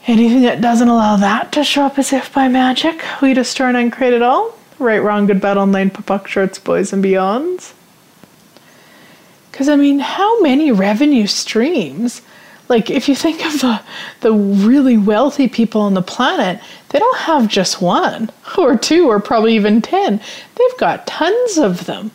Anything 0.06 0.42
that 0.42 0.60
doesn't 0.60 0.88
allow 0.88 1.16
that 1.16 1.52
to 1.52 1.64
show 1.64 1.84
up 1.84 1.98
as 1.98 2.12
if 2.12 2.32
by 2.32 2.48
magic, 2.48 3.02
we 3.20 3.34
destroy 3.34 3.68
and 3.68 3.76
uncreate 3.76 4.14
it 4.14 4.22
all. 4.22 4.56
Right, 4.78 5.02
wrong, 5.02 5.26
good, 5.26 5.40
bad, 5.40 5.58
online, 5.58 5.90
POC, 5.90 6.26
shorts, 6.26 6.58
boys, 6.58 6.92
and 6.92 7.04
beyonds. 7.04 7.74
Because, 9.50 9.68
I 9.68 9.76
mean, 9.76 9.98
how 9.98 10.40
many 10.40 10.72
revenue 10.72 11.26
streams? 11.26 12.22
Like, 12.68 12.88
if 12.88 13.08
you 13.08 13.14
think 13.14 13.44
of 13.44 13.60
the, 13.60 13.82
the 14.20 14.32
really 14.32 14.96
wealthy 14.96 15.48
people 15.48 15.82
on 15.82 15.94
the 15.94 16.02
planet, 16.02 16.60
they 16.88 16.98
don't 16.98 17.18
have 17.18 17.46
just 17.46 17.82
one 17.82 18.30
or 18.56 18.78
two 18.78 19.08
or 19.10 19.20
probably 19.20 19.54
even 19.54 19.82
10. 19.82 20.20
They've 20.54 20.78
got 20.78 21.06
tons 21.06 21.58
of 21.58 21.84
them 21.84 22.10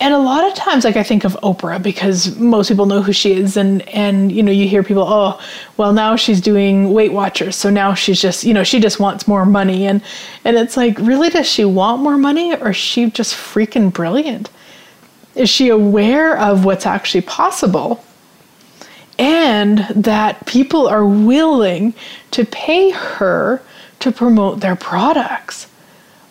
and 0.00 0.12
a 0.12 0.18
lot 0.18 0.44
of 0.44 0.54
times 0.54 0.84
like 0.84 0.96
i 0.96 1.02
think 1.02 1.24
of 1.24 1.32
oprah 1.42 1.82
because 1.82 2.36
most 2.38 2.68
people 2.68 2.86
know 2.86 3.00
who 3.00 3.12
she 3.12 3.32
is 3.32 3.56
and 3.56 3.82
and 3.88 4.32
you 4.32 4.42
know 4.42 4.52
you 4.52 4.68
hear 4.68 4.82
people 4.82 5.04
oh 5.06 5.40
well 5.76 5.92
now 5.92 6.16
she's 6.16 6.40
doing 6.40 6.92
weight 6.92 7.12
watchers 7.12 7.54
so 7.56 7.70
now 7.70 7.94
she's 7.94 8.20
just 8.20 8.44
you 8.44 8.52
know 8.52 8.64
she 8.64 8.80
just 8.80 9.00
wants 9.00 9.28
more 9.28 9.46
money. 9.46 9.86
And 9.86 10.02
and 10.44 10.56
it's 10.56 10.76
like 10.76 10.98
really 10.98 11.30
does 11.30 11.48
she 11.48 11.64
want 11.64 12.02
more 12.02 12.18
money 12.18 12.54
or 12.54 12.70
is 12.70 12.76
she 12.76 13.10
just 13.10 13.34
freaking 13.34 13.92
brilliant? 13.92 14.50
Is 15.34 15.50
she 15.50 15.68
aware 15.68 16.38
of 16.38 16.64
what's 16.64 16.86
actually 16.86 17.22
possible? 17.22 18.04
And 19.18 19.78
that 19.94 20.44
people 20.46 20.88
are 20.88 21.06
willing 21.06 21.94
to 22.32 22.44
pay 22.44 22.90
her 22.90 23.62
to 24.00 24.12
promote 24.12 24.60
their 24.60 24.76
products. 24.76 25.68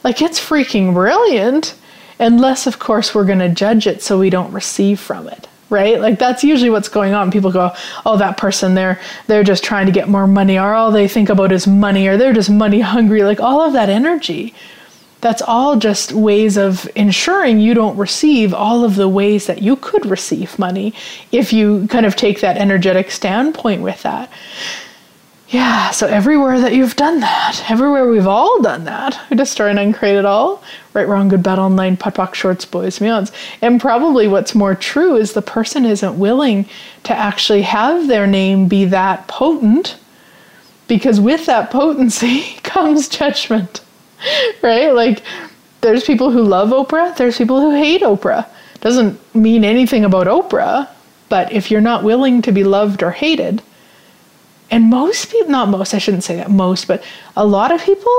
Like 0.04 0.22
it's 0.22 0.40
freaking 0.40 0.94
brilliant 0.94 1.76
unless 2.24 2.68
of 2.68 2.80
course 2.80 3.14
we're 3.14 3.26
going 3.26 3.40
to 3.40 3.50
judge 3.50 3.88
it 3.88 4.02
so 4.02 4.18
we 4.18 4.30
don't 4.30 4.52
receive 4.52 5.00
from 5.00 5.28
it 5.28 5.48
right? 5.70 6.00
Like 6.00 6.20
that's 6.20 6.44
usually 6.44 6.70
what's 6.70 6.88
going 6.88 7.16
on. 7.16 7.32
People 7.32 7.52
go 7.52 7.72
oh 8.06 8.18
that 8.18 8.38
person 8.38 8.76
they're 8.76 9.02
they're 9.26 9.44
just 9.44 9.64
trying 9.64 9.88
to 9.88 9.92
get 9.92 10.08
more 10.08 10.28
money 10.28 10.60
or 10.60 10.76
all 10.76 10.92
they 10.92 11.08
think 11.08 11.30
about 11.30 11.52
is 11.52 11.66
money 11.66 12.08
or 12.08 12.16
they're 12.16 12.32
just 12.32 12.52
money 12.52 12.80
hungry. 12.80 13.24
Like 13.24 13.40
all 13.40 13.62
of 13.62 13.74
that 13.74 13.90
energy 13.90 14.54
that's 15.24 15.42
all 15.42 15.78
just 15.78 16.12
ways 16.12 16.58
of 16.58 16.88
ensuring 16.98 17.58
you 17.58 17.74
don't 17.74 17.96
receive 17.96 18.54
all 18.54 18.84
of 18.84 18.96
the 18.96 19.08
ways 19.08 19.48
that 19.48 19.62
you 19.62 19.78
could 19.78 20.06
receive 20.06 20.60
money 20.60 20.94
if 21.32 21.54
you 21.54 21.88
kind 21.88 22.06
of 22.06 22.18
take 22.18 22.42
that 22.42 22.58
energetic 22.58 23.10
standpoint 23.10 23.82
with 23.82 24.04
that 24.04 24.30
yeah, 25.54 25.92
so 25.92 26.08
everywhere 26.08 26.60
that 26.60 26.74
you've 26.74 26.96
done 26.96 27.20
that, 27.20 27.64
everywhere 27.70 28.10
we've 28.10 28.26
all 28.26 28.60
done 28.64 28.86
that, 28.86 29.22
we 29.30 29.38
destroy 29.38 29.70
and 29.70 29.78
uncreate 29.78 30.18
it 30.18 30.26
all. 30.26 30.64
Right, 30.96 31.08
wrong, 31.08 31.28
good, 31.28 31.44
bad, 31.44 31.60
online, 31.60 31.96
POD, 31.96 32.16
POC, 32.16 32.34
shorts, 32.34 32.66
boys, 32.66 32.98
beyonds. 32.98 33.32
And 33.62 33.80
probably 33.80 34.28
what's 34.28 34.56
more 34.56 34.74
true 34.74 35.16
is 35.16 35.34
the 35.34 35.44
person 35.44 35.86
isn't 35.86 36.18
willing 36.18 36.68
to 37.04 37.16
actually 37.16 37.62
have 37.62 38.08
their 38.08 38.26
name 38.26 38.68
be 38.68 38.86
that 38.86 39.28
potent 39.28 40.00
because 40.88 41.22
with 41.22 41.46
that 41.46 41.70
potency 41.70 42.42
comes 42.64 43.08
judgment, 43.08 43.82
right? 44.64 44.90
Like, 44.90 45.22
there's 45.82 46.04
people 46.04 46.32
who 46.32 46.42
love 46.42 46.70
Oprah, 46.70 47.16
there's 47.16 47.38
people 47.38 47.62
who 47.62 47.76
hate 47.76 48.02
Oprah. 48.02 48.48
Doesn't 48.82 49.20
mean 49.36 49.64
anything 49.64 50.04
about 50.04 50.26
Oprah, 50.26 50.90
but 51.30 51.52
if 51.54 51.70
you're 51.70 51.80
not 51.80 52.04
willing 52.04 52.42
to 52.42 52.52
be 52.52 52.64
loved 52.64 53.04
or 53.04 53.12
hated, 53.12 53.62
and 54.72 54.90
most 54.90 55.30
people, 55.32 55.50
not 55.52 55.70
most, 55.70 55.94
I 55.94 55.98
shouldn't 55.98 56.24
say 56.24 56.36
that 56.38 56.50
most, 56.50 56.88
but 56.88 57.04
a 57.36 57.46
lot 57.46 57.72
of 57.72 57.82
people, 57.82 58.12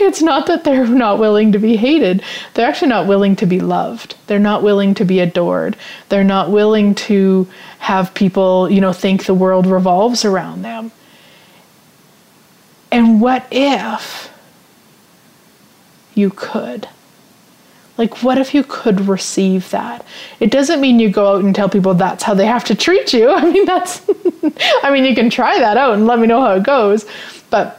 it's 0.00 0.22
not 0.22 0.46
that 0.46 0.64
they're 0.64 0.86
not 1.06 1.18
willing 1.18 1.52
to 1.52 1.58
be 1.58 1.76
hated. 1.76 2.22
They're 2.54 2.68
actually 2.68 2.88
not 2.88 3.06
willing 3.06 3.36
to 3.36 3.46
be 3.46 3.60
loved. 3.60 4.16
They're 4.26 4.38
not 4.38 4.62
willing 4.62 4.94
to 4.94 5.04
be 5.04 5.20
adored. 5.20 5.76
They're 6.08 6.24
not 6.24 6.50
willing 6.50 6.94
to 6.96 7.46
have 7.78 8.14
people, 8.14 8.70
you 8.70 8.80
know, 8.80 8.92
think 8.92 9.26
the 9.26 9.34
world 9.34 9.66
revolves 9.66 10.24
around 10.24 10.62
them. 10.62 10.90
And 12.90 13.20
what 13.20 13.46
if 13.50 14.32
you 16.14 16.30
could? 16.30 16.88
Like, 18.00 18.22
what 18.22 18.38
if 18.38 18.54
you 18.54 18.64
could 18.64 18.98
receive 19.02 19.68
that? 19.72 20.06
It 20.40 20.50
doesn't 20.50 20.80
mean 20.80 20.98
you 20.98 21.10
go 21.10 21.34
out 21.34 21.44
and 21.44 21.54
tell 21.54 21.68
people 21.68 21.92
that's 21.92 22.22
how 22.22 22.32
they 22.32 22.46
have 22.46 22.64
to 22.64 22.74
treat 22.74 23.12
you. 23.12 23.30
I 23.34 23.44
mean, 23.44 23.66
that's, 23.66 24.00
I 24.82 24.90
mean, 24.90 25.04
you 25.04 25.14
can 25.14 25.28
try 25.28 25.58
that 25.58 25.76
out 25.76 25.92
and 25.92 26.06
let 26.06 26.18
me 26.18 26.26
know 26.26 26.40
how 26.40 26.54
it 26.54 26.62
goes. 26.62 27.04
But 27.50 27.78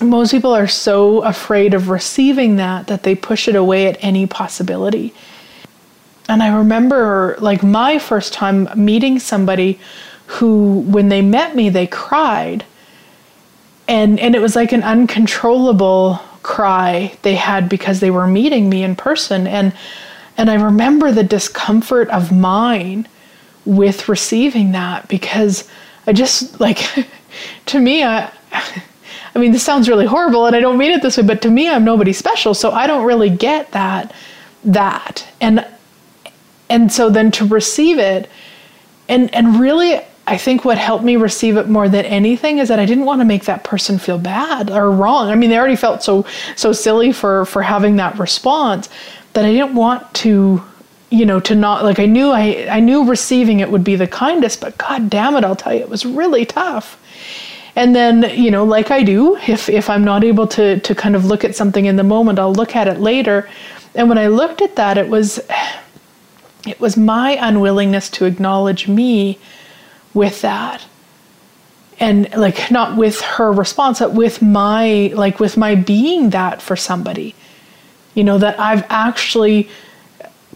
most 0.00 0.30
people 0.30 0.54
are 0.54 0.68
so 0.68 1.24
afraid 1.24 1.74
of 1.74 1.88
receiving 1.88 2.54
that 2.54 2.86
that 2.86 3.02
they 3.02 3.16
push 3.16 3.48
it 3.48 3.56
away 3.56 3.88
at 3.88 3.96
any 3.98 4.28
possibility. 4.28 5.12
And 6.28 6.40
I 6.40 6.56
remember, 6.56 7.34
like, 7.40 7.64
my 7.64 7.98
first 7.98 8.32
time 8.32 8.68
meeting 8.76 9.18
somebody 9.18 9.80
who, 10.26 10.84
when 10.86 11.08
they 11.08 11.20
met 11.20 11.56
me, 11.56 11.68
they 11.68 11.88
cried. 11.88 12.64
And, 13.88 14.20
and 14.20 14.36
it 14.36 14.40
was 14.40 14.54
like 14.54 14.70
an 14.70 14.84
uncontrollable 14.84 16.20
cry 16.42 17.16
they 17.22 17.34
had 17.34 17.68
because 17.68 18.00
they 18.00 18.10
were 18.10 18.26
meeting 18.26 18.68
me 18.68 18.82
in 18.82 18.96
person. 18.96 19.46
And 19.46 19.72
and 20.36 20.50
I 20.50 20.54
remember 20.54 21.12
the 21.12 21.24
discomfort 21.24 22.08
of 22.08 22.32
mine 22.32 23.06
with 23.64 24.08
receiving 24.08 24.72
that 24.72 25.06
because 25.08 25.68
I 26.06 26.12
just 26.12 26.58
like 26.60 26.84
to 27.66 27.78
me 27.78 28.02
I 28.02 28.32
I 29.34 29.38
mean 29.38 29.52
this 29.52 29.62
sounds 29.62 29.88
really 29.88 30.06
horrible 30.06 30.46
and 30.46 30.54
I 30.54 30.60
don't 30.60 30.78
mean 30.78 30.92
it 30.92 31.02
this 31.02 31.16
way 31.16 31.22
but 31.22 31.42
to 31.42 31.50
me 31.50 31.68
I'm 31.68 31.84
nobody 31.84 32.12
special. 32.12 32.54
So 32.54 32.70
I 32.70 32.86
don't 32.86 33.04
really 33.04 33.30
get 33.30 33.72
that 33.72 34.12
that. 34.64 35.26
And 35.40 35.66
and 36.68 36.92
so 36.92 37.10
then 37.10 37.30
to 37.32 37.46
receive 37.46 37.98
it 37.98 38.30
and 39.08 39.32
and 39.34 39.60
really 39.60 40.00
I 40.26 40.38
think 40.38 40.64
what 40.64 40.78
helped 40.78 41.04
me 41.04 41.16
receive 41.16 41.56
it 41.56 41.68
more 41.68 41.88
than 41.88 42.04
anything 42.04 42.58
is 42.58 42.68
that 42.68 42.78
I 42.78 42.86
didn't 42.86 43.06
want 43.06 43.20
to 43.20 43.24
make 43.24 43.44
that 43.46 43.64
person 43.64 43.98
feel 43.98 44.18
bad 44.18 44.70
or 44.70 44.90
wrong. 44.90 45.28
I 45.28 45.34
mean, 45.34 45.50
they 45.50 45.58
already 45.58 45.76
felt 45.76 46.02
so 46.02 46.24
so 46.54 46.72
silly 46.72 47.12
for 47.12 47.44
for 47.44 47.62
having 47.62 47.96
that 47.96 48.18
response 48.18 48.88
that 49.32 49.44
I 49.44 49.52
didn't 49.52 49.74
want 49.74 50.12
to 50.14 50.62
you 51.10 51.26
know 51.26 51.40
to 51.40 51.54
not 51.54 51.84
like 51.84 51.98
I 51.98 52.06
knew 52.06 52.30
I 52.30 52.68
I 52.70 52.80
knew 52.80 53.04
receiving 53.04 53.60
it 53.60 53.70
would 53.70 53.82
be 53.82 53.96
the 53.96 54.06
kindest, 54.06 54.60
but 54.60 54.78
god 54.78 55.10
damn 55.10 55.34
it, 55.34 55.44
I'll 55.44 55.56
tell 55.56 55.74
you 55.74 55.80
it 55.80 55.88
was 55.88 56.06
really 56.06 56.46
tough. 56.46 56.98
And 57.74 57.96
then, 57.96 58.30
you 58.38 58.50
know, 58.50 58.64
like 58.64 58.90
I 58.90 59.02
do, 59.02 59.36
if 59.48 59.68
if 59.68 59.90
I'm 59.90 60.04
not 60.04 60.22
able 60.22 60.46
to 60.48 60.78
to 60.78 60.94
kind 60.94 61.16
of 61.16 61.24
look 61.24 61.44
at 61.44 61.56
something 61.56 61.86
in 61.86 61.96
the 61.96 62.04
moment, 62.04 62.38
I'll 62.38 62.52
look 62.52 62.76
at 62.76 62.86
it 62.86 63.00
later. 63.00 63.48
And 63.94 64.08
when 64.08 64.18
I 64.18 64.28
looked 64.28 64.62
at 64.62 64.76
that, 64.76 64.98
it 64.98 65.08
was 65.08 65.40
it 66.66 66.78
was 66.80 66.96
my 66.96 67.32
unwillingness 67.40 68.08
to 68.10 68.24
acknowledge 68.24 68.86
me 68.86 69.38
with 70.14 70.42
that. 70.42 70.84
And 72.00 72.28
like 72.34 72.70
not 72.70 72.96
with 72.96 73.20
her 73.20 73.52
response 73.52 74.00
but 74.00 74.12
with 74.12 74.42
my 74.42 75.12
like 75.14 75.38
with 75.38 75.56
my 75.56 75.74
being 75.74 76.30
that 76.30 76.60
for 76.60 76.76
somebody. 76.76 77.34
You 78.14 78.24
know 78.24 78.38
that 78.38 78.58
i've 78.60 78.84
actually 78.88 79.70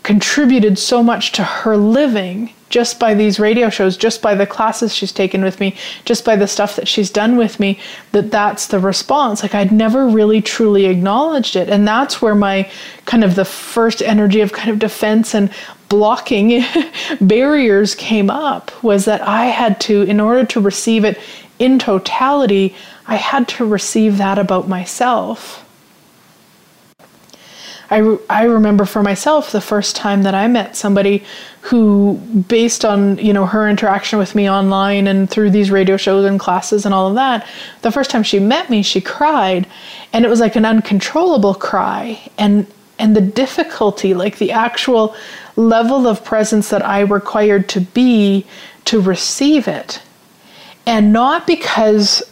contributed 0.02 0.78
so 0.78 1.02
much 1.02 1.32
to 1.32 1.42
her 1.42 1.76
living 1.76 2.52
just 2.68 2.98
by 3.00 3.14
these 3.14 3.40
radio 3.40 3.70
shows 3.70 3.96
just 3.96 4.20
by 4.22 4.34
the 4.34 4.46
classes 4.46 4.94
she's 4.94 5.12
taken 5.12 5.42
with 5.42 5.58
me 5.58 5.76
just 6.04 6.24
by 6.24 6.36
the 6.36 6.46
stuff 6.46 6.76
that 6.76 6.86
she's 6.86 7.10
done 7.10 7.36
with 7.36 7.58
me 7.58 7.78
that 8.12 8.30
that's 8.30 8.66
the 8.68 8.78
response. 8.78 9.42
Like 9.42 9.54
i'd 9.54 9.72
never 9.72 10.06
really 10.06 10.42
truly 10.42 10.86
acknowledged 10.86 11.56
it. 11.56 11.68
And 11.68 11.86
that's 11.86 12.20
where 12.20 12.34
my 12.34 12.70
kind 13.04 13.24
of 13.24 13.34
the 13.34 13.44
first 13.44 14.02
energy 14.02 14.40
of 14.40 14.52
kind 14.52 14.70
of 14.70 14.78
defense 14.78 15.34
and 15.34 15.50
blocking 15.88 16.64
barriers 17.20 17.94
came 17.94 18.30
up 18.30 18.82
was 18.82 19.04
that 19.04 19.20
I 19.22 19.46
had 19.46 19.80
to, 19.82 20.02
in 20.02 20.20
order 20.20 20.44
to 20.46 20.60
receive 20.60 21.04
it 21.04 21.18
in 21.58 21.78
totality, 21.78 22.74
I 23.06 23.16
had 23.16 23.48
to 23.48 23.66
receive 23.66 24.18
that 24.18 24.38
about 24.38 24.68
myself. 24.68 25.62
I, 27.88 27.98
re- 27.98 28.18
I 28.28 28.44
remember 28.44 28.84
for 28.84 29.02
myself 29.02 29.52
the 29.52 29.60
first 29.60 29.94
time 29.94 30.24
that 30.24 30.34
I 30.34 30.48
met 30.48 30.76
somebody 30.76 31.22
who, 31.62 32.14
based 32.48 32.84
on 32.84 33.18
you 33.18 33.32
know 33.32 33.46
her 33.46 33.68
interaction 33.68 34.18
with 34.18 34.34
me 34.34 34.50
online 34.50 35.06
and 35.06 35.30
through 35.30 35.50
these 35.50 35.70
radio 35.70 35.96
shows 35.96 36.24
and 36.24 36.38
classes 36.38 36.84
and 36.84 36.92
all 36.94 37.08
of 37.08 37.14
that, 37.14 37.46
the 37.82 37.92
first 37.92 38.10
time 38.10 38.22
she 38.22 38.40
met 38.40 38.70
me, 38.70 38.82
she 38.82 39.00
cried, 39.00 39.66
and 40.12 40.24
it 40.24 40.28
was 40.28 40.40
like 40.40 40.56
an 40.56 40.64
uncontrollable 40.64 41.54
cry, 41.54 42.20
and 42.38 42.66
and 42.98 43.14
the 43.14 43.20
difficulty, 43.20 44.14
like 44.14 44.38
the 44.38 44.50
actual 44.50 45.14
level 45.56 46.06
of 46.06 46.24
presence 46.24 46.68
that 46.68 46.84
I 46.84 47.00
required 47.00 47.68
to 47.70 47.80
be 47.80 48.46
to 48.84 49.00
receive 49.00 49.66
it. 49.66 50.02
And 50.86 51.12
not 51.12 51.46
because 51.46 52.22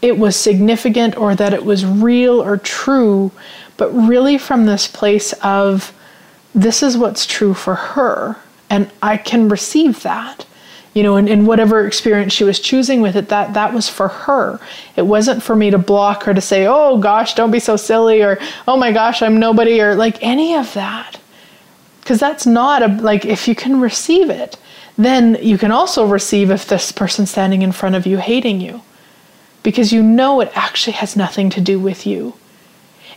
it 0.00 0.18
was 0.18 0.36
significant 0.36 1.16
or 1.16 1.34
that 1.34 1.52
it 1.52 1.64
was 1.64 1.84
real 1.84 2.40
or 2.40 2.56
true, 2.56 3.32
but 3.76 3.90
really 3.90 4.38
from 4.38 4.66
this 4.66 4.86
place 4.86 5.32
of 5.42 5.92
this 6.54 6.82
is 6.82 6.96
what's 6.96 7.26
true 7.26 7.54
for 7.54 7.74
her, 7.74 8.36
and 8.70 8.90
I 9.02 9.16
can 9.16 9.48
receive 9.48 10.02
that. 10.02 10.46
You 10.94 11.02
know, 11.02 11.16
in, 11.16 11.28
in 11.28 11.46
whatever 11.46 11.86
experience 11.86 12.32
she 12.32 12.44
was 12.44 12.58
choosing 12.58 13.00
with 13.00 13.14
it, 13.14 13.28
that 13.28 13.54
that 13.54 13.72
was 13.72 13.88
for 13.88 14.08
her. 14.08 14.58
It 14.96 15.02
wasn't 15.02 15.42
for 15.42 15.54
me 15.54 15.70
to 15.70 15.78
block 15.78 16.24
her 16.24 16.34
to 16.34 16.40
say, 16.40 16.66
"Oh 16.66 16.98
gosh, 16.98 17.34
don't 17.34 17.50
be 17.52 17.60
so 17.60 17.76
silly," 17.76 18.22
or 18.22 18.38
"Oh 18.66 18.76
my 18.76 18.90
gosh, 18.90 19.22
I'm 19.22 19.38
nobody," 19.38 19.80
or 19.80 19.94
like 19.94 20.20
any 20.22 20.54
of 20.56 20.72
that. 20.74 21.17
Because 22.08 22.20
that's 22.20 22.46
not 22.46 22.80
a 22.80 22.86
like 23.02 23.26
if 23.26 23.46
you 23.46 23.54
can 23.54 23.82
receive 23.82 24.30
it, 24.30 24.56
then 24.96 25.36
you 25.42 25.58
can 25.58 25.70
also 25.70 26.06
receive 26.06 26.50
if 26.50 26.66
this 26.66 26.90
person 26.90 27.26
standing 27.26 27.60
in 27.60 27.70
front 27.70 27.96
of 27.96 28.06
you 28.06 28.16
hating 28.16 28.62
you 28.62 28.80
because 29.62 29.92
you 29.92 30.02
know 30.02 30.40
it 30.40 30.50
actually 30.54 30.94
has 30.94 31.16
nothing 31.16 31.50
to 31.50 31.60
do 31.60 31.78
with 31.78 32.06
you. 32.06 32.32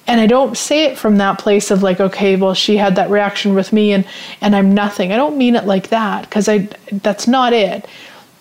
And 0.07 0.19
I 0.19 0.27
don't 0.27 0.57
say 0.57 0.83
it 0.83 0.97
from 0.97 1.15
that 1.19 1.39
place 1.39 1.71
of 1.71 1.81
like, 1.81 2.01
okay, 2.01 2.35
well, 2.35 2.53
she 2.53 2.75
had 2.75 2.97
that 2.97 3.09
reaction 3.09 3.53
with 3.53 3.71
me 3.71 3.93
and, 3.93 4.05
and 4.41 4.53
I'm 4.53 4.73
nothing. 4.73 5.13
I 5.13 5.15
don't 5.15 5.37
mean 5.37 5.55
it 5.55 5.63
like 5.63 5.87
that 5.87 6.23
because 6.23 6.49
I 6.49 6.67
that's 6.91 7.29
not 7.29 7.53
it. 7.53 7.87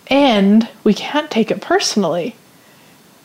And 0.09 0.69
we 0.83 0.95
can't 0.95 1.31
take 1.31 1.53
it 1.53 1.61
personally. 1.61 2.35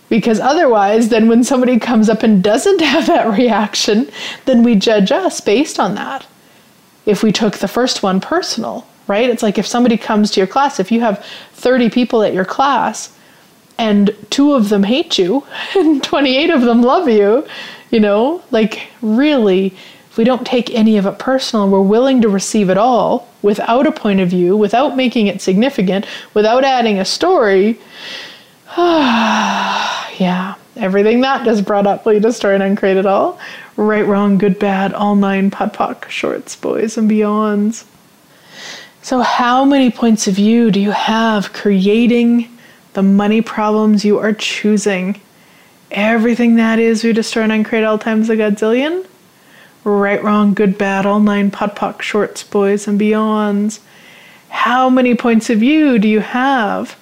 Because 0.10 0.40
otherwise, 0.40 1.10
then 1.10 1.28
when 1.28 1.44
somebody 1.44 1.80
comes 1.80 2.08
up 2.08 2.22
and 2.22 2.44
doesn't 2.44 2.82
have 2.82 3.08
that 3.08 3.36
reaction, 3.36 4.12
then 4.46 4.62
we 4.62 4.76
judge 4.76 5.12
us 5.12 5.42
based 5.42 5.80
on 5.80 5.96
that. 5.96 6.28
If 7.06 7.24
we 7.24 7.32
took 7.32 7.58
the 7.58 7.68
first 7.68 8.03
one 8.03 8.20
personal, 8.20 8.88
right? 9.08 9.30
It's 9.30 9.43
like 9.43 9.58
if 9.58 9.68
somebody 9.68 9.97
comes 9.97 10.32
to 10.32 10.39
your 10.39 10.47
class, 10.47 10.80
if 10.80 10.91
you 10.91 11.01
have 11.01 11.24
30 11.53 11.89
people 11.89 12.24
at 12.24 12.34
your 12.34 12.45
class 12.45 13.16
and 13.78 14.16
two 14.30 14.53
of 14.53 14.70
them 14.70 14.84
hate 14.84 15.18
you 15.18 15.43
and 15.76 16.03
28 16.03 16.49
of 16.49 16.62
them 16.62 16.82
love 16.82 17.08
you, 17.10 17.45
you 17.91 17.99
know, 17.99 18.41
like 18.51 18.88
really, 19.01 19.68
if 20.10 20.18
we 20.18 20.24
don't 20.24 20.47
take 20.47 20.74
any 20.74 20.97
of 20.97 21.06
it 21.06 21.20
personal, 21.20 21.70
we're 21.70 21.82
willing 21.82 22.22
to 22.22 22.30
receive 22.30 22.70
it 22.70 22.78
all 22.78 23.28
without 23.41 23.86
a 23.86 23.91
point 23.91 24.22
of 24.22 24.30
view, 24.30 24.58
without 24.58 24.95
making 24.95 25.28
it 25.28 25.41
significant, 25.41 26.06
without 26.34 26.64
adding 26.64 26.99
a 26.99 27.06
story. 27.06 27.78
yeah, 28.78 30.56
everything 30.78 31.22
that 31.22 31.45
just 31.45 31.66
brought 31.66 31.86
up, 31.86 32.06
will 32.06 32.14
you 32.14 32.20
destroy 32.20 32.53
and 32.53 32.64
uncreate 32.64 32.97
it 32.97 33.06
all? 33.06 33.39
Right, 33.78 34.06
wrong, 34.06 34.38
good, 34.38 34.58
bad, 34.58 34.94
all 34.94 35.16
nine, 35.16 35.52
POD 35.52 35.74
POC, 35.74 36.10
shorts, 36.10 36.56
boys, 36.56 36.98
and 36.98 37.10
beyonds. 37.10 37.86
So, 39.02 39.20
how 39.20 39.66
many 39.66 39.92
points 39.92 40.28
of 40.28 40.36
view 40.36 40.72
do 40.72 40.80
you 40.80 40.92
have 40.92 41.54
creating 41.54 42.50
the 42.96 43.04
money 43.04 43.42
problems 43.42 44.04
you 44.04 44.18
are 44.18 44.34
choosing. 44.34 45.22
Everything 45.92 46.56
that 46.56 46.80
is, 46.80 47.04
we 47.04 47.14
destroy 47.14 47.44
and 47.44 47.52
uncreate 47.52 47.84
all 47.84 48.00
times 48.00 48.30
a 48.30 48.36
godzillion. 48.36 49.06
Right, 49.84 50.24
wrong, 50.24 50.54
good, 50.54 50.78
bad, 50.78 51.06
all 51.06 51.20
nine, 51.20 51.52
POD 51.52 51.76
POC, 51.76 52.02
shorts, 52.02 52.44
boys, 52.44 52.88
and 52.88 53.00
beyonds. 53.00 53.80
How 54.50 54.90
many 54.90 55.14
points 55.14 55.50
of 55.50 55.60
view 55.60 56.00
do 56.00 56.08
you 56.08 56.22
have 56.22 56.98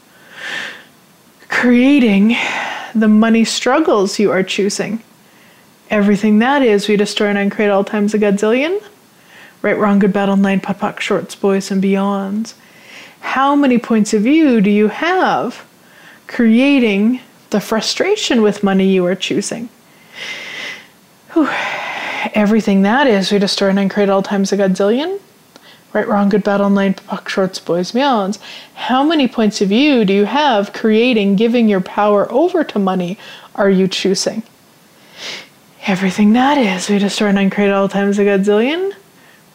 creating 1.48 2.36
the 2.96 3.08
money 3.08 3.46
struggles 3.46 4.20
you 4.20 4.32
are 4.32 4.44
choosing? 4.44 5.02
Everything 5.94 6.39
that 6.39 6.64
is, 6.64 6.88
we 6.88 6.98
destroy 6.98 7.28
and 7.28 7.38
uncreate 7.38 7.70
all 7.70 7.84
times 7.84 8.16
a 8.16 8.18
godzillion. 8.18 8.82
Right, 9.62 9.78
wrong, 9.78 10.00
good, 10.00 10.12
bad, 10.12 10.28
all 10.28 10.38
nine, 10.38 10.60
POD 10.60 10.80
POC, 10.80 11.00
shorts, 11.00 11.36
boys, 11.36 11.70
and 11.70 11.84
beyonds. 11.84 12.56
How 13.20 13.56
many 13.56 13.78
points 13.78 14.12
of 14.14 14.24
view 14.24 14.60
do 14.60 14.72
you 14.72 14.88
have 14.88 15.64
creating 16.26 17.20
the 17.52 17.62
frustration 17.62 18.41
with 18.41 18.64
money 18.64 18.88
you 18.88 19.06
are 19.06 19.14
choosing. 19.14 19.70
Whew. 21.34 21.48
Everything 22.34 22.82
that 22.82 23.06
is, 23.06 23.32
we 23.32 23.38
destroy 23.38 23.70
and 23.70 23.91
create 23.91 24.10
all 24.10 24.24
times 24.24 24.52
a 24.52 24.58
godzillion. 24.58 25.20
Right, 25.94 26.08
wrong, 26.08 26.30
good, 26.30 26.44
bad, 26.44 26.60
online, 26.60 26.96
POC, 26.96 27.30
shorts, 27.30 27.60
boys, 27.60 27.91
beyonds. 27.91 28.39
How 28.74 29.04
many 29.04 29.28
points 29.28 29.62
of 29.62 29.70
view 29.70 30.06
do 30.06 30.14
you 30.14 30.26
have 30.26 30.74
creating, 30.74 31.36
giving 31.36 31.70
your 31.70 31.82
power 31.82 32.30
over 32.32 32.64
to 32.64 32.80
money 32.80 33.20
are 33.54 33.70
you 33.70 33.88
choosing? 33.88 34.41
Everything 35.86 36.34
that 36.34 36.58
is, 36.58 36.90
we 36.90 36.98
destroy 36.98 37.30
and 37.30 37.52
create 37.52 37.72
all 37.72 37.90
times 37.90 38.18
a 38.20 38.24
godzillion. 38.24 38.94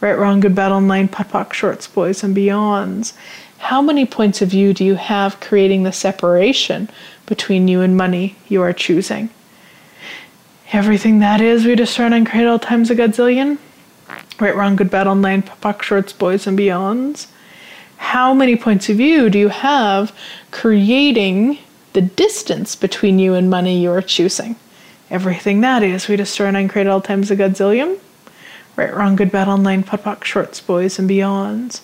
Right, 0.01 0.17
wrong, 0.17 0.39
good, 0.39 0.55
bad, 0.55 0.71
online, 0.71 1.09
POC, 1.09 1.53
shorts, 1.53 1.87
boys, 1.87 2.23
and 2.23 2.35
beyonds 2.35 3.13
how 3.59 3.81
many 3.81 4.05
points 4.05 4.41
of 4.41 4.49
view 4.49 4.73
do 4.73 4.85
you 4.85 4.95
have 4.95 5.39
creating 5.41 5.83
the 5.83 5.91
separation 5.91 6.89
between 7.25 7.67
you 7.67 7.81
and 7.81 7.95
money 7.95 8.35
you 8.47 8.61
are 8.61 8.73
choosing? 8.73 9.29
Everything 10.71 11.19
that 11.19 11.41
is, 11.41 11.65
we 11.65 11.75
discern 11.75 12.13
and 12.13 12.27
create 12.27 12.47
all 12.47 12.57
times 12.57 12.89
a 12.89 12.95
godzillion. 12.95 13.57
Right, 14.39 14.55
wrong, 14.55 14.77
good, 14.77 14.89
bad, 14.89 15.07
online, 15.07 15.43
POC, 15.43 15.81
shorts, 15.81 16.13
boys, 16.13 16.47
and 16.47 16.57
beyonds. 16.57 17.27
How 17.97 18.33
many 18.33 18.55
points 18.55 18.87
of 18.89 18.97
view 18.97 19.29
do 19.29 19.37
you 19.37 19.49
have 19.49 20.15
creating 20.51 21.57
the 21.91 22.01
distance 22.01 22.75
between 22.75 23.19
you 23.19 23.33
and 23.33 23.49
money 23.49 23.77
you 23.77 23.91
are 23.91 24.01
choosing? 24.01 24.55
Everything 25.11 25.61
that 25.61 25.83
is, 25.83 26.07
we 26.07 26.15
destroy 26.15 26.47
and 26.47 26.69
create 26.69 26.87
all 26.87 27.01
times 27.01 27.31
a 27.31 27.35
godzillion. 27.35 27.99
Right, 28.75 28.93
wrong, 28.93 29.15
good, 29.15 29.31
bad, 29.31 29.47
online, 29.47 29.83
POC, 29.83 30.23
shorts, 30.23 30.61
boys, 30.61 30.99
and 30.99 31.09
beyonds 31.09 31.81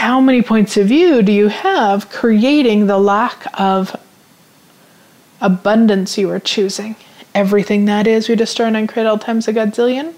how 0.00 0.18
many 0.18 0.40
points 0.40 0.78
of 0.78 0.86
view 0.86 1.20
do 1.20 1.30
you 1.30 1.48
have 1.48 2.08
creating 2.08 2.86
the 2.86 2.96
lack 2.96 3.44
of 3.60 3.94
abundance 5.42 6.16
you 6.16 6.30
are 6.30 6.40
choosing? 6.40 6.96
Everything 7.34 7.84
that 7.84 8.06
is, 8.06 8.26
we 8.26 8.34
destroy 8.34 8.68
and 8.68 8.88
create 8.88 9.04
all 9.04 9.18
times 9.18 9.46
a 9.46 9.52
godzillion. 9.52 10.14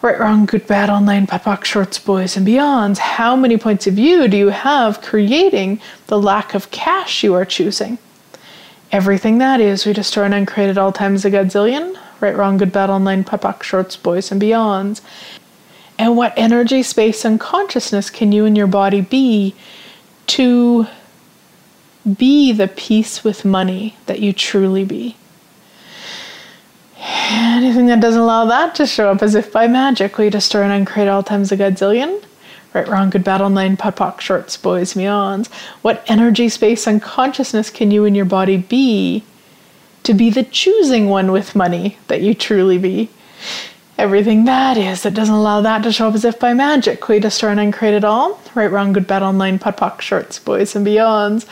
Right, 0.00 0.18
wrong, 0.18 0.46
good, 0.46 0.66
bad, 0.66 0.88
all 0.88 1.02
nine, 1.02 1.26
pop, 1.26 1.64
shorts, 1.64 1.98
boys, 1.98 2.34
and 2.34 2.46
beyonds. 2.46 2.96
How 2.96 3.36
many 3.36 3.58
points 3.58 3.86
of 3.86 3.92
view 3.92 4.26
do 4.26 4.38
you 4.38 4.48
have 4.48 5.02
creating 5.02 5.82
the 6.06 6.18
lack 6.18 6.54
of 6.54 6.70
cash 6.70 7.22
you 7.22 7.34
are 7.34 7.44
choosing? 7.44 7.98
Everything 8.90 9.38
that 9.38 9.60
is, 9.60 9.84
we 9.84 9.92
destroy 9.92 10.24
and 10.24 10.46
create 10.46 10.70
at 10.70 10.78
all 10.78 10.92
times 10.92 11.24
a 11.24 11.30
godzillion. 11.30 11.98
Right, 12.20 12.36
wrong, 12.36 12.56
good, 12.56 12.72
bad, 12.72 12.88
all 12.88 12.98
nine, 12.98 13.22
pop, 13.22 13.62
shorts, 13.62 13.96
boys, 13.96 14.32
and 14.32 14.40
beyonds. 14.40 15.02
And 15.98 16.16
what 16.16 16.32
energy, 16.36 16.82
space, 16.82 17.24
and 17.24 17.38
consciousness 17.38 18.08
can 18.08 18.32
you 18.32 18.44
and 18.44 18.56
your 18.56 18.66
body 18.66 19.00
be 19.00 19.54
to 20.28 20.86
be 22.16 22.52
the 22.52 22.68
peace 22.68 23.22
with 23.22 23.44
money 23.44 23.96
that 24.06 24.20
you 24.20 24.32
truly 24.32 24.84
be? 24.84 25.16
Anything 26.98 27.86
that 27.86 28.00
doesn't 28.00 28.20
allow 28.20 28.46
that 28.46 28.74
to 28.76 28.86
show 28.86 29.10
up 29.10 29.22
as 29.22 29.34
if 29.34 29.52
by 29.52 29.66
magic, 29.66 30.16
we 30.16 30.30
destroy 30.30 30.62
and 30.62 30.72
uncreate 30.72 31.08
all 31.08 31.22
times 31.22 31.52
a 31.52 31.56
godzillion. 31.56 32.22
Right, 32.74 32.86
wrong, 32.86 33.10
good, 33.10 33.24
bad, 33.24 33.40
all 33.40 33.50
nine, 33.50 33.76
POD 33.76 33.96
POC, 33.96 34.20
shorts, 34.20 34.56
boys, 34.56 34.94
beyonds. 34.94 35.48
What 35.82 36.04
energy, 36.06 36.48
space, 36.48 36.86
and 36.86 37.02
consciousness 37.02 37.70
can 37.70 37.90
you 37.90 38.04
and 38.04 38.14
your 38.14 38.26
body 38.26 38.58
be 38.58 39.24
to 40.02 40.14
be 40.14 40.30
the 40.30 40.44
choosing 40.44 41.08
one 41.08 41.32
with 41.32 41.56
money 41.56 41.98
that 42.08 42.20
you 42.20 42.34
truly 42.34 42.78
be? 42.78 43.10
everything 43.98 44.44
that 44.44 44.76
is 44.76 45.02
that 45.02 45.12
doesn't 45.12 45.34
allow 45.34 45.60
that 45.60 45.82
to 45.82 45.92
show 45.92 46.08
up 46.08 46.14
as 46.14 46.24
if 46.24 46.38
by 46.38 46.54
magic. 46.54 47.08
We 47.08 47.18
destroy 47.18 47.50
and 47.50 47.60
uncreate 47.60 47.94
it 47.94 48.04
all. 48.04 48.40
Right, 48.54 48.70
wrong, 48.70 48.92
good, 48.92 49.06
bad, 49.06 49.22
all 49.22 49.32
nine, 49.32 49.58
POD 49.58 49.76
POC, 49.76 50.00
shorts, 50.00 50.38
boys, 50.38 50.76
and 50.76 50.86
beyonds. 50.86 51.46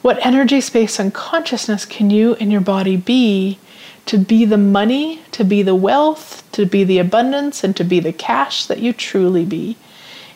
What 0.00 0.24
energy, 0.26 0.60
space, 0.60 0.98
and 0.98 1.14
consciousness 1.14 1.84
can 1.84 2.10
you 2.10 2.34
and 2.36 2.50
your 2.50 2.62
body 2.62 2.96
be 2.96 3.58
to 4.06 4.18
be 4.18 4.44
the 4.44 4.58
money, 4.58 5.20
to 5.30 5.44
be 5.44 5.62
the 5.62 5.76
wealth, 5.76 6.42
to 6.52 6.66
be 6.66 6.82
the 6.82 6.98
abundance, 6.98 7.62
and 7.62 7.76
to 7.76 7.84
be 7.84 8.00
the 8.00 8.12
cash 8.12 8.66
that 8.66 8.80
you 8.80 8.92
truly 8.92 9.44
be? 9.44 9.76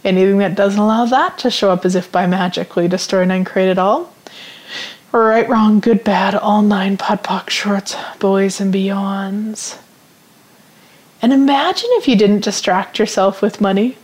Anything 0.06 0.38
that 0.38 0.54
doesn't 0.54 0.80
allow 0.80 1.04
that 1.06 1.36
to 1.38 1.50
show 1.50 1.70
up 1.70 1.84
as 1.84 1.96
if 1.96 2.10
by 2.12 2.26
magic, 2.26 2.76
we 2.76 2.86
destroy 2.88 3.22
and 3.22 3.32
uncreate 3.32 3.68
it 3.68 3.78
all. 3.78 4.14
Right, 5.12 5.48
wrong, 5.48 5.80
good, 5.80 6.04
bad, 6.04 6.34
all 6.34 6.62
nine 6.62 6.96
POD 6.96 7.22
POC, 7.22 7.50
shorts, 7.50 7.96
boys, 8.18 8.60
and 8.60 8.72
beyonds. 8.72 9.78
And 11.20 11.32
imagine 11.32 11.88
if 11.92 12.06
you 12.06 12.16
didn't 12.16 12.44
distract 12.44 12.98
yourself 12.98 13.42
with 13.42 13.60
money. 13.60 13.96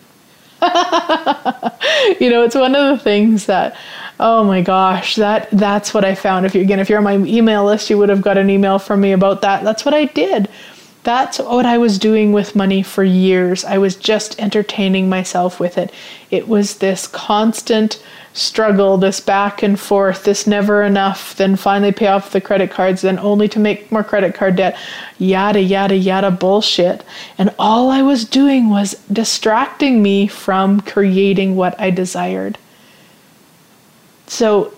you 0.62 2.30
know, 2.30 2.42
it's 2.42 2.54
one 2.54 2.74
of 2.74 2.98
the 2.98 3.00
things 3.02 3.46
that 3.46 3.76
oh 4.22 4.44
my 4.44 4.62
gosh, 4.62 5.16
that 5.16 5.48
that's 5.50 5.92
what 5.92 6.04
I 6.04 6.14
found. 6.14 6.46
If 6.46 6.54
you 6.54 6.62
again, 6.62 6.78
if 6.78 6.88
you're 6.88 6.98
on 6.98 7.04
my 7.04 7.16
email 7.16 7.64
list, 7.64 7.90
you 7.90 7.98
would 7.98 8.08
have 8.08 8.22
got 8.22 8.38
an 8.38 8.48
email 8.48 8.78
from 8.78 9.00
me 9.00 9.12
about 9.12 9.42
that. 9.42 9.64
That's 9.64 9.84
what 9.84 9.94
I 9.94 10.06
did. 10.06 10.48
That's 11.04 11.40
what 11.40 11.66
I 11.66 11.78
was 11.78 11.98
doing 11.98 12.32
with 12.32 12.54
money 12.54 12.82
for 12.82 13.02
years. 13.02 13.64
I 13.64 13.78
was 13.78 13.96
just 13.96 14.38
entertaining 14.40 15.08
myself 15.08 15.58
with 15.58 15.76
it. 15.76 15.92
It 16.30 16.46
was 16.46 16.78
this 16.78 17.08
constant 17.08 18.00
struggle, 18.34 18.96
this 18.96 19.20
back 19.20 19.62
and 19.62 19.78
forth, 19.78 20.24
this 20.24 20.46
never 20.46 20.82
enough, 20.82 21.36
then 21.36 21.56
finally 21.56 21.92
pay 21.92 22.06
off 22.06 22.30
the 22.30 22.40
credit 22.40 22.70
cards, 22.70 23.02
then 23.02 23.18
only 23.18 23.48
to 23.48 23.58
make 23.58 23.90
more 23.90 24.04
credit 24.04 24.34
card 24.34 24.56
debt, 24.56 24.78
yada, 25.18 25.60
yada, 25.60 25.96
yada 25.96 26.30
bullshit. 26.30 27.04
And 27.36 27.52
all 27.58 27.90
I 27.90 28.02
was 28.02 28.24
doing 28.24 28.70
was 28.70 28.94
distracting 29.12 30.02
me 30.02 30.28
from 30.28 30.80
creating 30.80 31.56
what 31.56 31.78
I 31.80 31.90
desired. 31.90 32.58
So, 34.28 34.72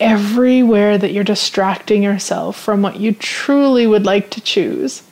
everywhere 0.00 0.96
that 0.96 1.12
you're 1.12 1.24
distracting 1.24 2.02
yourself 2.02 2.58
from 2.58 2.82
what 2.82 3.00
you 3.00 3.12
truly 3.12 3.86
would 3.86 4.06
like 4.06 4.30
to 4.30 4.40
choose, 4.40 5.02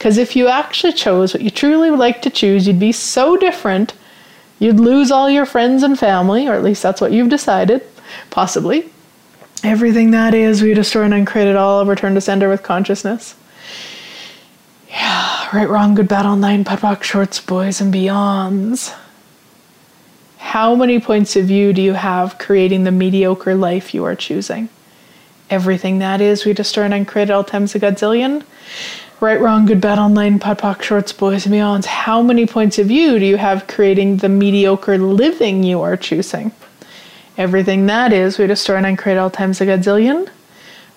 because 0.00 0.16
if 0.16 0.34
you 0.34 0.48
actually 0.48 0.94
chose 0.94 1.34
what 1.34 1.42
you 1.42 1.50
truly 1.50 1.90
would 1.90 1.98
like 1.98 2.22
to 2.22 2.30
choose, 2.30 2.66
you'd 2.66 2.80
be 2.80 2.90
so 2.90 3.36
different 3.36 3.92
You'd 4.60 4.78
lose 4.78 5.10
all 5.10 5.30
your 5.30 5.46
friends 5.46 5.82
and 5.82 5.98
family, 5.98 6.46
or 6.46 6.52
at 6.52 6.62
least 6.62 6.82
that's 6.82 7.00
what 7.00 7.12
you've 7.12 7.30
decided, 7.30 7.82
possibly. 8.28 8.90
Everything 9.64 10.10
that 10.10 10.34
is, 10.34 10.62
we 10.62 10.74
destroy 10.74 11.04
and 11.04 11.14
uncreate 11.14 11.48
it 11.48 11.56
all, 11.56 11.84
return 11.86 12.14
to 12.14 12.20
sender 12.20 12.48
with 12.48 12.62
consciousness. 12.62 13.34
Yeah, 14.90 15.56
right, 15.56 15.68
wrong, 15.68 15.94
good, 15.94 16.08
bad, 16.08 16.26
all 16.26 16.36
nine, 16.36 16.64
POD 16.64 17.02
shorts, 17.02 17.40
boys, 17.40 17.80
and 17.80 17.92
beyonds. 17.92 18.94
How 20.36 20.74
many 20.74 21.00
points 21.00 21.36
of 21.36 21.46
view 21.46 21.72
do 21.72 21.80
you 21.80 21.94
have 21.94 22.36
creating 22.38 22.84
the 22.84 22.92
mediocre 22.92 23.54
life 23.54 23.94
you 23.94 24.04
are 24.04 24.14
choosing? 24.14 24.68
Everything 25.48 26.00
that 26.00 26.20
is, 26.20 26.44
we 26.44 26.52
destroy 26.52 26.84
and 26.84 26.94
uncreate 26.94 27.30
all 27.30 27.44
times 27.44 27.74
a 27.74 27.80
godzillion. 27.80 28.44
Right, 29.20 29.38
wrong, 29.38 29.66
good, 29.66 29.82
bad, 29.82 29.98
all 29.98 30.08
nine, 30.08 30.38
POD 30.38 30.82
shorts, 30.82 31.12
boys 31.12 31.44
and 31.44 31.54
beyonds. 31.54 31.84
How 31.84 32.22
many 32.22 32.46
points 32.46 32.78
of 32.78 32.86
view 32.86 33.18
do 33.18 33.26
you 33.26 33.36
have 33.36 33.66
creating 33.66 34.16
the 34.16 34.30
mediocre 34.30 34.96
living 34.96 35.62
you 35.62 35.82
are 35.82 35.98
choosing? 35.98 36.52
Everything 37.36 37.84
that 37.84 38.14
is, 38.14 38.38
we 38.38 38.46
destroy 38.46 38.76
and 38.76 38.86
uncreate 38.86 39.18
all 39.18 39.28
times 39.28 39.60
a 39.60 39.66
godzillion. 39.66 40.30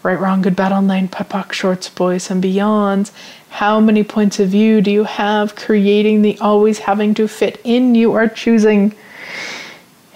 Right, 0.04 0.18
wrong, 0.18 0.42
good, 0.42 0.56
bad, 0.56 0.72
all 0.72 0.82
nine, 0.82 1.10
POD 1.10 1.54
shorts, 1.54 1.90
boys 1.90 2.32
and 2.32 2.42
beyonds. 2.42 3.12
How 3.50 3.82
many 3.82 4.06
points 4.06 4.40
of 4.40 4.48
view 4.48 4.80
do 4.80 4.90
you 4.90 5.04
have 5.04 5.58
creating 5.58 6.22
the 6.22 6.40
always 6.40 6.80
having 6.80 7.14
to 7.16 7.28
fit 7.28 7.60
in 7.66 7.94
you 7.94 8.14
are 8.14 8.30
choosing? 8.30 8.96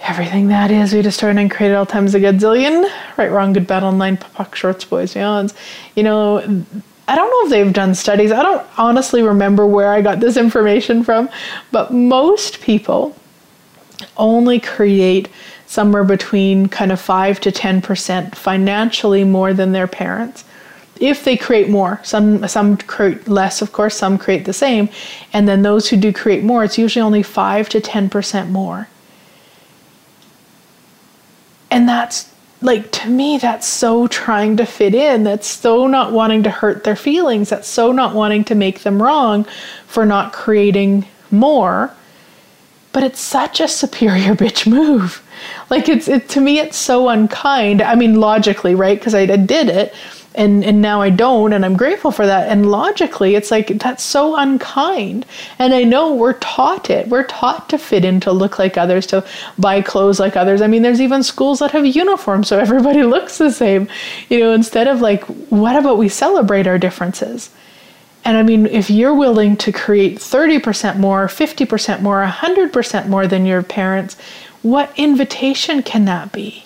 Everything 0.00 0.48
that 0.48 0.70
is, 0.70 0.94
we 0.94 1.02
destroy 1.02 1.28
and 1.28 1.40
uncreate 1.40 1.74
all 1.74 1.84
times 1.84 2.14
a 2.14 2.20
godzillion. 2.20 2.90
Right, 3.18 3.30
wrong, 3.30 3.52
good, 3.52 3.66
bad, 3.66 3.82
all 3.82 3.92
nine, 3.92 4.16
POD 4.16 4.56
shorts, 4.56 4.84
boys, 4.86 5.12
beyonds. 5.12 5.54
You 5.94 6.04
know, 6.04 6.64
I 7.08 7.16
don't 7.16 7.30
know 7.30 7.44
if 7.44 7.50
they've 7.50 7.72
done 7.72 7.94
studies. 7.94 8.30
I 8.30 8.42
don't 8.42 8.64
honestly 8.76 9.22
remember 9.22 9.66
where 9.66 9.90
I 9.90 10.02
got 10.02 10.20
this 10.20 10.36
information 10.36 11.02
from, 11.02 11.30
but 11.72 11.90
most 11.90 12.60
people 12.60 13.16
only 14.18 14.60
create 14.60 15.28
somewhere 15.66 16.04
between 16.04 16.68
kind 16.68 16.92
of 16.92 17.00
5 17.00 17.40
to 17.40 17.50
10% 17.50 18.34
financially 18.34 19.24
more 19.24 19.54
than 19.54 19.72
their 19.72 19.86
parents. 19.86 20.44
If 21.00 21.24
they 21.24 21.36
create 21.36 21.70
more, 21.70 22.00
some 22.02 22.46
some 22.46 22.76
create 22.76 23.26
less, 23.26 23.62
of 23.62 23.72
course, 23.72 23.96
some 23.96 24.18
create 24.18 24.44
the 24.44 24.52
same, 24.52 24.90
and 25.32 25.48
then 25.48 25.62
those 25.62 25.88
who 25.88 25.96
do 25.96 26.12
create 26.12 26.42
more, 26.44 26.62
it's 26.64 26.76
usually 26.76 27.02
only 27.02 27.22
5 27.22 27.68
to 27.70 27.80
10% 27.80 28.50
more. 28.50 28.88
And 31.70 31.88
that's 31.88 32.32
like 32.60 32.90
to 32.90 33.08
me 33.08 33.38
that's 33.38 33.66
so 33.66 34.06
trying 34.08 34.56
to 34.56 34.66
fit 34.66 34.94
in. 34.94 35.24
That's 35.24 35.46
so 35.46 35.86
not 35.86 36.12
wanting 36.12 36.42
to 36.44 36.50
hurt 36.50 36.84
their 36.84 36.96
feelings. 36.96 37.50
That's 37.50 37.68
so 37.68 37.92
not 37.92 38.14
wanting 38.14 38.44
to 38.44 38.54
make 38.54 38.80
them 38.80 39.00
wrong 39.02 39.46
for 39.86 40.04
not 40.04 40.32
creating 40.32 41.06
more. 41.30 41.94
But 42.92 43.04
it's 43.04 43.20
such 43.20 43.60
a 43.60 43.68
superior 43.68 44.34
bitch 44.34 44.66
move. 44.66 45.22
Like 45.70 45.88
it's 45.88 46.08
it 46.08 46.28
to 46.30 46.40
me 46.40 46.58
it's 46.58 46.76
so 46.76 47.08
unkind. 47.08 47.80
I 47.80 47.94
mean 47.94 48.20
logically 48.20 48.74
right? 48.74 48.98
Because 48.98 49.14
I, 49.14 49.20
I 49.20 49.36
did 49.36 49.68
it 49.68 49.94
and 50.38 50.64
and 50.64 50.80
now 50.80 51.02
I 51.02 51.10
don't 51.10 51.52
and 51.52 51.64
I'm 51.64 51.76
grateful 51.76 52.10
for 52.10 52.24
that. 52.24 52.48
And 52.48 52.70
logically 52.70 53.34
it's 53.34 53.50
like 53.50 53.66
that's 53.78 54.02
so 54.02 54.36
unkind. 54.36 55.26
And 55.58 55.74
I 55.74 55.82
know 55.82 56.14
we're 56.14 56.38
taught 56.38 56.88
it. 56.88 57.08
We're 57.08 57.24
taught 57.24 57.68
to 57.70 57.78
fit 57.78 58.04
in 58.04 58.20
to 58.20 58.32
look 58.32 58.58
like 58.58 58.78
others 58.78 59.06
to 59.08 59.26
buy 59.58 59.82
clothes 59.82 60.20
like 60.20 60.36
others. 60.36 60.62
I 60.62 60.68
mean 60.68 60.82
there's 60.82 61.00
even 61.00 61.22
schools 61.22 61.58
that 61.58 61.72
have 61.72 61.84
uniforms 61.84 62.48
so 62.48 62.58
everybody 62.66 63.02
looks 63.02 63.36
the 63.36 63.50
same. 63.50 63.88
You 64.30 64.40
know 64.40 64.52
instead 64.52 64.86
of 64.86 65.00
like 65.00 65.24
what 65.50 65.76
about 65.76 65.98
we 65.98 66.08
celebrate 66.08 66.66
our 66.66 66.78
differences? 66.78 67.50
And 68.24 68.36
I 68.36 68.42
mean, 68.42 68.66
if 68.66 68.90
you're 68.90 69.14
willing 69.14 69.56
to 69.58 69.72
create 69.72 70.18
30% 70.18 70.98
more, 70.98 71.28
50% 71.28 72.02
more, 72.02 72.22
100% 72.26 73.08
more 73.08 73.26
than 73.26 73.46
your 73.46 73.62
parents, 73.62 74.16
what 74.62 74.92
invitation 74.98 75.82
can 75.82 76.04
that 76.06 76.30
be? 76.30 76.64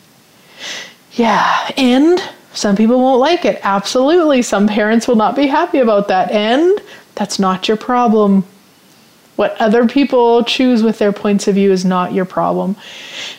Yeah, 1.13 1.71
and 1.77 2.21
some 2.55 2.77
people 2.77 3.01
won't 3.01 3.21
like 3.21 3.45
it. 3.45 3.61
Absolutely. 3.63 4.43
Some 4.43 4.67
parents 4.69 5.09
will 5.09 5.17
not 5.17 5.37
be 5.37 5.47
happy 5.47 5.79
about 5.79 6.09
that. 6.09 6.31
And 6.31 6.81
that's 7.15 7.39
not 7.39 7.69
your 7.69 7.77
problem. 7.77 8.45
What 9.37 9.59
other 9.61 9.89
people 9.89 10.45
choose 10.45 10.83
with 10.83 10.99
their 10.99 11.13
points 11.13 11.49
of 11.49 11.55
view 11.55 11.73
is 11.73 11.85
not 11.85 12.13
your 12.13 12.27
problem. 12.27 12.77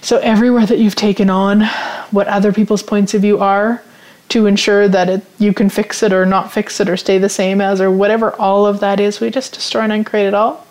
So, 0.01 0.17
everywhere 0.17 0.65
that 0.65 0.79
you've 0.79 0.95
taken 0.95 1.29
on 1.29 1.61
what 2.11 2.27
other 2.27 2.51
people's 2.51 2.81
points 2.81 3.13
of 3.13 3.21
view 3.21 3.39
are 3.39 3.83
to 4.29 4.47
ensure 4.47 4.87
that 4.87 5.09
it, 5.09 5.25
you 5.37 5.53
can 5.53 5.69
fix 5.69 6.01
it 6.01 6.11
or 6.11 6.25
not 6.25 6.51
fix 6.51 6.79
it 6.79 6.89
or 6.89 6.97
stay 6.97 7.19
the 7.19 7.29
same 7.29 7.61
as 7.61 7.79
or 7.79 7.91
whatever 7.91 8.33
all 8.41 8.65
of 8.65 8.79
that 8.79 8.99
is, 8.99 9.19
we 9.19 9.29
just 9.29 9.53
destroy 9.53 9.81
and 9.81 9.93
uncreate 9.93 10.27
it 10.27 10.33
all. 10.33 10.65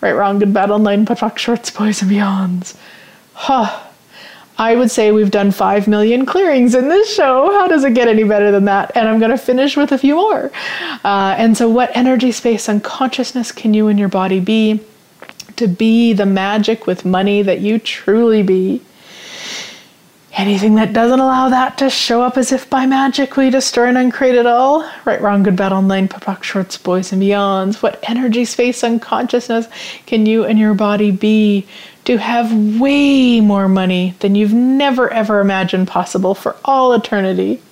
Right, 0.00 0.12
wrong, 0.12 0.38
good, 0.38 0.54
bad, 0.54 0.70
all 0.70 0.78
nine, 0.78 1.04
POD 1.04 1.38
shorts, 1.38 1.70
boys 1.70 2.00
and 2.00 2.10
beyonds. 2.10 2.76
Huh. 3.34 3.86
I 4.58 4.76
would 4.76 4.90
say 4.90 5.12
we've 5.12 5.30
done 5.30 5.50
5 5.50 5.88
million 5.88 6.26
clearings 6.26 6.74
in 6.74 6.88
this 6.88 7.12
show. 7.12 7.50
How 7.52 7.66
does 7.66 7.84
it 7.84 7.94
get 7.94 8.08
any 8.08 8.24
better 8.24 8.50
than 8.50 8.66
that? 8.66 8.92
And 8.94 9.08
I'm 9.08 9.18
going 9.18 9.30
to 9.30 9.38
finish 9.38 9.76
with 9.76 9.92
a 9.92 9.98
few 9.98 10.16
more. 10.16 10.50
Uh, 11.04 11.34
and 11.38 11.56
so, 11.56 11.68
what 11.68 11.90
energy, 11.96 12.32
space, 12.32 12.68
and 12.68 12.82
consciousness 12.84 13.50
can 13.50 13.74
you 13.74 13.88
and 13.88 13.98
your 13.98 14.08
body 14.08 14.40
be 14.40 14.80
to 15.56 15.66
be 15.66 16.12
the 16.12 16.26
magic 16.26 16.86
with 16.86 17.04
money 17.04 17.42
that 17.42 17.60
you 17.60 17.78
truly 17.78 18.42
be? 18.42 18.82
Anything 20.34 20.76
that 20.76 20.94
doesn't 20.94 21.20
allow 21.20 21.50
that 21.50 21.76
to 21.78 21.90
show 21.90 22.22
up 22.22 22.38
as 22.38 22.52
if 22.52 22.68
by 22.70 22.86
magic 22.86 23.36
we 23.36 23.50
destroy 23.50 23.88
and 23.88 23.98
uncreate 23.98 24.34
it 24.34 24.46
all. 24.46 24.88
Right, 25.04 25.20
wrong, 25.20 25.42
good, 25.42 25.56
bad, 25.56 25.72
all 25.72 25.82
nine, 25.82 26.08
POD 26.08 26.42
shorts, 26.42 26.78
boys 26.78 27.12
and 27.12 27.20
beyonds. 27.20 27.82
What 27.82 28.02
energy, 28.08 28.46
space, 28.46 28.82
and 28.82 29.00
consciousness 29.00 29.68
can 30.06 30.24
you 30.24 30.44
and 30.44 30.58
your 30.58 30.72
body 30.72 31.10
be 31.10 31.66
to 32.04 32.16
have 32.18 32.80
way 32.80 33.40
more 33.40 33.68
money 33.68 34.14
than 34.20 34.34
you've 34.34 34.52
never 34.52 35.12
ever 35.12 35.40
imagined 35.40 35.88
possible 35.88 36.34
for 36.34 36.56
all 36.64 36.92
eternity. 36.92 37.62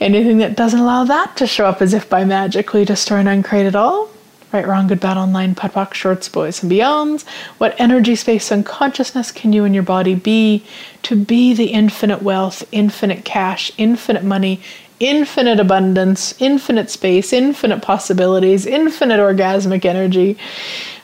Anything 0.00 0.38
that 0.38 0.56
doesn't 0.56 0.80
allow 0.80 1.04
that 1.04 1.36
to 1.36 1.46
show 1.46 1.66
up 1.66 1.82
as 1.82 1.92
if 1.92 2.08
by 2.08 2.24
magic, 2.24 2.72
we 2.72 2.84
destroy 2.84 3.18
and 3.18 3.28
uncreate 3.28 3.66
it 3.66 3.76
all. 3.76 4.08
Right, 4.50 4.66
wrong, 4.66 4.86
good, 4.86 5.00
bad, 5.00 5.18
all 5.18 5.26
nine, 5.26 5.54
POD 5.54 5.94
shorts, 5.94 6.28
boys 6.28 6.62
and 6.62 6.72
beyonds. 6.72 7.26
What 7.58 7.78
energy, 7.78 8.16
space, 8.16 8.50
and 8.50 8.64
consciousness 8.64 9.30
can 9.30 9.52
you 9.52 9.64
and 9.64 9.74
your 9.74 9.82
body 9.82 10.14
be 10.14 10.64
to 11.02 11.16
be 11.16 11.52
the 11.52 11.66
infinite 11.66 12.22
wealth, 12.22 12.64
infinite 12.72 13.26
cash, 13.26 13.70
infinite 13.76 14.24
money, 14.24 14.62
infinite 15.00 15.60
abundance, 15.60 16.34
infinite 16.40 16.88
space, 16.88 17.30
infinite 17.32 17.82
possibilities, 17.82 18.64
infinite 18.64 19.20
orgasmic 19.20 19.84
energy? 19.84 20.38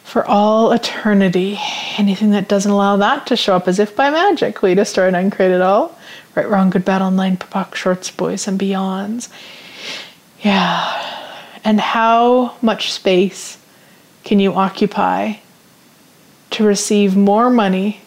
For 0.05 0.25
all 0.29 0.71
eternity. 0.71 1.59
Anything 1.99 2.31
that 2.31 2.47
doesn't 2.47 2.71
allow 2.71 2.97
that 2.99 3.27
to 3.27 3.37
show 3.37 3.57
up 3.57 3.67
as 3.67 3.81
if 3.81 3.97
by 3.97 4.11
magic, 4.11 4.63
we 4.63 4.75
destroy 4.75 5.09
and 5.09 5.17
uncreate 5.17 5.51
it 5.51 5.61
all. 5.61 5.99
Right, 6.37 6.49
wrong, 6.49 6.71
good, 6.71 6.85
bad, 6.85 7.03
all 7.03 7.11
nine, 7.11 7.37
POD 7.37 7.75
shorts, 7.75 8.11
boys 8.11 8.47
and 8.47 8.59
beyonds. 8.61 9.29
Yeah. 10.41 11.01
And 11.65 11.81
how 11.81 12.55
much 12.61 12.93
space 12.93 13.59
can 14.25 14.39
you 14.39 14.53
occupy 14.55 15.35
to 16.51 16.65
receive 16.65 17.17
more 17.17 17.51
money 17.51 18.03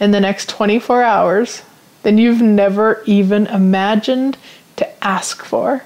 in 0.00 0.10
the 0.10 0.20
next 0.20 0.48
24 0.48 1.02
hours 1.02 1.62
than 2.02 2.18
you've 2.18 2.42
never 2.42 3.02
even 3.06 3.46
imagined 3.46 4.36
to 4.76 5.04
ask 5.04 5.44
for? 5.44 5.82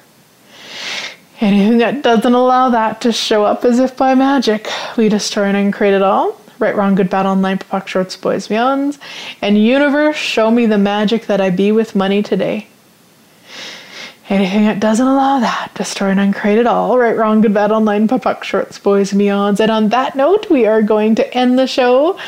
Anything 1.41 1.79
that 1.79 2.03
doesn't 2.03 2.35
allow 2.35 2.69
that 2.69 3.01
to 3.01 3.13
show 3.13 3.45
up 3.45 3.65
as 3.65 3.79
if 3.79 3.97
by 3.97 4.15
magic, 4.15 4.69
we 4.99 5.09
destroy 5.09 5.45
and 5.45 5.57
uncreate 5.57 5.95
it 5.95 6.03
all. 6.03 6.39
Right, 6.59 6.77
wrong, 6.77 6.95
good, 6.95 7.09
bad, 7.09 7.25
all 7.25 7.37
nine, 7.37 7.57
POD 7.57 7.89
shorts, 7.89 8.17
boys, 8.17 8.49
beyonds. 8.49 8.99
And 9.41 9.57
universe, 9.57 10.17
show 10.17 10.51
me 10.51 10.67
the 10.67 10.77
magic 10.77 11.27
that 11.27 11.41
I 11.41 11.49
be 11.49 11.73
with 11.73 11.97
money 11.97 12.23
today. 12.23 12.67
Anything 14.29 14.65
that 14.65 14.79
doesn't 14.79 15.07
allow 15.07 15.41
that, 15.41 15.73
destroy 15.75 16.11
and 16.11 16.21
uncreate 16.21 16.59
it 16.59 16.67
all. 16.67 16.99
Right, 16.99 17.17
wrong, 17.17 17.41
good, 17.41 17.55
bad, 17.55 17.73
all 17.73 17.81
nine, 17.81 18.07
POD 18.07 18.45
shorts, 18.45 18.79
boys, 18.79 19.13
beyonds. 19.13 19.61
And 19.61 19.71
on 19.71 19.89
that 19.89 20.15
note, 20.15 20.51
we 20.51 20.67
are 20.67 20.83
going 20.83 21.15
to 21.15 21.35
end 21.35 21.59
the 21.59 21.67
show. 21.67 22.19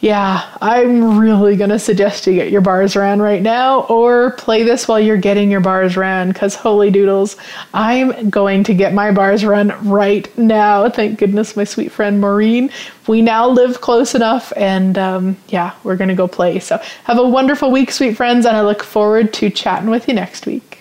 Yeah, 0.00 0.56
I'm 0.60 1.18
really 1.18 1.56
going 1.56 1.70
to 1.70 1.78
suggest 1.78 2.24
you 2.28 2.34
get 2.34 2.52
your 2.52 2.60
bars 2.60 2.94
ran 2.94 3.20
right 3.20 3.42
now 3.42 3.80
or 3.82 4.30
play 4.32 4.62
this 4.62 4.86
while 4.86 5.00
you're 5.00 5.16
getting 5.16 5.50
your 5.50 5.60
bars 5.60 5.96
ran 5.96 6.28
because 6.28 6.54
holy 6.54 6.88
doodles, 6.88 7.36
I'm 7.74 8.30
going 8.30 8.62
to 8.64 8.74
get 8.74 8.94
my 8.94 9.10
bars 9.10 9.44
run 9.44 9.72
right 9.88 10.38
now. 10.38 10.88
Thank 10.88 11.18
goodness 11.18 11.56
my 11.56 11.64
sweet 11.64 11.90
friend 11.90 12.20
Maureen. 12.20 12.70
We 13.08 13.22
now 13.22 13.48
live 13.48 13.80
close 13.80 14.14
enough 14.14 14.52
and 14.56 14.96
um, 14.96 15.36
yeah, 15.48 15.74
we're 15.82 15.96
going 15.96 16.10
to 16.10 16.14
go 16.14 16.28
play. 16.28 16.60
So 16.60 16.80
have 17.02 17.18
a 17.18 17.28
wonderful 17.28 17.72
week, 17.72 17.90
sweet 17.90 18.16
friends, 18.16 18.46
and 18.46 18.56
I 18.56 18.62
look 18.62 18.84
forward 18.84 19.32
to 19.34 19.50
chatting 19.50 19.90
with 19.90 20.06
you 20.06 20.14
next 20.14 20.46
week. 20.46 20.76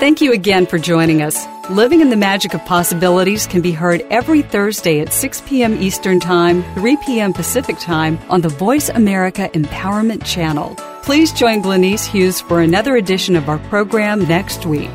Thank 0.00 0.20
you 0.20 0.32
again 0.32 0.66
for 0.66 0.80
joining 0.80 1.22
us. 1.22 1.46
Living 1.72 2.02
in 2.02 2.10
the 2.10 2.16
Magic 2.16 2.52
of 2.52 2.62
Possibilities 2.66 3.46
can 3.46 3.62
be 3.62 3.72
heard 3.72 4.02
every 4.10 4.42
Thursday 4.42 5.00
at 5.00 5.10
6 5.10 5.40
p.m. 5.46 5.82
Eastern 5.82 6.20
Time, 6.20 6.62
3 6.74 6.98
p.m. 6.98 7.32
Pacific 7.32 7.78
Time 7.78 8.18
on 8.28 8.42
the 8.42 8.50
Voice 8.50 8.90
America 8.90 9.48
Empowerment 9.54 10.22
Channel. 10.22 10.74
Please 11.02 11.32
join 11.32 11.62
Glenyce 11.62 12.04
Hughes 12.04 12.42
for 12.42 12.60
another 12.60 12.96
edition 12.96 13.36
of 13.36 13.48
our 13.48 13.58
program 13.70 14.28
next 14.28 14.66
week. 14.66 14.90